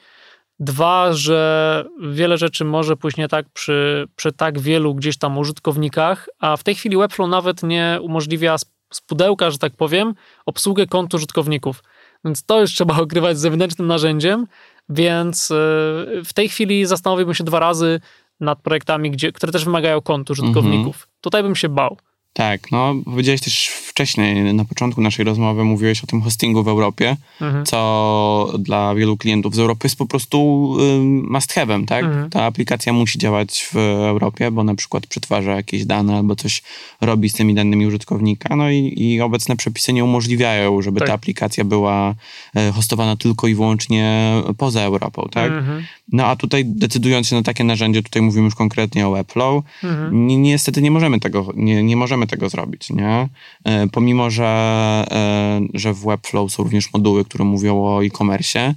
Dwa, 0.60 1.14
że 1.14 1.86
wiele 2.12 2.38
rzeczy 2.38 2.66
może 2.66 2.98
pójść 2.98 3.18
nie 3.18 3.28
tak 3.28 3.46
przy, 3.54 4.08
przy 4.16 4.32
tak 4.32 4.60
wielu 4.60 4.96
gdzieś 4.96 5.18
tam 5.18 5.38
użytkownikach, 5.38 6.30
a 6.40 6.58
w 6.58 6.64
tej 6.64 6.76
chwili 6.76 6.98
Webflow 6.98 7.30
nawet 7.30 7.64
nie 7.64 8.00
umożliwia 8.02 8.58
z 8.94 9.02
pudełka, 9.02 9.52
że 9.52 9.58
tak 9.58 9.74
powiem, 9.74 10.14
obsługę 10.46 10.88
kont 10.88 11.14
użytkowników. 11.14 11.84
Więc 12.26 12.46
to 12.46 12.62
już 12.62 12.74
trzeba 12.74 12.98
okrywać 13.02 13.40
zewnętrznym 13.40 13.88
narzędziem, 13.88 14.48
więc 14.90 15.52
e, 15.52 15.56
w 16.26 16.34
tej 16.34 16.50
chwili 16.50 16.86
zastanowiłbym 16.86 17.36
się 17.36 17.44
dwa 17.44 17.60
razy 17.60 18.00
nad 18.40 18.62
projektami, 18.62 19.12
gdzie, 19.12 19.32
które 19.32 19.52
też 19.52 19.66
wymagają 19.66 20.02
kontu 20.02 20.34
użytkowników. 20.34 20.96
Mhm. 20.96 21.10
Tutaj 21.22 21.44
bym 21.44 21.56
się 21.56 21.70
bał. 21.70 21.98
Tak, 22.34 22.72
no 22.72 22.94
powiedziałeś 23.06 23.42
też 23.42 23.70
wcześniej, 23.96 24.54
na 24.54 24.66
początku 24.66 25.02
naszej 25.02 25.26
rozmowy 25.26 25.64
mówiłeś 25.64 26.04
o 26.04 26.08
tym 26.08 26.22
hostingu 26.22 26.64
w 26.64 26.68
Europie, 26.68 27.18
mhm. 27.42 27.66
co 27.66 28.54
dla 28.60 28.96
wielu 28.96 29.18
klientów 29.18 29.56
z 29.56 29.60
Europy 29.60 29.86
jest 29.86 29.98
po 29.98 30.06
prostu 30.06 30.38
must 31.30 31.54
have'em, 31.54 31.86
tak? 31.86 32.06
Mhm. 32.06 32.30
Ta 32.30 32.44
aplikacja 32.44 32.94
musi 32.94 33.20
działać 33.20 33.70
w 33.74 33.78
Europie, 34.08 34.52
bo 34.52 34.64
na 34.64 34.76
przykład 34.76 35.08
przetwarza 35.08 35.52
jakieś 35.52 35.86
dane 35.86 36.18
albo 36.18 36.36
coś 36.36 36.64
robi 37.02 37.30
z 37.30 37.34
tymi 37.34 37.54
danymi 37.54 37.88
użytkownika, 37.88 38.56
no 38.56 38.70
i, 38.70 38.94
i 38.98 39.22
obecne 39.22 39.56
przepisy 39.56 39.94
nie 39.94 40.04
umożliwiają, 40.04 40.82
żeby 40.82 41.00
tak. 41.00 41.08
ta 41.08 41.14
aplikacja 41.14 41.64
była 41.64 42.16
e, 42.56 42.72
hostowana 42.72 43.16
tylko 43.16 43.48
i 43.48 43.56
wyłącznie 43.56 44.34
poza 44.58 44.82
Europą, 44.82 45.28
tak? 45.32 45.52
Mhm. 45.52 45.84
No 46.12 46.26
a 46.26 46.36
tutaj 46.36 46.66
decydując 46.66 47.28
się 47.28 47.36
na 47.36 47.44
takie 47.44 47.64
narzędzie, 47.64 48.04
tutaj 48.04 48.22
mówimy 48.22 48.46
już 48.46 48.56
konkretnie 48.56 49.08
o 49.08 49.12
Webflow, 49.12 49.64
mhm. 49.84 50.28
ni 50.28 50.38
niestety 50.38 50.82
nie 50.82 50.92
możemy 50.92 51.20
tego, 51.20 51.54
nie, 51.56 51.84
nie 51.84 51.96
możemy 51.96 52.28
tego 52.28 52.50
zrobić, 52.50 52.90
nie? 52.90 53.30
Pomimo, 53.92 54.30
że, 54.30 54.46
e, 55.12 55.62
że 55.74 55.94
w 55.94 56.06
Webflow 56.06 56.52
są 56.52 56.64
również 56.64 56.94
moduły, 56.94 57.26
które 57.26 57.46
mówią 57.46 57.84
o 57.84 58.06
e-commerce, 58.06 58.76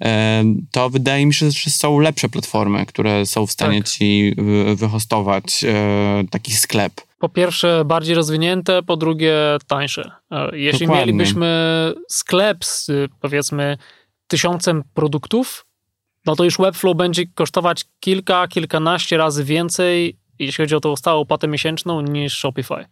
e, 0.00 0.44
to 0.72 0.90
wydaje 0.90 1.26
mi 1.26 1.34
się, 1.34 1.50
że 1.50 1.70
są 1.70 1.98
lepsze 1.98 2.28
platformy, 2.28 2.86
które 2.86 3.26
są 3.26 3.46
w 3.46 3.52
stanie 3.52 3.78
tak. 3.78 3.88
ci 3.88 4.34
wyhostować 4.76 5.64
e, 5.64 6.24
taki 6.30 6.52
sklep. 6.52 6.92
Po 7.18 7.28
pierwsze 7.28 7.84
bardziej 7.84 8.14
rozwinięte, 8.14 8.82
po 8.82 8.96
drugie 8.96 9.34
tańsze. 9.66 10.10
Jeśli 10.52 10.86
Dokładnie. 10.86 11.12
mielibyśmy 11.12 11.92
sklep 12.08 12.64
z 12.64 12.90
powiedzmy 13.20 13.78
tysiącem 14.28 14.84
produktów, 14.94 15.66
no 16.26 16.36
to 16.36 16.44
już 16.44 16.58
Webflow 16.58 16.96
będzie 16.96 17.26
kosztować 17.26 17.84
kilka, 18.00 18.48
kilkanaście 18.48 19.16
razy 19.16 19.44
więcej, 19.44 20.18
jeśli 20.38 20.64
chodzi 20.64 20.74
o 20.74 20.80
tą 20.80 20.96
stałą 20.96 21.20
opłatę 21.20 21.48
miesięczną, 21.48 22.00
niż 22.00 22.38
Shopify. 22.38 22.84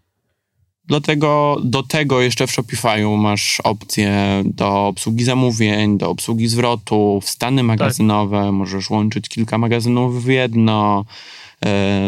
Dlatego 0.87 1.57
do 1.65 1.83
tego 1.83 2.21
jeszcze 2.21 2.47
w 2.47 2.51
Shopify'u 2.51 3.19
masz 3.19 3.61
opcję 3.65 4.43
do 4.45 4.87
obsługi 4.87 5.25
zamówień, 5.25 5.99
do 5.99 6.11
obsługi 6.11 6.49
zwrotów, 6.49 7.29
stany 7.29 7.57
tak. 7.57 7.67
magazynowe, 7.67 8.43
tak. 8.45 8.53
możesz 8.53 8.91
łączyć 8.91 9.29
kilka 9.29 9.59
magazynów 9.59 10.25
w 10.25 10.29
jedno. 10.29 11.05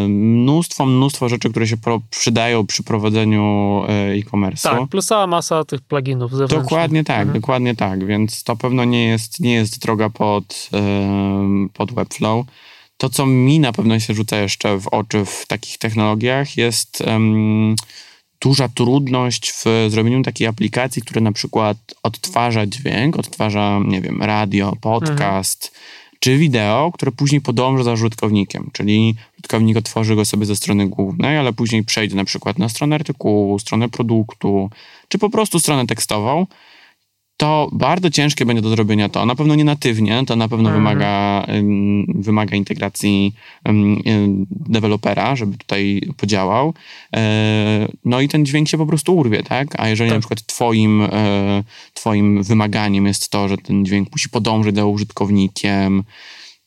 Mnóstwo, 0.09 0.87
mnóstwo 0.87 1.29
rzeczy, 1.29 1.51
które 1.51 1.67
się 1.67 1.77
przydają 2.11 2.67
przy 2.67 2.83
prowadzeniu 2.83 3.83
e, 3.89 4.13
e-commerce. 4.13 4.71
Tak, 4.71 4.89
plus 4.89 5.07
cała 5.07 5.27
masa 5.27 5.65
tych 5.65 5.81
pluginów 5.81 6.31
zewnętrznych. 6.31 6.63
Dokładnie 6.63 7.05
tak, 7.05 7.21
mhm. 7.21 7.41
dokładnie 7.41 7.75
tak, 7.75 8.07
więc 8.07 8.43
to 8.43 8.57
pewno 8.57 8.85
nie 8.85 9.05
jest, 9.05 9.41
nie 9.41 9.53
jest 9.53 9.79
droga 9.79 10.11
pod, 10.11 10.71
pod 11.73 11.93
Webflow. 11.93 12.47
To, 12.97 13.09
co 13.09 13.27
mi 13.27 13.61
na 13.61 13.73
pewno 13.73 14.01
się 14.01 14.15
rzuca 14.15 14.37
jeszcze 14.37 14.79
w 14.79 14.89
oczy 14.89 15.25
w 15.25 15.47
takich 15.47 15.79
technologiach 15.79 16.57
jest 16.57 17.03
um, 17.07 17.77
duża 18.41 18.69
trudność 18.69 19.53
w 19.53 19.65
zrobieniu 19.89 20.23
takiej 20.23 20.47
aplikacji, 20.47 21.03
która 21.03 21.21
na 21.21 21.33
przykład 21.33 21.77
odtwarza 22.03 22.67
dźwięk, 22.67 23.19
odtwarza, 23.19 23.81
nie 23.85 24.01
wiem, 24.01 24.23
radio, 24.23 24.77
podcast, 24.81 25.65
mhm. 25.65 25.83
czy 26.21 26.39
wideo, 26.39 26.93
które 26.95 27.13
później 27.13 27.41
podąża 27.41 27.85
za 27.85 27.93
użytkownikiem, 27.93 28.71
czyli 28.73 29.15
użytkownik 29.39 29.77
otworzy 29.77 30.17
go 30.17 30.25
sobie 30.25 30.47
ze 30.47 30.57
strony 30.57 30.89
głównej, 30.89 31.39
ale 31.39 31.53
później 31.53 31.85
przejdzie 31.85 32.17
na 32.17 32.25
przykład 32.25 32.59
na 32.59 32.69
stronę 32.69 32.95
artykułu, 32.95 33.59
stronę 33.59 33.89
produktu, 33.89 34.71
czy 35.09 35.19
po 35.19 35.31
prostu 35.31 35.61
stronę 35.61 35.87
tekstową 35.87 36.47
to 37.39 37.69
bardzo 37.73 38.11
ciężkie 38.11 38.47
będzie 38.47 38.63
do 38.63 38.69
zrobienia 38.69 39.09
to. 39.09 39.27
Na 39.27 39.35
pewno 39.35 39.55
nie 39.55 39.65
natywnie, 39.65 40.23
to 40.27 40.37
na 40.37 40.49
pewno 40.49 40.69
mhm. 40.69 40.85
wymaga, 40.85 41.47
wymaga 42.15 42.57
integracji 42.57 43.35
dewelopera, 44.51 45.37
żeby 45.37 45.57
tutaj 45.57 46.03
podziałał. 46.17 46.75
E, 47.17 47.89
no 48.05 48.21
i 48.21 48.29
ten 48.29 48.47
dźwięk 48.47 48.69
się 48.69 48.79
po 48.79 48.87
prostu 48.87 49.17
urwie, 49.17 49.43
tak? 49.43 49.81
A 49.81 49.89
jeżeli 49.89 50.11
tak. 50.11 50.17
na 50.17 50.21
przykład 50.21 50.47
twoim, 50.47 51.03
e, 51.03 51.65
twoim 51.95 52.43
wymaganiem 52.43 53.07
jest 53.07 53.29
to, 53.29 53.49
że 53.49 53.59
ten 53.59 53.87
dźwięk 53.87 54.13
musi 54.13 54.29
podążyć 54.29 54.77
za 54.77 54.85
użytkownikiem, 54.85 56.05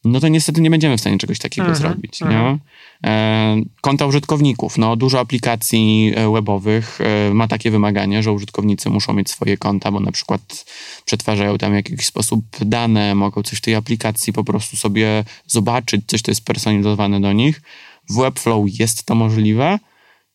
no 0.03 0.19
to 0.19 0.27
niestety 0.27 0.61
nie 0.61 0.69
będziemy 0.69 0.97
w 0.97 1.01
stanie 1.01 1.17
czegoś 1.17 1.39
takiego 1.39 1.67
mhm. 1.67 1.79
zrobić. 1.79 2.21
Nie? 2.21 2.27
Mhm. 2.27 2.59
E, 3.05 3.61
konta 3.81 4.05
użytkowników. 4.05 4.77
No, 4.77 4.95
dużo 4.95 5.19
aplikacji 5.19 6.13
e, 6.15 6.31
webowych 6.31 6.99
e, 7.01 7.33
ma 7.33 7.47
takie 7.47 7.71
wymaganie, 7.71 8.23
że 8.23 8.31
użytkownicy 8.31 8.89
muszą 8.89 9.13
mieć 9.13 9.29
swoje 9.29 9.57
konta, 9.57 9.91
bo 9.91 9.99
na 9.99 10.11
przykład 10.11 10.65
przetwarzają 11.05 11.57
tam 11.57 11.71
w 11.71 11.75
jakiś 11.75 12.05
sposób 12.05 12.45
dane, 12.61 13.15
mogą 13.15 13.43
coś 13.43 13.57
w 13.59 13.61
tej 13.61 13.75
aplikacji 13.75 14.33
po 14.33 14.43
prostu 14.43 14.77
sobie 14.77 15.23
zobaczyć, 15.47 16.01
coś 16.07 16.21
to 16.21 16.31
jest 16.31 16.45
personalizowane 16.45 17.21
do 17.21 17.33
nich. 17.33 17.61
W 18.09 18.15
Webflow 18.15 18.79
jest 18.79 19.03
to 19.03 19.15
możliwe. 19.15 19.79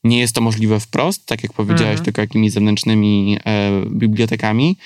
Nie 0.04 0.18
jest 0.18 0.34
to 0.34 0.40
możliwe 0.40 0.80
wprost, 0.80 1.26
tak 1.26 1.42
jak 1.42 1.52
powiedziałeś, 1.52 1.90
mhm. 1.90 2.04
tylko 2.04 2.20
jakimiś 2.20 2.52
zewnętrznymi 2.52 3.38
e, 3.46 3.70
bibliotekami 3.90 4.76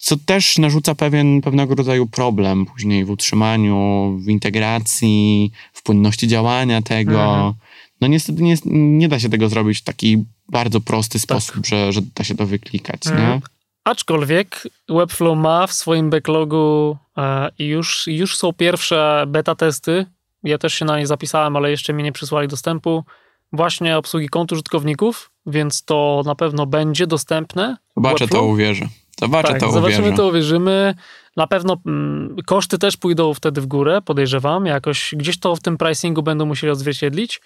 co 0.00 0.16
też 0.16 0.58
narzuca 0.58 0.94
pewien, 0.94 1.40
pewnego 1.40 1.74
rodzaju 1.74 2.06
problem 2.06 2.66
później 2.66 3.04
w 3.04 3.10
utrzymaniu, 3.10 4.18
w 4.24 4.28
integracji, 4.28 5.52
w 5.72 5.82
płynności 5.82 6.28
działania 6.28 6.82
tego. 6.82 7.22
Mhm. 7.22 7.52
No 8.00 8.08
niestety 8.08 8.42
nie, 8.42 8.54
nie 8.64 9.08
da 9.08 9.20
się 9.20 9.28
tego 9.28 9.48
zrobić 9.48 9.78
w 9.78 9.84
taki 9.84 10.24
bardzo 10.48 10.80
prosty 10.80 11.12
tak. 11.12 11.22
sposób, 11.22 11.66
że, 11.66 11.92
że 11.92 12.00
da 12.14 12.24
się 12.24 12.34
to 12.34 12.46
wyklikać, 12.46 13.06
mhm. 13.06 13.28
nie? 13.28 13.40
Aczkolwiek 13.84 14.68
Webflow 14.88 15.38
ma 15.38 15.66
w 15.66 15.72
swoim 15.72 16.10
backlogu 16.10 16.96
e, 17.16 17.50
i 17.58 17.66
już, 17.66 18.06
już 18.06 18.36
są 18.36 18.52
pierwsze 18.52 19.24
beta 19.28 19.54
testy. 19.54 20.06
Ja 20.42 20.58
też 20.58 20.74
się 20.74 20.84
na 20.84 20.98
nie 20.98 21.06
zapisałem, 21.06 21.56
ale 21.56 21.70
jeszcze 21.70 21.92
mi 21.92 22.02
nie 22.02 22.12
przysłali 22.12 22.48
dostępu. 22.48 23.04
Właśnie 23.52 23.96
obsługi 23.96 24.28
kont 24.28 24.52
użytkowników, 24.52 25.30
więc 25.46 25.84
to 25.84 26.22
na 26.26 26.34
pewno 26.34 26.66
będzie 26.66 27.06
dostępne. 27.06 27.76
Zobaczę 27.96 28.28
to, 28.28 28.42
uwierzę. 28.42 28.88
Zobaczę 29.20 29.48
tak, 29.48 29.60
to 29.60 29.72
Zobaczymy, 29.72 30.02
uwierzę. 30.02 30.16
to 30.16 30.28
uwierzymy. 30.28 30.94
Na 31.36 31.46
pewno 31.46 31.76
mm, 31.86 32.36
koszty 32.46 32.78
też 32.78 32.96
pójdą 32.96 33.34
wtedy 33.34 33.60
w 33.60 33.66
górę, 33.66 34.02
podejrzewam. 34.04 34.66
Jakoś 34.66 35.14
gdzieś 35.16 35.40
to 35.40 35.56
w 35.56 35.60
tym 35.60 35.76
pricingu 35.76 36.22
będą 36.22 36.46
musieli 36.46 36.70
odzwierciedlić. 36.70 37.40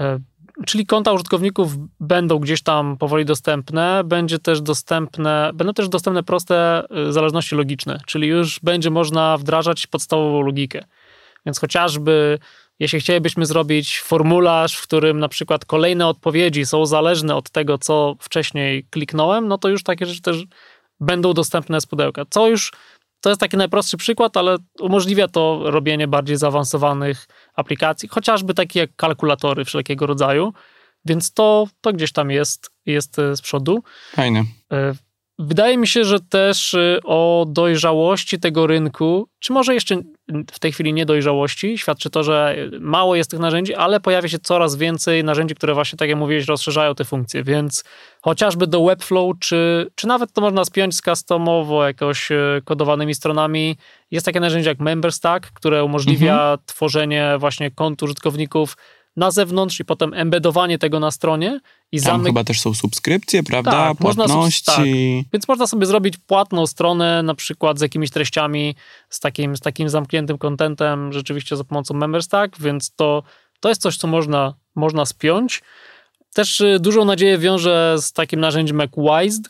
E, 0.00 0.18
czyli 0.66 0.86
konta 0.86 1.12
użytkowników 1.12 1.72
będą 2.00 2.38
gdzieś 2.38 2.62
tam 2.62 2.96
powoli 2.96 3.24
dostępne. 3.24 4.02
Będzie 4.04 4.38
też 4.38 4.60
dostępne, 4.60 5.50
będą 5.54 5.72
też 5.72 5.88
dostępne 5.88 6.22
proste 6.22 6.82
y, 7.08 7.12
zależności 7.12 7.54
logiczne, 7.54 8.00
czyli 8.06 8.28
już 8.28 8.60
będzie 8.62 8.90
można 8.90 9.36
wdrażać 9.36 9.86
podstawową 9.86 10.42
logikę. 10.42 10.84
Więc 11.46 11.60
chociażby 11.60 12.38
jeśli 12.78 13.00
chcielibyśmy 13.00 13.46
zrobić 13.46 14.00
formularz, 14.00 14.76
w 14.76 14.82
którym 14.82 15.18
na 15.18 15.28
przykład 15.28 15.64
kolejne 15.64 16.06
odpowiedzi 16.06 16.66
są 16.66 16.86
zależne 16.86 17.36
od 17.36 17.50
tego, 17.50 17.78
co 17.78 18.16
wcześniej 18.20 18.84
kliknąłem, 18.90 19.48
no 19.48 19.58
to 19.58 19.68
już 19.68 19.82
takie 19.82 20.06
rzeczy 20.06 20.22
też 20.22 20.44
będą 21.00 21.32
dostępne 21.32 21.80
z 21.80 21.86
pudełka. 21.86 22.22
Co 22.30 22.48
już 22.48 22.72
to 23.20 23.28
jest 23.28 23.40
taki 23.40 23.56
najprostszy 23.56 23.96
przykład, 23.96 24.36
ale 24.36 24.56
umożliwia 24.80 25.28
to 25.28 25.62
robienie 25.64 26.08
bardziej 26.08 26.36
zaawansowanych 26.36 27.26
aplikacji, 27.54 28.08
chociażby 28.08 28.54
takie 28.54 28.80
jak 28.80 28.96
kalkulatory 28.96 29.64
wszelkiego 29.64 30.06
rodzaju. 30.06 30.52
Więc 31.04 31.32
to, 31.32 31.66
to 31.80 31.92
gdzieś 31.92 32.12
tam 32.12 32.30
jest, 32.30 32.70
jest 32.86 33.18
e, 33.18 33.36
z 33.36 33.42
przodu. 33.42 33.82
Fajne. 34.12 34.44
Wydaje 35.42 35.78
mi 35.78 35.86
się, 35.86 36.04
że 36.04 36.20
też 36.20 36.74
e, 36.74 36.98
o 37.04 37.46
dojrzałości 37.48 38.40
tego 38.40 38.66
rynku, 38.66 39.28
czy 39.38 39.52
może 39.52 39.74
jeszcze 39.74 39.96
w 40.52 40.58
tej 40.58 40.72
chwili 40.72 40.92
niedojrzałości, 40.92 41.78
świadczy 41.78 42.10
to, 42.10 42.22
że 42.22 42.56
mało 42.80 43.16
jest 43.16 43.30
tych 43.30 43.40
narzędzi, 43.40 43.74
ale 43.74 44.00
pojawia 44.00 44.28
się 44.28 44.38
coraz 44.38 44.76
więcej 44.76 45.24
narzędzi, 45.24 45.54
które 45.54 45.74
właśnie, 45.74 45.96
tak 45.96 46.08
jak 46.08 46.18
mówiłeś, 46.18 46.46
rozszerzają 46.46 46.94
te 46.94 47.04
funkcje, 47.04 47.44
więc 47.44 47.84
chociażby 48.22 48.66
do 48.66 48.84
Webflow, 48.84 49.38
czy, 49.40 49.90
czy 49.94 50.06
nawet 50.06 50.32
to 50.32 50.40
można 50.40 50.64
spiąć 50.64 50.96
z 50.96 51.02
customowo 51.02 51.86
jakoś 51.86 52.32
e, 52.32 52.60
kodowanymi 52.64 53.14
stronami. 53.14 53.76
Jest 54.10 54.26
takie 54.26 54.40
narzędzie 54.40 54.68
jak 54.68 54.80
MemberStack, 54.80 55.52
które 55.52 55.84
umożliwia 55.84 56.32
mhm. 56.32 56.58
tworzenie 56.66 57.34
właśnie 57.38 57.70
kont 57.70 58.02
użytkowników 58.02 58.76
na 59.20 59.30
zewnątrz 59.30 59.80
i 59.80 59.84
potem 59.84 60.14
embedowanie 60.14 60.78
tego 60.78 61.00
na 61.00 61.10
stronie. 61.10 61.60
I 61.92 62.00
Tam 62.00 62.04
zamyk... 62.04 62.26
chyba 62.26 62.44
też 62.44 62.60
są 62.60 62.74
subskrypcje, 62.74 63.42
prawda? 63.42 63.70
Tak, 63.70 63.98
Płatności. 63.98 64.34
Można, 64.36 64.74
tak. 64.74 64.84
Więc 65.32 65.48
można 65.48 65.66
sobie 65.66 65.86
zrobić 65.86 66.16
płatną 66.16 66.66
stronę, 66.66 67.22
na 67.22 67.34
przykład 67.34 67.78
z 67.78 67.82
jakimiś 67.82 68.10
treściami, 68.10 68.74
z 69.10 69.20
takim, 69.20 69.56
z 69.56 69.60
takim 69.60 69.88
zamkniętym 69.88 70.38
kontentem, 70.38 71.12
rzeczywiście 71.12 71.56
za 71.56 71.64
pomocą 71.64 71.94
MemberStack, 71.94 72.58
więc 72.60 72.94
to, 72.94 73.22
to 73.60 73.68
jest 73.68 73.82
coś, 73.82 73.96
co 73.96 74.06
można, 74.06 74.54
można 74.74 75.06
spiąć. 75.06 75.62
Też 76.34 76.60
y, 76.60 76.78
dużą 76.80 77.04
nadzieję 77.04 77.38
wiąże 77.38 77.96
z 77.98 78.12
takim 78.12 78.40
narzędziem 78.40 78.78
jak 78.78 78.90
Wised, 78.96 79.48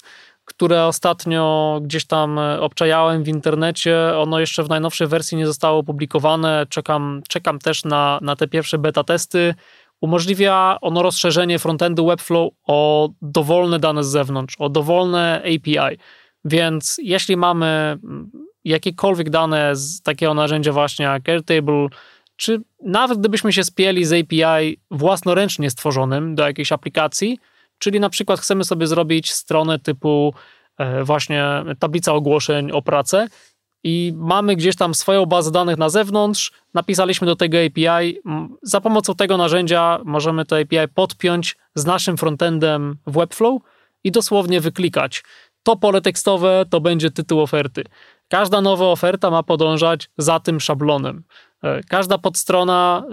które 0.61 0.87
ostatnio 0.87 1.79
gdzieś 1.83 2.05
tam 2.05 2.39
y, 2.39 2.61
obczajałem 2.61 3.25
w 3.25 3.29
internecie. 3.29 4.19
Ono 4.19 4.41
jeszcze 4.41 4.63
w 4.63 4.69
najnowszej 4.69 5.07
wersji 5.07 5.39
nie 5.39 5.47
zostało 5.47 5.79
opublikowane. 5.79 6.67
Czekam, 6.69 7.23
czekam 7.29 7.59
też 7.59 7.85
na, 7.85 8.19
na 8.23 8.37
te 8.37 8.49
pierwsze 8.49 8.79
beta 8.79 9.05
testy. 9.05 9.55
Umożliwia 10.01 10.79
ono 10.81 11.03
rozszerzenie 11.03 11.59
frontendu 11.59 12.07
Webflow 12.07 12.53
o 12.67 13.09
dowolne 13.23 13.79
dane 13.79 14.05
z 14.05 14.07
zewnątrz, 14.07 14.57
o 14.59 14.69
dowolne 14.69 15.43
API. 15.43 15.99
Więc 16.45 17.01
jeśli 17.03 17.37
mamy 17.37 17.99
jakiekolwiek 18.65 19.31
dane 19.31 19.77
z 19.77 20.03
takiego 20.03 20.35
narzędzia 20.35 20.73
właśnie 20.73 21.05
jak 21.05 21.29
Airtable, 21.29 21.89
czy 22.37 22.61
nawet 22.85 23.19
gdybyśmy 23.19 23.53
się 23.53 23.65
spieli 23.65 24.05
z 24.05 24.13
API 24.13 24.79
własnoręcznie 24.91 25.71
stworzonym 25.71 26.35
do 26.35 26.47
jakiejś 26.47 26.73
aplikacji, 26.73 27.39
czyli 27.81 28.01
na 28.01 28.11
przykład 28.11 28.41
chcemy 28.41 28.65
sobie 28.65 28.87
zrobić 28.87 29.33
stronę 29.33 29.79
typu 29.79 30.35
e, 30.79 31.05
właśnie 31.05 31.45
tablica 31.79 32.13
ogłoszeń 32.13 32.71
o 32.71 32.83
pracę 32.83 33.29
i 33.85 34.13
mamy 34.17 34.57
gdzieś 34.57 34.77
tam 34.77 34.95
swoją 34.95 35.27
bazę 35.27 35.51
danych 35.51 35.79
na 35.79 35.89
zewnątrz, 35.89 36.53
napisaliśmy 36.75 37.27
do 37.27 37.37
tego 37.37 37.59
API, 37.59 38.19
za 38.63 38.81
pomocą 38.81 39.15
tego 39.15 39.37
narzędzia 39.37 40.01
możemy 40.05 40.45
to 40.45 40.59
API 40.59 40.89
podpiąć 40.95 41.57
z 41.75 41.85
naszym 41.85 42.17
frontendem 42.17 42.99
w 43.07 43.13
Webflow 43.13 43.63
i 44.05 44.11
dosłownie 44.11 44.61
wyklikać. 44.61 45.25
To 45.63 45.77
pole 45.77 46.01
tekstowe 46.01 46.65
to 46.71 46.81
będzie 46.81 47.11
tytuł 47.11 47.41
oferty. 47.41 47.85
Każda 48.29 48.61
nowa 48.61 48.87
oferta 48.87 49.31
ma 49.31 49.43
podążać 49.43 50.11
za 50.19 50.41
tym 50.41 50.61
szablonem. 50.61 51.23
E, 51.63 51.81
każda 51.83 52.19
podstrona, 52.19 53.05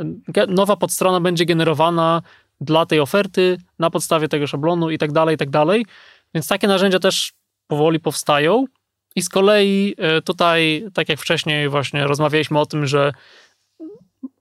nowa 0.47 0.75
podstrona 0.75 1.19
będzie 1.19 1.45
generowana 1.45 2.21
dla 2.61 2.85
tej 2.85 2.99
oferty 2.99 3.57
na 3.79 3.89
podstawie 3.89 4.27
tego 4.27 4.47
szablonu 4.47 4.89
i 4.89 4.97
tak 4.97 5.11
dalej, 5.11 5.35
i 5.35 5.37
tak 5.37 5.49
dalej. 5.49 5.85
Więc 6.33 6.47
takie 6.47 6.67
narzędzia 6.67 6.99
też 6.99 7.33
powoli 7.67 7.99
powstają. 7.99 8.65
I 9.15 9.21
z 9.21 9.29
kolei 9.29 9.95
e, 9.97 10.21
tutaj, 10.21 10.85
tak 10.93 11.09
jak 11.09 11.19
wcześniej 11.19 11.69
właśnie 11.69 12.07
rozmawialiśmy 12.07 12.59
o 12.59 12.65
tym, 12.65 12.87
że 12.87 13.13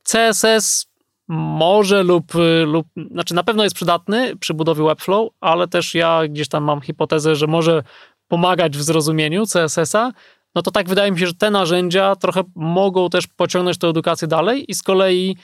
CSS 0.03 0.87
może 1.29 2.03
lub, 2.03 2.33
lub, 2.67 2.87
znaczy 3.11 3.35
na 3.35 3.43
pewno 3.43 3.65
jest 3.65 3.77
przydatny 3.77 4.37
przy 4.37 4.55
budowie 4.55 4.85
Webflow, 4.85 5.29
ale 5.41 5.69
też 5.69 5.95
ja 5.95 6.23
gdzieś 6.29 6.49
tam 6.49 6.65
mam 6.65 6.81
hipotezę, 6.81 7.37
że 7.37 7.47
może 7.47 7.83
pomagać 8.29 8.77
w 8.77 8.83
zrozumieniu 8.83 9.45
CSS-a, 9.47 10.13
no 10.55 10.63
to 10.63 10.71
tak 10.71 10.89
wydaje 10.89 11.13
mi 11.13 11.19
się, 11.19 11.27
że 11.27 11.35
te 11.35 11.51
narzędzia 11.51 12.17
trochę 12.17 12.43
mogą 12.55 13.09
też 13.09 13.27
pociągnąć 13.27 13.79
tę 13.79 13.89
edukację 13.89 14.29
dalej 14.29 14.71
i 14.71 14.75
z 14.75 14.83
kolei 14.83 15.37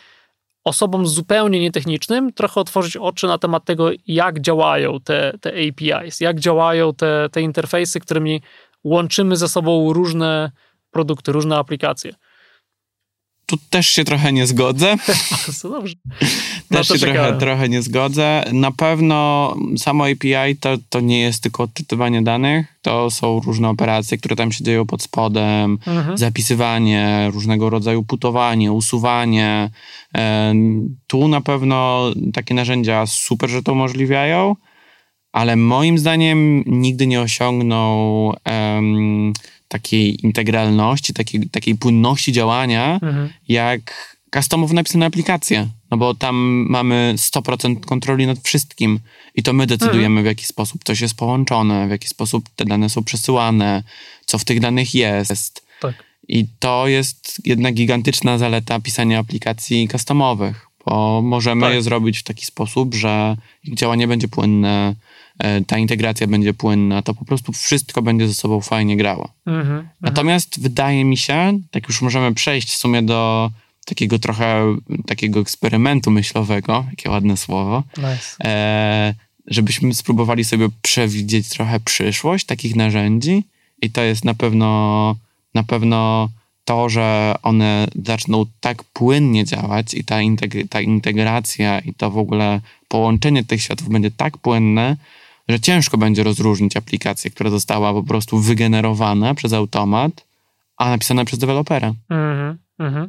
osobom 0.65 1.07
zupełnie 1.07 1.61
nietechnicznym 1.61 2.33
trochę 2.33 2.61
otworzyć 2.61 2.97
oczy 2.97 3.27
na 3.27 3.39
temat 3.39 3.65
tego, 3.65 3.91
jak 4.07 4.41
działają 4.41 5.01
te, 5.01 5.39
te 5.41 5.51
APIs, 5.51 6.21
jak 6.21 6.41
działają 6.41 6.95
te, 6.95 7.29
te 7.33 7.43
interfejsy, 7.43 8.01
którymi 8.01 8.43
łączymy 8.85 9.37
ze 9.37 9.49
sobą 9.49 9.93
różne 9.93 10.51
produkty, 10.91 11.33
różne 11.33 11.57
aplikacje 11.57 12.15
tu 13.53 13.59
też 13.71 13.87
się 13.87 14.05
trochę 14.05 14.33
nie 14.33 14.47
zgodzę. 14.47 14.97
Dobrze. 15.63 15.95
No 16.71 16.79
też 16.79 16.89
się 16.89 16.99
trochę, 16.99 17.39
trochę 17.39 17.69
nie 17.69 17.83
zgodzę. 17.83 18.45
Na 18.53 18.71
pewno 18.71 19.55
samo 19.79 20.05
API 20.05 20.57
to, 20.61 20.77
to 20.89 21.01
nie 21.01 21.21
jest 21.21 21.43
tylko 21.43 21.63
odczytywanie 21.63 22.23
danych, 22.23 22.67
to 22.83 23.11
są 23.11 23.41
różne 23.41 23.69
operacje, 23.69 24.19
które 24.19 24.37
tam 24.37 24.53
się 24.53 24.65
dzieją 24.65 24.87
pod 24.87 25.03
spodem, 25.03 25.79
mhm. 25.87 26.19
zapisywanie, 26.19 27.31
różnego 27.33 27.71
rodzaju 27.71 28.03
putowanie, 28.03 28.73
usuwanie. 28.73 29.71
Tu 31.07 31.29
na 31.29 31.41
pewno 31.41 32.11
takie 32.33 32.55
narzędzia 32.55 33.07
super, 33.07 33.51
że 33.51 33.63
to 33.63 33.73
umożliwiają, 33.73 34.57
ale 35.33 35.57
moim 35.57 35.99
zdaniem 35.99 36.65
nigdy 36.67 37.07
nie 37.07 37.21
osiągną 37.21 38.33
um, 38.47 39.33
takiej 39.69 40.27
integralności, 40.27 41.15
takiej, 41.15 41.49
takiej 41.51 41.75
płynności 41.75 42.33
działania, 42.33 42.99
mhm. 43.03 43.29
jak 43.49 44.13
customowo 44.35 44.75
napisane 44.75 45.07
aplikacje. 45.07 45.69
No 45.91 45.97
bo 45.97 46.15
tam 46.15 46.67
mamy 46.69 47.15
100% 47.17 47.81
kontroli 47.81 48.27
nad 48.27 48.39
wszystkim 48.39 49.01
i 49.35 49.43
to 49.43 49.53
my 49.53 49.67
decydujemy, 49.67 50.07
mhm. 50.07 50.25
w 50.25 50.27
jaki 50.27 50.47
sposób 50.47 50.85
coś 50.85 51.01
jest 51.01 51.15
połączone, 51.15 51.89
w 51.89 51.91
jaki 51.91 52.09
sposób 52.09 52.49
te 52.57 52.65
dane 52.65 52.89
są 52.89 53.05
przesyłane, 53.05 53.83
co 54.27 54.39
w 54.39 54.45
tych 54.45 54.61
danych 54.61 54.95
jest. 54.95 55.67
Tak. 55.81 55.95
I 56.29 56.47
to 56.59 56.89
jest 56.89 57.41
jedna 57.45 57.73
gigantyczna 57.73 58.39
zaleta 58.39 58.81
pisania 58.81 59.19
aplikacji 59.19 59.89
customowych, 59.89 60.67
bo 60.87 61.23
możemy 61.23 61.63
tak. 61.63 61.75
je 61.75 61.83
zrobić 61.83 62.19
w 62.19 62.23
taki 62.23 62.47
sposób, 62.47 62.95
że 62.95 63.37
ich 63.65 63.75
działanie 63.75 64.09
będzie 64.09 64.29
płynne, 64.29 64.95
ta 65.67 65.79
integracja 65.79 66.27
będzie 66.27 66.55
płynna, 66.55 67.03
to 67.03 67.15
po 67.15 67.25
prostu 67.25 67.53
wszystko 67.53 68.03
będzie 68.03 68.29
ze 68.29 68.35
sobą 68.35 68.61
fajnie 68.61 68.97
grało. 68.97 69.29
Mm-hmm, 69.47 69.85
Natomiast 70.01 70.59
mm-hmm. 70.59 70.63
wydaje 70.63 71.05
mi 71.05 71.17
się, 71.17 71.59
tak 71.71 71.89
już 71.89 72.03
możemy 72.03 72.35
przejść 72.35 72.71
w 72.71 72.77
sumie 72.77 73.03
do 73.03 73.51
takiego 73.85 74.19
trochę 74.19 74.77
takiego 75.07 75.41
eksperymentu 75.41 76.11
myślowego, 76.11 76.85
jakie 76.91 77.11
ładne 77.11 77.37
słowo, 77.37 77.83
nice. 77.97 78.45
e, 78.45 79.15
żebyśmy 79.47 79.95
spróbowali 79.95 80.45
sobie 80.45 80.69
przewidzieć 80.83 81.49
trochę 81.49 81.81
przyszłość 81.81 82.47
takich 82.47 82.77
narzędzi 82.77 83.45
i 83.83 83.91
to 83.91 84.03
jest 84.03 84.25
na 84.25 84.35
pewno 84.35 85.17
na 85.55 85.63
pewno 85.63 86.29
to, 86.65 86.89
że 86.89 87.35
one 87.43 87.87
zaczną 88.05 88.45
tak 88.61 88.85
płynnie 88.85 89.45
działać 89.45 89.95
i 89.95 90.05
ta, 90.05 90.17
integ- 90.17 90.69
ta 90.69 90.81
integracja 90.81 91.79
i 91.79 91.95
to 91.95 92.11
w 92.11 92.19
ogóle 92.19 92.61
połączenie 92.89 93.45
tych 93.45 93.63
światów 93.63 93.89
będzie 93.89 94.11
tak 94.11 94.39
płynne, 94.39 94.97
że 95.49 95.61
ciężko 95.61 95.99
będzie 95.99 96.23
rozróżnić 96.23 96.77
aplikację, 96.77 97.31
która 97.31 97.51
została 97.51 97.93
po 97.93 98.03
prostu 98.03 98.39
wygenerowana 98.39 99.35
przez 99.35 99.53
automat, 99.53 100.27
a 100.77 100.91
napisana 100.91 101.25
przez 101.25 101.39
dewelopera. 101.39 101.95
Mm 102.11 102.59
-hmm. 102.81 103.07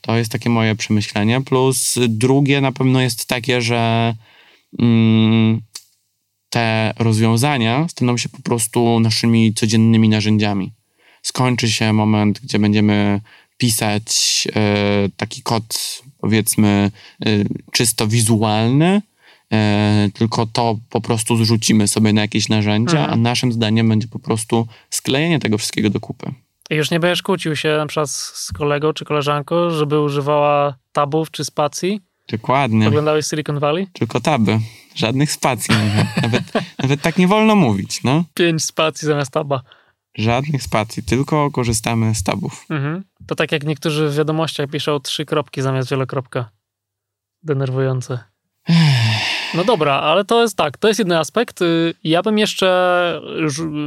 To 0.00 0.16
jest 0.16 0.32
takie 0.32 0.50
moje 0.50 0.74
przemyślenie. 0.76 1.40
Plus 1.40 1.94
drugie 2.08 2.60
na 2.60 2.72
pewno 2.72 3.00
jest 3.00 3.26
takie, 3.26 3.62
że 3.62 4.14
mm, 4.78 5.60
te 6.50 6.94
rozwiązania 6.98 7.88
staną 7.88 8.16
się 8.16 8.28
po 8.28 8.42
prostu 8.42 9.00
naszymi 9.00 9.54
codziennymi 9.54 10.08
narzędziami. 10.08 10.72
Skończy 11.22 11.70
się 11.70 11.92
moment, 11.92 12.40
gdzie 12.40 12.58
będziemy 12.58 13.20
pisać 13.58 14.08
e, 14.56 15.08
taki 15.16 15.42
kod, 15.42 16.02
powiedzmy, 16.18 16.90
e, 17.26 17.28
czysto 17.72 18.06
wizualny, 18.06 19.02
tylko 20.14 20.46
to 20.46 20.78
po 20.90 21.00
prostu 21.00 21.36
zrzucimy 21.36 21.88
sobie 21.88 22.12
na 22.12 22.20
jakieś 22.20 22.48
narzędzia, 22.48 22.98
mhm. 22.98 23.12
a 23.12 23.16
naszym 23.16 23.52
zdaniem 23.52 23.88
będzie 23.88 24.08
po 24.08 24.18
prostu 24.18 24.66
sklejenie 24.90 25.38
tego 25.38 25.58
wszystkiego 25.58 25.90
do 25.90 26.00
kupy. 26.00 26.32
I 26.70 26.74
już 26.74 26.90
nie 26.90 27.00
będziesz 27.00 27.22
kłócił 27.22 27.56
się 27.56 27.68
na 27.68 27.86
przykład 27.86 28.10
z 28.10 28.52
kolegą 28.52 28.92
czy 28.92 29.04
koleżanką, 29.04 29.70
żeby 29.70 30.00
używała 30.00 30.74
tabów 30.92 31.30
czy 31.30 31.44
spacji? 31.44 32.00
Dokładnie. 32.30 32.88
Oglądałeś 32.88 33.26
Silicon 33.26 33.58
Valley? 33.58 33.86
Tylko 33.92 34.20
taby. 34.20 34.58
Żadnych 34.94 35.32
spacji. 35.32 35.74
nawet, 36.22 36.42
nawet 36.78 37.02
tak 37.02 37.18
nie 37.18 37.28
wolno 37.28 37.56
mówić, 37.56 38.02
no. 38.04 38.24
Pięć 38.34 38.64
spacji 38.64 39.06
zamiast 39.06 39.30
taba. 39.30 39.62
Żadnych 40.14 40.62
spacji, 40.62 41.02
tylko 41.02 41.50
korzystamy 41.50 42.14
z 42.14 42.22
tabów. 42.22 42.66
Mhm. 42.70 43.04
To 43.26 43.34
tak 43.34 43.52
jak 43.52 43.64
niektórzy 43.64 44.08
w 44.08 44.14
wiadomościach 44.14 44.70
piszą 44.70 45.00
trzy 45.00 45.24
kropki 45.24 45.62
zamiast 45.62 45.90
wielokropka. 45.90 46.50
Denerwujące. 47.42 48.29
No 49.54 49.64
dobra, 49.64 49.94
ale 49.94 50.24
to 50.24 50.42
jest 50.42 50.56
tak, 50.56 50.78
to 50.78 50.88
jest 50.88 50.98
jeden 50.98 51.18
aspekt. 51.18 51.62
Y, 51.62 51.94
ja 52.04 52.22
bym 52.22 52.38
jeszcze 52.38 53.20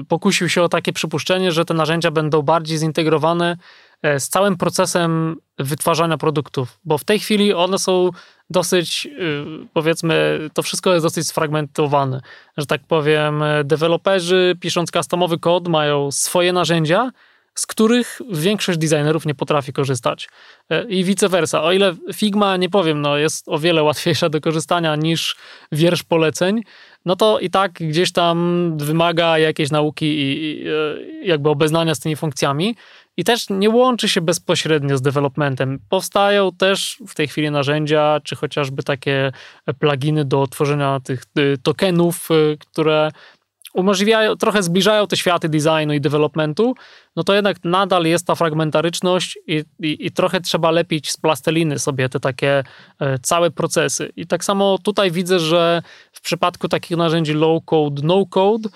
pokusił 0.07 0.49
się 0.49 0.64
o 0.64 0.70
takie 0.70 0.93
przypuszczenie, 0.93 1.51
że 1.51 1.66
te 1.66 1.74
narzędzia 1.74 2.11
będą 2.11 2.41
bardziej 2.41 2.78
zintegrowane 2.78 3.57
e, 4.01 4.20
z 4.20 4.30
całym 4.30 4.57
procesem 4.57 5.36
wytwarzania 5.59 6.18
produktów, 6.18 6.80
bo 6.86 6.97
w 6.97 7.03
tej 7.03 7.20
chwili 7.20 7.53
one 7.53 7.80
są 7.80 8.09
dosyć, 8.49 9.05
y, 9.05 9.45
powiedzmy, 9.74 10.39
to 10.53 10.64
wszystko 10.64 10.93
jest 10.93 11.05
dosyć 11.05 11.28
sfragmentowane. 11.28 12.22
Że 12.57 12.66
tak 12.66 12.82
powiem, 12.88 13.43
deweloperzy 13.64 14.55
pisząc 14.59 14.91
customowy 14.91 15.39
kod 15.39 15.68
mają 15.68 16.11
swoje 16.11 16.53
narzędzia, 16.53 17.11
z 17.55 17.65
których 17.65 18.21
większość 18.31 18.79
designerów 18.79 19.25
nie 19.25 19.35
potrafi 19.35 19.73
korzystać. 19.73 20.29
E, 20.69 20.83
I 20.83 21.03
vice 21.03 21.29
versa. 21.29 21.63
O 21.63 21.71
ile 21.71 21.95
Figma, 22.13 22.57
nie 22.57 22.69
powiem, 22.69 23.01
no, 23.01 23.17
jest 23.17 23.49
o 23.49 23.59
wiele 23.59 23.83
łatwiejsza 23.83 24.29
do 24.29 24.41
korzystania 24.41 24.95
niż 24.95 25.35
wiersz 25.71 26.03
poleceń, 26.03 26.61
no 27.05 27.15
to 27.15 27.39
i 27.39 27.49
tak 27.49 27.71
gdzieś 27.71 28.11
tam 28.11 28.77
wymaga 28.77 29.37
jakiejś 29.37 29.71
nauki 29.71 30.05
i, 30.05 30.63
e, 30.67 31.25
jakby 31.25 31.49
obeznania 31.49 31.95
z 31.95 31.99
tymi 31.99 32.15
funkcjami. 32.15 32.75
I 33.17 33.23
też 33.23 33.49
nie 33.49 33.69
łączy 33.69 34.09
się 34.09 34.21
bezpośrednio 34.21 34.97
z 34.97 35.01
developmentem. 35.01 35.79
Powstają 35.89 36.51
też 36.51 36.97
w 37.07 37.15
tej 37.15 37.27
chwili 37.27 37.51
narzędzia, 37.51 38.19
czy 38.23 38.35
chociażby 38.35 38.83
takie 38.83 39.31
pluginy 39.79 40.25
do 40.25 40.47
tworzenia 40.47 40.99
tych 40.99 41.23
y, 41.39 41.57
tokenów, 41.63 42.31
y, 42.31 42.57
które 42.57 43.11
umożliwiają, 43.74 44.36
trochę 44.36 44.63
zbliżają 44.63 45.07
te 45.07 45.17
światy 45.17 45.49
designu 45.49 45.93
i 45.93 46.01
developmentu, 46.01 46.76
no 47.15 47.24
to 47.24 47.34
jednak 47.34 47.57
nadal 47.63 48.05
jest 48.05 48.28
ta 48.28 48.36
fragmentaryczność 48.36 49.39
i, 49.47 49.63
i, 49.80 50.05
i, 50.05 50.11
trochę 50.11 50.41
trzeba 50.41 50.71
lepić 50.71 51.11
z 51.11 51.17
plasteliny 51.17 51.80
sobie 51.80 52.09
te 52.09 52.19
takie 52.19 52.63
e, 52.99 53.19
całe 53.19 53.51
procesy. 53.51 54.11
I 54.15 54.28
tak 54.28 54.43
samo 54.43 54.78
tutaj 54.84 55.11
widzę, 55.11 55.39
że 55.39 55.82
w 56.11 56.21
przypadku 56.21 56.67
takich 56.67 56.97
narzędzi 56.97 57.34
low 57.34 57.65
code, 57.65 58.01
no 58.05 58.26
code 58.26 58.69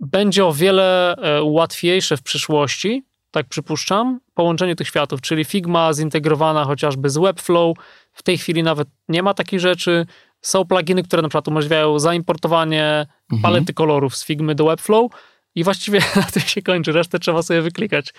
będzie 0.00 0.46
o 0.46 0.52
wiele 0.52 1.16
e, 1.16 1.42
łatwiejsze 1.42 2.16
w 2.16 2.22
przyszłości, 2.22 3.04
tak 3.30 3.46
przypuszczam, 3.48 4.20
połączenie 4.34 4.76
tych 4.76 4.88
światów, 4.88 5.20
czyli 5.20 5.44
Figma 5.44 5.92
zintegrowana 5.92 6.64
chociażby 6.64 7.10
z 7.10 7.18
Webflow, 7.18 7.76
w 8.12 8.22
tej 8.22 8.38
chwili 8.38 8.62
nawet 8.62 8.88
nie 9.08 9.22
ma 9.22 9.34
takich 9.34 9.60
rzeczy, 9.60 10.06
są 10.42 10.64
pluginy, 10.64 11.02
które 11.02 11.22
na 11.22 11.28
przykład 11.28 11.48
umożliwiają 11.48 11.98
zaimportowanie 11.98 13.06
mhm. 13.32 13.42
palety 13.42 13.74
kolorów 13.74 14.16
z 14.16 14.24
Figmy 14.24 14.54
do 14.54 14.64
Webflow 14.64 15.12
i 15.54 15.64
właściwie 15.64 16.00
na 16.16 16.22
tym 16.22 16.42
się 16.42 16.62
kończy, 16.62 16.92
resztę 16.92 17.18
trzeba 17.18 17.42
sobie 17.42 17.62
wyklikać. 17.62 18.14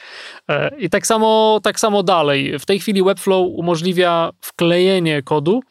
E, 0.49 0.77
I 0.77 0.89
tak 0.89 1.07
samo, 1.07 1.59
tak 1.63 1.79
samo 1.79 2.03
dalej. 2.03 2.59
W 2.59 2.65
tej 2.65 2.79
chwili 2.79 3.03
Webflow 3.03 3.47
umożliwia 3.47 4.31
wklejenie 4.41 5.21
kodu, 5.23 5.61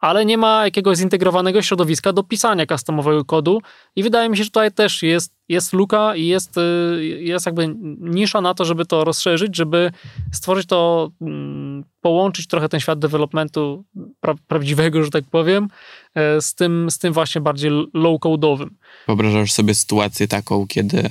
ale 0.00 0.24
nie 0.24 0.38
ma 0.38 0.64
jakiegoś 0.64 0.98
zintegrowanego 0.98 1.62
środowiska 1.62 2.12
do 2.12 2.22
pisania 2.22 2.66
customowego 2.66 3.24
kodu 3.24 3.62
i 3.96 4.02
wydaje 4.02 4.28
mi 4.28 4.36
się, 4.36 4.44
że 4.44 4.50
tutaj 4.50 4.72
też 4.72 5.02
jest, 5.02 5.34
jest 5.48 5.72
luka 5.72 6.16
i 6.16 6.26
jest, 6.26 6.56
y, 6.58 7.04
jest 7.20 7.46
jakby 7.46 7.74
nisza 8.00 8.40
na 8.40 8.54
to, 8.54 8.64
żeby 8.64 8.86
to 8.86 9.04
rozszerzyć, 9.04 9.56
żeby 9.56 9.90
stworzyć 10.32 10.66
to, 10.66 11.10
mm, 11.20 11.84
połączyć 12.00 12.46
trochę 12.46 12.68
ten 12.68 12.80
świat 12.80 12.98
developmentu 12.98 13.84
pra 14.20 14.34
prawdziwego, 14.48 15.04
że 15.04 15.10
tak 15.10 15.24
powiem, 15.30 15.68
e, 16.14 16.40
z 16.40 16.54
tym, 16.54 16.90
z 16.90 16.98
tym 16.98 17.12
właśnie 17.12 17.40
bardziej 17.40 17.70
low-code'owym. 17.94 18.68
Wyobrażasz 19.06 19.52
sobie 19.52 19.74
sytuację 19.74 20.28
taką, 20.28 20.66
kiedy 20.66 21.10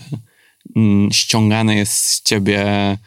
mm, 0.75 1.11
ściągane 1.11 1.75
jest 1.75 1.93
z 1.93 2.23
ciebie 2.23 2.97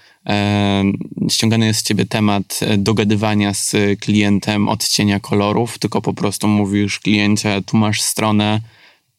ściągany 1.30 1.66
jest 1.66 1.80
z 1.80 1.82
ciebie 1.82 2.06
temat 2.06 2.60
e, 2.62 2.78
dogadywania 2.78 3.54
z 3.54 3.76
klientem 4.00 4.68
odcienia 4.68 5.20
kolorów, 5.20 5.78
tylko 5.78 6.02
po 6.02 6.14
prostu 6.14 6.48
mówisz 6.48 7.00
kliencie, 7.00 7.62
tu 7.66 7.76
masz 7.76 8.02
stronę, 8.02 8.60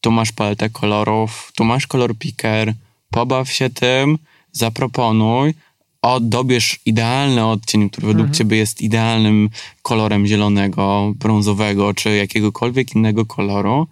tu 0.01 0.11
masz 0.11 0.31
paletę 0.31 0.69
kolorów, 0.69 1.51
tu 1.55 1.63
masz 1.63 1.87
kolor 1.87 2.17
picker, 2.17 2.73
pobaw 3.09 3.51
się 3.51 3.69
tym, 3.69 4.17
zaproponuj, 4.51 5.53
o, 6.01 6.19
dobierz 6.19 6.79
idealny 6.85 7.45
odcień, 7.45 7.89
który 7.89 8.07
według 8.07 8.27
mhm. 8.27 8.37
ciebie 8.37 8.57
jest 8.57 8.81
idealnym 8.81 9.49
kolorem 9.81 10.27
zielonego, 10.27 11.13
brązowego 11.15 11.93
czy 11.93 12.15
jakiegokolwiek 12.15 12.95
innego 12.95 13.25
koloru 13.25 13.87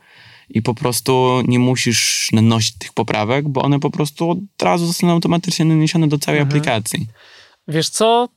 i 0.53 0.61
po 0.61 0.73
prostu 0.73 1.41
nie 1.47 1.59
musisz 1.59 2.29
nanosić 2.31 2.77
tych 2.77 2.93
poprawek, 2.93 3.49
bo 3.49 3.61
one 3.61 3.79
po 3.79 3.89
prostu 3.89 4.29
od 4.29 4.39
razu 4.61 4.85
zostaną 4.85 5.13
automatycznie 5.13 5.65
naniesione 5.65 6.07
do 6.07 6.17
całej 6.17 6.41
mhm. 6.41 6.49
aplikacji. 6.49 7.07
Wiesz 7.67 7.89
co? 7.89 8.29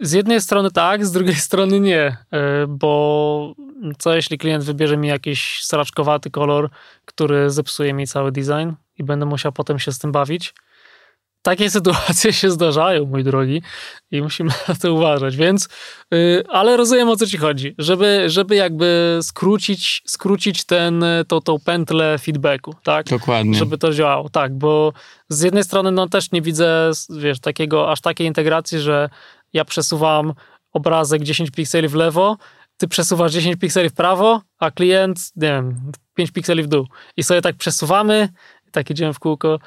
Z 0.00 0.12
jednej 0.12 0.40
strony 0.40 0.70
tak, 0.70 1.06
z 1.06 1.12
drugiej 1.12 1.34
strony 1.48 1.80
nie, 1.80 2.16
e, 2.32 2.66
bo 2.68 3.54
co 3.98 4.14
jeśli 4.14 4.38
klient 4.38 4.64
wybierze 4.64 4.96
mi 4.96 5.08
jakiś 5.08 5.62
sraczkowaty 5.62 6.30
kolor, 6.30 6.70
który 7.04 7.50
zepsuje 7.50 7.94
mi 7.94 8.06
cały 8.06 8.32
design 8.32 8.72
i 8.98 9.04
będę 9.04 9.26
musiał 9.26 9.52
potem 9.52 9.78
się 9.78 9.92
z 9.92 9.98
tym 9.98 10.12
bawić? 10.12 10.54
Takie 11.46 11.70
sytuacje 11.70 12.32
się 12.32 12.50
zdarzają, 12.50 13.06
mój 13.06 13.24
drogi, 13.24 13.62
i 14.10 14.22
musimy 14.22 14.50
na 14.68 14.74
to 14.74 14.94
uważać, 14.94 15.36
więc, 15.36 15.68
yy, 16.10 16.44
ale 16.48 16.76
rozumiem 16.76 17.08
o 17.08 17.16
co 17.16 17.26
ci 17.26 17.38
chodzi, 17.38 17.74
żeby, 17.78 18.24
żeby 18.26 18.56
jakby 18.56 19.18
skrócić, 19.22 20.02
skrócić 20.06 20.64
ten, 20.64 21.04
to, 21.28 21.40
tą 21.40 21.58
pętlę 21.58 22.18
feedbacku, 22.18 22.74
tak? 22.82 23.06
Dokładnie. 23.06 23.58
Żeby 23.58 23.78
to 23.78 23.92
działało, 23.92 24.28
tak, 24.28 24.58
bo 24.58 24.92
z 25.28 25.42
jednej 25.42 25.64
strony 25.64 25.90
no 25.90 26.08
też 26.08 26.32
nie 26.32 26.42
widzę, 26.42 26.90
wiesz, 27.18 27.40
takiego, 27.40 27.90
aż 27.90 28.00
takiej 28.00 28.26
integracji, 28.26 28.78
że 28.78 29.08
ja 29.52 29.64
przesuwam 29.64 30.32
obrazek 30.72 31.22
10 31.22 31.50
pikseli 31.50 31.88
w 31.88 31.94
lewo, 31.94 32.36
ty 32.76 32.88
przesuwasz 32.88 33.32
10 33.32 33.56
pikseli 33.56 33.88
w 33.88 33.94
prawo, 33.94 34.42
a 34.58 34.70
klient, 34.70 35.18
nie 35.36 35.48
wiem, 35.48 35.92
5 36.14 36.30
pikseli 36.30 36.62
w 36.62 36.66
dół. 36.66 36.86
I 37.16 37.22
sobie 37.22 37.42
tak 37.42 37.56
przesuwamy, 37.56 38.28
tak 38.72 38.90
idziemy 38.90 39.12
w 39.12 39.18
kółko 39.18 39.58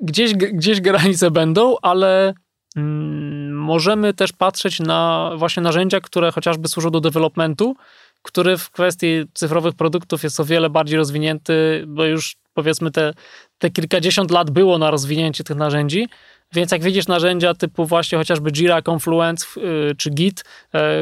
gdzieś, 0.00 0.34
gdzieś 0.34 0.80
granice 0.80 1.30
będą, 1.30 1.76
ale 1.82 2.34
mm, 2.76 3.56
możemy 3.56 4.14
też 4.14 4.32
patrzeć 4.32 4.80
na 4.80 5.30
właśnie 5.36 5.62
narzędzia, 5.62 6.00
które 6.00 6.32
chociażby 6.32 6.68
służą 6.68 6.90
do 6.90 7.00
developmentu, 7.00 7.76
który 8.22 8.56
w 8.56 8.70
kwestii 8.70 9.24
cyfrowych 9.34 9.74
produktów 9.74 10.22
jest 10.22 10.40
o 10.40 10.44
wiele 10.44 10.70
bardziej 10.70 10.96
rozwinięty, 10.98 11.84
bo 11.86 12.04
już 12.04 12.36
powiedzmy 12.54 12.90
te, 12.90 13.14
te 13.58 13.70
kilkadziesiąt 13.70 14.30
lat 14.30 14.50
było 14.50 14.78
na 14.78 14.90
rozwinięcie 14.90 15.44
tych 15.44 15.56
narzędzi, 15.56 16.08
więc 16.56 16.72
jak 16.72 16.82
widzisz 16.82 17.06
narzędzia 17.06 17.54
typu 17.54 17.86
właśnie 17.86 18.18
chociażby 18.18 18.50
Jira, 18.52 18.82
Confluence 18.88 19.46
y, 19.90 19.94
czy 19.94 20.10
Git, 20.10 20.40
y, 20.40 20.44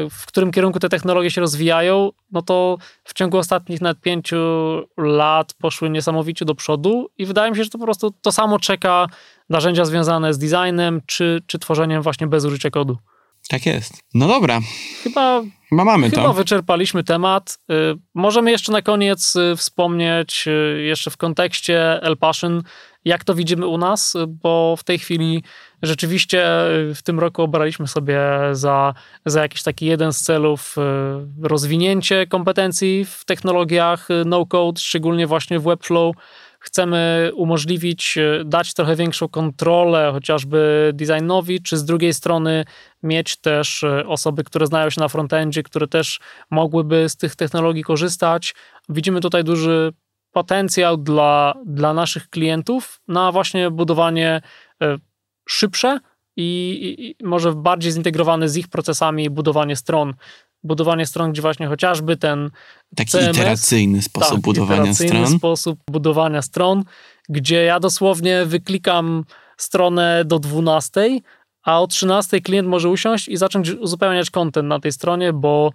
w 0.09 0.25
którym 0.25 0.51
kierunku 0.51 0.79
te 0.79 0.89
technologie 0.89 1.31
się 1.31 1.41
rozwijają, 1.41 2.11
no 2.31 2.41
to 2.41 2.77
w 3.03 3.13
ciągu 3.13 3.37
ostatnich 3.37 3.81
nawet 3.81 4.01
pięciu 4.01 4.37
lat 4.97 5.53
poszły 5.53 5.89
niesamowicie 5.89 6.45
do 6.45 6.55
przodu 6.55 7.09
i 7.17 7.25
wydaje 7.25 7.51
mi 7.51 7.57
się, 7.57 7.63
że 7.63 7.69
to 7.69 7.77
po 7.77 7.83
prostu 7.83 8.11
to 8.21 8.31
samo 8.31 8.59
czeka 8.59 9.07
narzędzia 9.49 9.85
związane 9.85 10.33
z 10.33 10.37
designem 10.37 11.01
czy, 11.05 11.41
czy 11.47 11.59
tworzeniem 11.59 12.01
właśnie 12.01 12.27
bez 12.27 12.45
użycia 12.45 12.69
kodu. 12.69 12.97
Tak 13.49 13.65
jest. 13.65 13.93
No 14.13 14.27
dobra. 14.27 14.59
Chyba, 15.03 15.41
chyba 15.69 15.83
mamy 15.85 16.09
chyba 16.09 16.23
to. 16.23 16.33
wyczerpaliśmy 16.33 17.03
temat. 17.03 17.57
Y, 17.71 17.73
możemy 18.13 18.51
jeszcze 18.51 18.71
na 18.71 18.81
koniec 18.81 19.33
wspomnieć, 19.57 20.45
jeszcze 20.77 21.11
w 21.11 21.17
kontekście 21.17 22.01
El 22.01 22.17
Passion, 22.17 22.63
jak 23.05 23.23
to 23.23 23.35
widzimy 23.35 23.67
u 23.67 23.77
nas, 23.77 24.13
bo 24.27 24.75
w 24.77 24.83
tej 24.83 24.99
chwili 24.99 25.43
rzeczywiście 25.81 26.45
w 26.95 26.99
tym 27.03 27.19
roku 27.19 27.41
obraliśmy 27.41 27.87
sobie 27.87 28.19
za, 28.51 28.93
za 29.25 29.41
jakiś 29.41 29.63
taki 29.63 29.85
jeden 29.85 30.13
z 30.13 30.21
celów 30.21 30.75
e, 30.77 31.47
rozwinięcie 31.47 32.27
kompetencji 32.27 33.05
w 33.05 33.25
technologiach 33.25 34.07
no-code, 34.25 34.81
szczególnie 34.81 35.27
właśnie 35.27 35.59
w 35.59 35.63
Webflow. 35.63 36.15
Chcemy 36.59 37.31
umożliwić, 37.35 38.17
e, 38.17 38.43
dać 38.45 38.73
trochę 38.73 38.95
większą 38.95 39.29
kontrolę 39.29 40.09
chociażby 40.13 40.91
designowi, 40.93 41.61
czy 41.61 41.77
z 41.77 41.85
drugiej 41.85 42.13
strony 42.13 42.65
mieć 43.03 43.37
też 43.37 43.83
e, 43.83 44.07
osoby, 44.07 44.43
które 44.43 44.67
znają 44.67 44.89
się 44.89 45.01
na 45.01 45.07
frontendzie, 45.07 45.63
które 45.63 45.87
też 45.87 46.19
mogłyby 46.51 47.09
z 47.09 47.17
tych 47.17 47.35
technologii 47.35 47.83
korzystać. 47.83 48.55
Widzimy 48.89 49.21
tutaj 49.21 49.43
duży 49.43 49.93
potencjał 50.35 50.97
dla, 50.97 51.53
dla 51.65 51.93
naszych 51.93 52.29
klientów 52.29 53.01
na 53.07 53.31
właśnie 53.31 53.71
budowanie 53.71 54.41
e, 54.81 54.97
szybsze 55.49 55.99
i, 56.37 57.15
i 57.19 57.25
może 57.25 57.53
bardziej 57.53 57.91
zintegrowane 57.91 58.49
z 58.49 58.57
ich 58.57 58.67
procesami 58.67 59.29
budowanie 59.29 59.75
stron 59.75 60.13
budowanie 60.63 61.05
stron, 61.05 61.31
gdzie 61.31 61.41
właśnie 61.41 61.67
chociażby 61.67 62.17
ten 62.17 62.51
taki 62.95 63.11
CMS, 63.11 63.37
iteracyjny 63.37 64.01
sposób 64.01 64.35
tak, 64.35 64.41
budowania 64.41 64.81
iteracyjny 64.81 65.25
stron. 65.25 65.39
sposób 65.39 65.79
budowania 65.91 66.41
stron, 66.41 66.83
gdzie 67.29 67.63
ja 67.63 67.79
dosłownie 67.79 68.45
wyklikam 68.45 69.23
stronę 69.57 70.25
do 70.25 70.39
12, 70.39 71.19
a 71.63 71.81
o 71.81 71.87
13 71.87 72.41
klient 72.41 72.67
może 72.67 72.89
usiąść 72.89 73.27
i 73.27 73.37
zacząć 73.37 73.69
uzupełniać 73.69 74.29
kontent 74.29 74.67
na 74.67 74.79
tej 74.79 74.91
stronie, 74.91 75.33
bo 75.33 75.71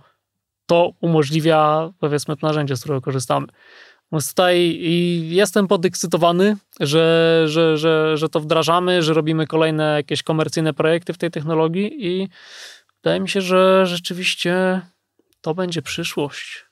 to 0.67 0.93
umożliwia 1.01 1.91
powiedzmy 1.99 2.37
to 2.37 2.47
narzędzie, 2.47 2.77
z 2.77 2.81
którego 2.81 3.01
korzystamy. 3.01 3.47
Tutaj 4.11 4.79
jestem 5.29 5.69
podekscytowany, 5.69 6.57
że, 6.81 7.45
że, 7.47 7.79
że, 7.79 8.17
że 8.17 8.29
to 8.29 8.41
wdrażamy, 8.41 9.03
że 9.03 9.15
robimy 9.15 9.47
kolejne 9.47 9.95
jakieś 9.97 10.23
komercyjne 10.23 10.75
projekty 10.75 11.13
w 11.13 11.19
tej 11.19 11.31
technologii 11.31 12.07
i 12.07 12.29
wydaje 13.03 13.21
mi 13.21 13.29
się, 13.29 13.41
że 13.41 13.87
rzeczywiście 13.87 14.81
to 15.41 15.55
będzie 15.55 15.83
przyszłość. 15.83 16.65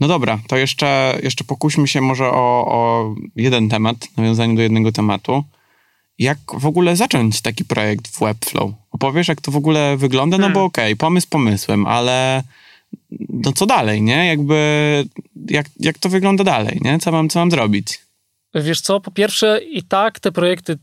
No 0.00 0.08
dobra, 0.08 0.38
to 0.48 0.56
jeszcze, 0.56 1.18
jeszcze 1.22 1.44
pokuśmy 1.44 1.88
się 1.88 2.00
może 2.00 2.24
o, 2.24 2.64
o 2.66 3.14
jeden 3.36 3.68
temat, 3.68 3.96
nawiązaniu 4.16 4.56
do 4.56 4.62
jednego 4.62 4.92
tematu. 4.92 5.44
Jak 6.18 6.38
w 6.54 6.66
ogóle 6.66 6.96
zacząć 6.96 7.42
taki 7.42 7.64
projekt 7.64 8.08
w 8.08 8.20
Webflow? 8.20 8.70
Opowiesz, 8.90 9.28
jak 9.28 9.40
to 9.40 9.50
w 9.50 9.56
ogóle 9.56 9.96
wygląda? 9.96 10.38
No 10.38 10.42
hmm. 10.42 10.54
bo 10.54 10.64
okej, 10.64 10.92
okay, 10.92 10.96
pomysł 10.96 11.26
pomysłem, 11.30 11.86
ale 11.86 12.42
no 13.28 13.52
co 13.52 13.66
dalej, 13.66 14.02
nie? 14.02 14.26
Jakby, 14.26 14.54
jak, 15.50 15.66
jak 15.80 15.98
to 15.98 16.08
wygląda 16.08 16.44
dalej, 16.44 16.78
nie? 16.84 16.98
Co 16.98 17.12
mam, 17.12 17.28
co 17.28 17.38
mam 17.38 17.50
zrobić? 17.50 18.00
Wiesz 18.54 18.80
co, 18.80 19.00
po 19.00 19.10
pierwsze 19.10 19.60
i 19.70 19.82
tak 19.82 20.20
te 20.20 20.32
projekty 20.32 20.78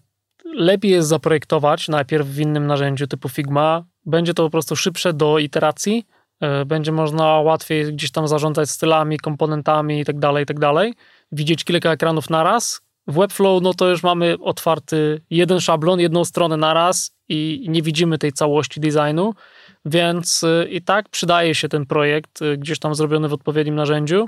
lepiej 0.45 0.91
jest 0.91 1.07
zaprojektować 1.07 1.87
najpierw 1.87 2.27
w 2.27 2.39
innym 2.39 2.67
narzędziu 2.67 3.07
typu 3.07 3.29
Figma. 3.29 3.85
Będzie 4.05 4.33
to 4.33 4.43
po 4.43 4.49
prostu 4.49 4.75
szybsze 4.75 5.13
do 5.13 5.39
iteracji, 5.39 6.05
e, 6.39 6.65
będzie 6.65 6.91
można 6.91 7.25
łatwiej 7.25 7.93
gdzieś 7.93 8.11
tam 8.11 8.27
zarządzać 8.27 8.69
stylami, 8.69 9.17
komponentami 9.17 9.99
i 9.99 10.05
tak 10.05 10.19
dalej, 10.19 10.43
i 10.43 10.45
tak. 10.45 10.57
Widzieć 11.31 11.63
kilka 11.63 11.91
ekranów 11.91 12.29
na 12.29 12.43
raz. 12.43 12.81
W 13.07 13.13
Webflow 13.13 13.63
no 13.63 13.73
to 13.73 13.89
już 13.89 14.03
mamy 14.03 14.35
otwarty 14.41 15.21
jeden 15.29 15.59
szablon, 15.59 15.99
jedną 15.99 16.25
stronę 16.25 16.57
na 16.57 16.73
raz 16.73 17.11
i 17.29 17.65
nie 17.69 17.81
widzimy 17.81 18.17
tej 18.17 18.33
całości 18.33 18.79
designu. 18.79 19.33
Więc 19.85 20.43
y, 20.43 20.67
i 20.71 20.81
tak 20.81 21.09
przydaje 21.09 21.55
się 21.55 21.69
ten 21.69 21.85
projekt 21.85 22.41
y, 22.41 22.57
gdzieś 22.57 22.79
tam 22.79 22.95
zrobiony 22.95 23.27
w 23.27 23.33
odpowiednim 23.33 23.75
narzędziu. 23.75 24.25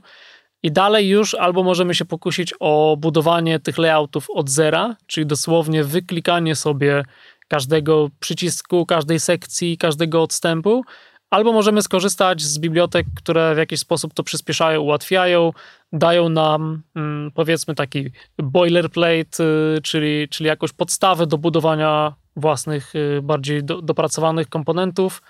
I 0.63 0.71
dalej 0.71 1.09
już 1.09 1.33
albo 1.33 1.63
możemy 1.63 1.95
się 1.95 2.05
pokusić 2.05 2.53
o 2.59 2.97
budowanie 2.99 3.59
tych 3.59 3.77
layoutów 3.77 4.29
od 4.29 4.49
zera, 4.49 4.95
czyli 5.07 5.25
dosłownie 5.25 5.83
wyklikanie 5.83 6.55
sobie 6.55 7.03
każdego 7.47 8.09
przycisku, 8.19 8.85
każdej 8.85 9.19
sekcji, 9.19 9.77
każdego 9.77 10.23
odstępu, 10.23 10.83
albo 11.29 11.53
możemy 11.53 11.81
skorzystać 11.81 12.41
z 12.41 12.59
bibliotek, 12.59 13.05
które 13.15 13.55
w 13.55 13.57
jakiś 13.57 13.79
sposób 13.79 14.13
to 14.13 14.23
przyspieszają, 14.23 14.81
ułatwiają, 14.81 15.51
dają 15.93 16.29
nam 16.29 16.81
mm, 16.95 17.31
powiedzmy 17.31 17.75
taki 17.75 18.11
boilerplate, 18.37 19.43
y, 19.77 19.81
czyli, 19.81 20.29
czyli 20.29 20.47
jakąś 20.47 20.73
podstawę 20.73 21.27
do 21.27 21.37
budowania 21.37 22.13
własnych, 22.35 22.93
bardziej 23.23 23.63
do, 23.63 23.81
dopracowanych 23.81 24.49
komponentów 24.49 25.21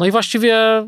no 0.00 0.06
i 0.06 0.10
właściwie 0.10 0.86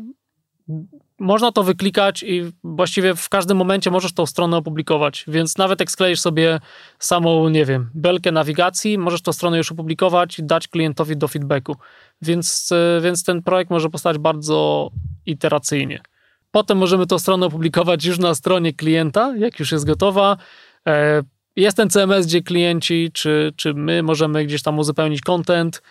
można 1.19 1.51
to 1.51 1.63
wyklikać 1.63 2.23
i 2.23 2.51
właściwie 2.63 3.15
w 3.15 3.29
każdym 3.29 3.57
momencie 3.57 3.91
możesz 3.91 4.13
tą 4.13 4.25
stronę 4.25 4.57
opublikować. 4.57 5.25
Więc 5.27 5.57
nawet 5.57 5.79
jak 5.79 5.91
skleisz 5.91 6.19
sobie 6.19 6.59
samą, 6.99 7.49
nie 7.49 7.65
wiem, 7.65 7.89
belkę 7.93 8.31
nawigacji, 8.31 8.97
możesz 8.97 9.21
tą 9.21 9.33
stronę 9.33 9.57
już 9.57 9.71
opublikować 9.71 10.39
i 10.39 10.43
dać 10.43 10.67
klientowi 10.67 11.17
do 11.17 11.27
feedbacku. 11.27 11.75
Więc, 12.21 12.71
e, 12.71 13.01
więc 13.01 13.23
ten 13.23 13.43
projekt 13.43 13.71
może 13.71 13.89
powstać 13.89 14.17
bardzo 14.17 14.89
iteracyjnie. 15.25 16.01
Potem 16.51 16.77
możemy 16.77 17.07
tą 17.07 17.19
stronę 17.19 17.45
opublikować 17.45 18.05
już 18.05 18.19
na 18.19 18.35
stronie 18.35 18.73
klienta, 18.73 19.35
jak 19.37 19.59
już 19.59 19.71
jest 19.71 19.85
gotowa. 19.85 20.37
Jest 21.55 21.77
ten 21.77 21.89
CMS, 21.89 22.25
gdzie 22.25 22.41
klienci, 22.41 23.09
czy, 23.13 23.53
czy 23.55 23.73
my 23.73 24.03
możemy 24.03 24.45
gdzieś 24.45 24.63
tam 24.63 24.79
uzupełnić 24.79 25.21
content, 25.21 25.81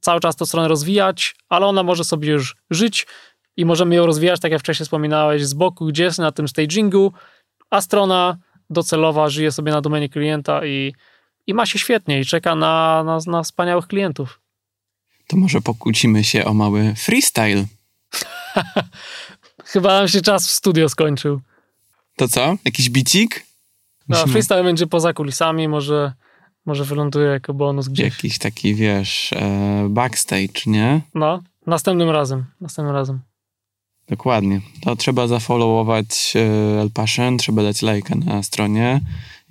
cały 0.00 0.20
czas 0.20 0.36
tę 0.36 0.46
stronę 0.46 0.68
rozwijać, 0.68 1.36
ale 1.48 1.66
ona 1.66 1.82
może 1.82 2.04
sobie 2.04 2.28
już 2.28 2.56
żyć 2.70 3.06
i 3.56 3.64
możemy 3.64 3.94
ją 3.94 4.06
rozwijać, 4.06 4.40
tak 4.40 4.52
jak 4.52 4.60
wcześniej 4.60 4.84
wspominałeś, 4.84 5.46
z 5.46 5.54
boku, 5.54 5.86
gdzie 5.86 6.04
jest 6.04 6.18
na 6.18 6.32
tym 6.32 6.48
stagingu, 6.48 7.12
a 7.70 7.80
strona 7.80 8.36
docelowa 8.70 9.28
żyje 9.28 9.52
sobie 9.52 9.72
na 9.72 9.80
domenie 9.80 10.08
klienta 10.08 10.66
i, 10.66 10.92
i 11.46 11.54
ma 11.54 11.66
się 11.66 11.78
świetnie 11.78 12.20
i 12.20 12.24
czeka 12.24 12.54
na, 12.54 13.04
na, 13.04 13.18
na 13.26 13.42
wspaniałych 13.42 13.86
klientów. 13.86 14.40
To 15.26 15.36
może 15.36 15.60
pokłócimy 15.60 16.24
się 16.24 16.44
o 16.44 16.54
mały 16.54 16.94
freestyle. 16.96 17.64
Chyba 19.64 19.88
nam 19.88 20.08
się 20.08 20.22
czas 20.22 20.48
w 20.48 20.50
studio 20.50 20.88
skończył. 20.88 21.40
To 22.16 22.28
co? 22.28 22.56
Jakiś 22.64 22.90
bicik? 22.90 23.45
No, 24.08 24.26
freestyle 24.26 24.64
będzie 24.64 24.86
poza 24.86 25.12
kulisami, 25.12 25.68
może, 25.68 26.12
może 26.66 26.84
wyląduje 26.84 27.26
jako 27.26 27.54
bonus 27.54 27.88
gdzieś. 27.88 28.04
Jakiś 28.04 28.38
taki, 28.38 28.74
wiesz, 28.74 29.32
e, 29.32 29.86
backstage, 29.90 30.60
nie? 30.66 31.00
No, 31.14 31.42
następnym 31.66 32.10
razem, 32.10 32.44
następnym 32.60 32.94
razem. 32.94 33.20
Dokładnie. 34.08 34.60
To 34.82 34.96
trzeba 34.96 35.26
zafollowować 35.26 36.34
e, 36.36 36.80
El 36.80 36.90
Passion, 36.90 37.38
trzeba 37.38 37.62
dać 37.62 37.82
lajka 37.82 38.14
na 38.14 38.42
stronie 38.42 39.00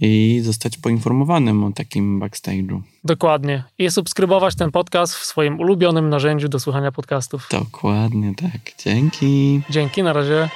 i 0.01 0.41
zostać 0.43 0.77
poinformowanym 0.77 1.63
o 1.63 1.71
takim 1.71 2.19
backstage'u. 2.19 2.81
Dokładnie. 3.03 3.63
I 3.77 3.91
subskrybować 3.91 4.55
ten 4.55 4.71
podcast 4.71 5.15
w 5.15 5.25
swoim 5.25 5.59
ulubionym 5.59 6.09
narzędziu 6.09 6.49
do 6.49 6.59
słuchania 6.59 6.91
podcastów. 6.91 7.47
Dokładnie 7.51 8.35
tak. 8.35 8.61
Dzięki. 8.83 9.61
Dzięki, 9.69 10.03
na 10.03 10.13
razie. 10.13 10.49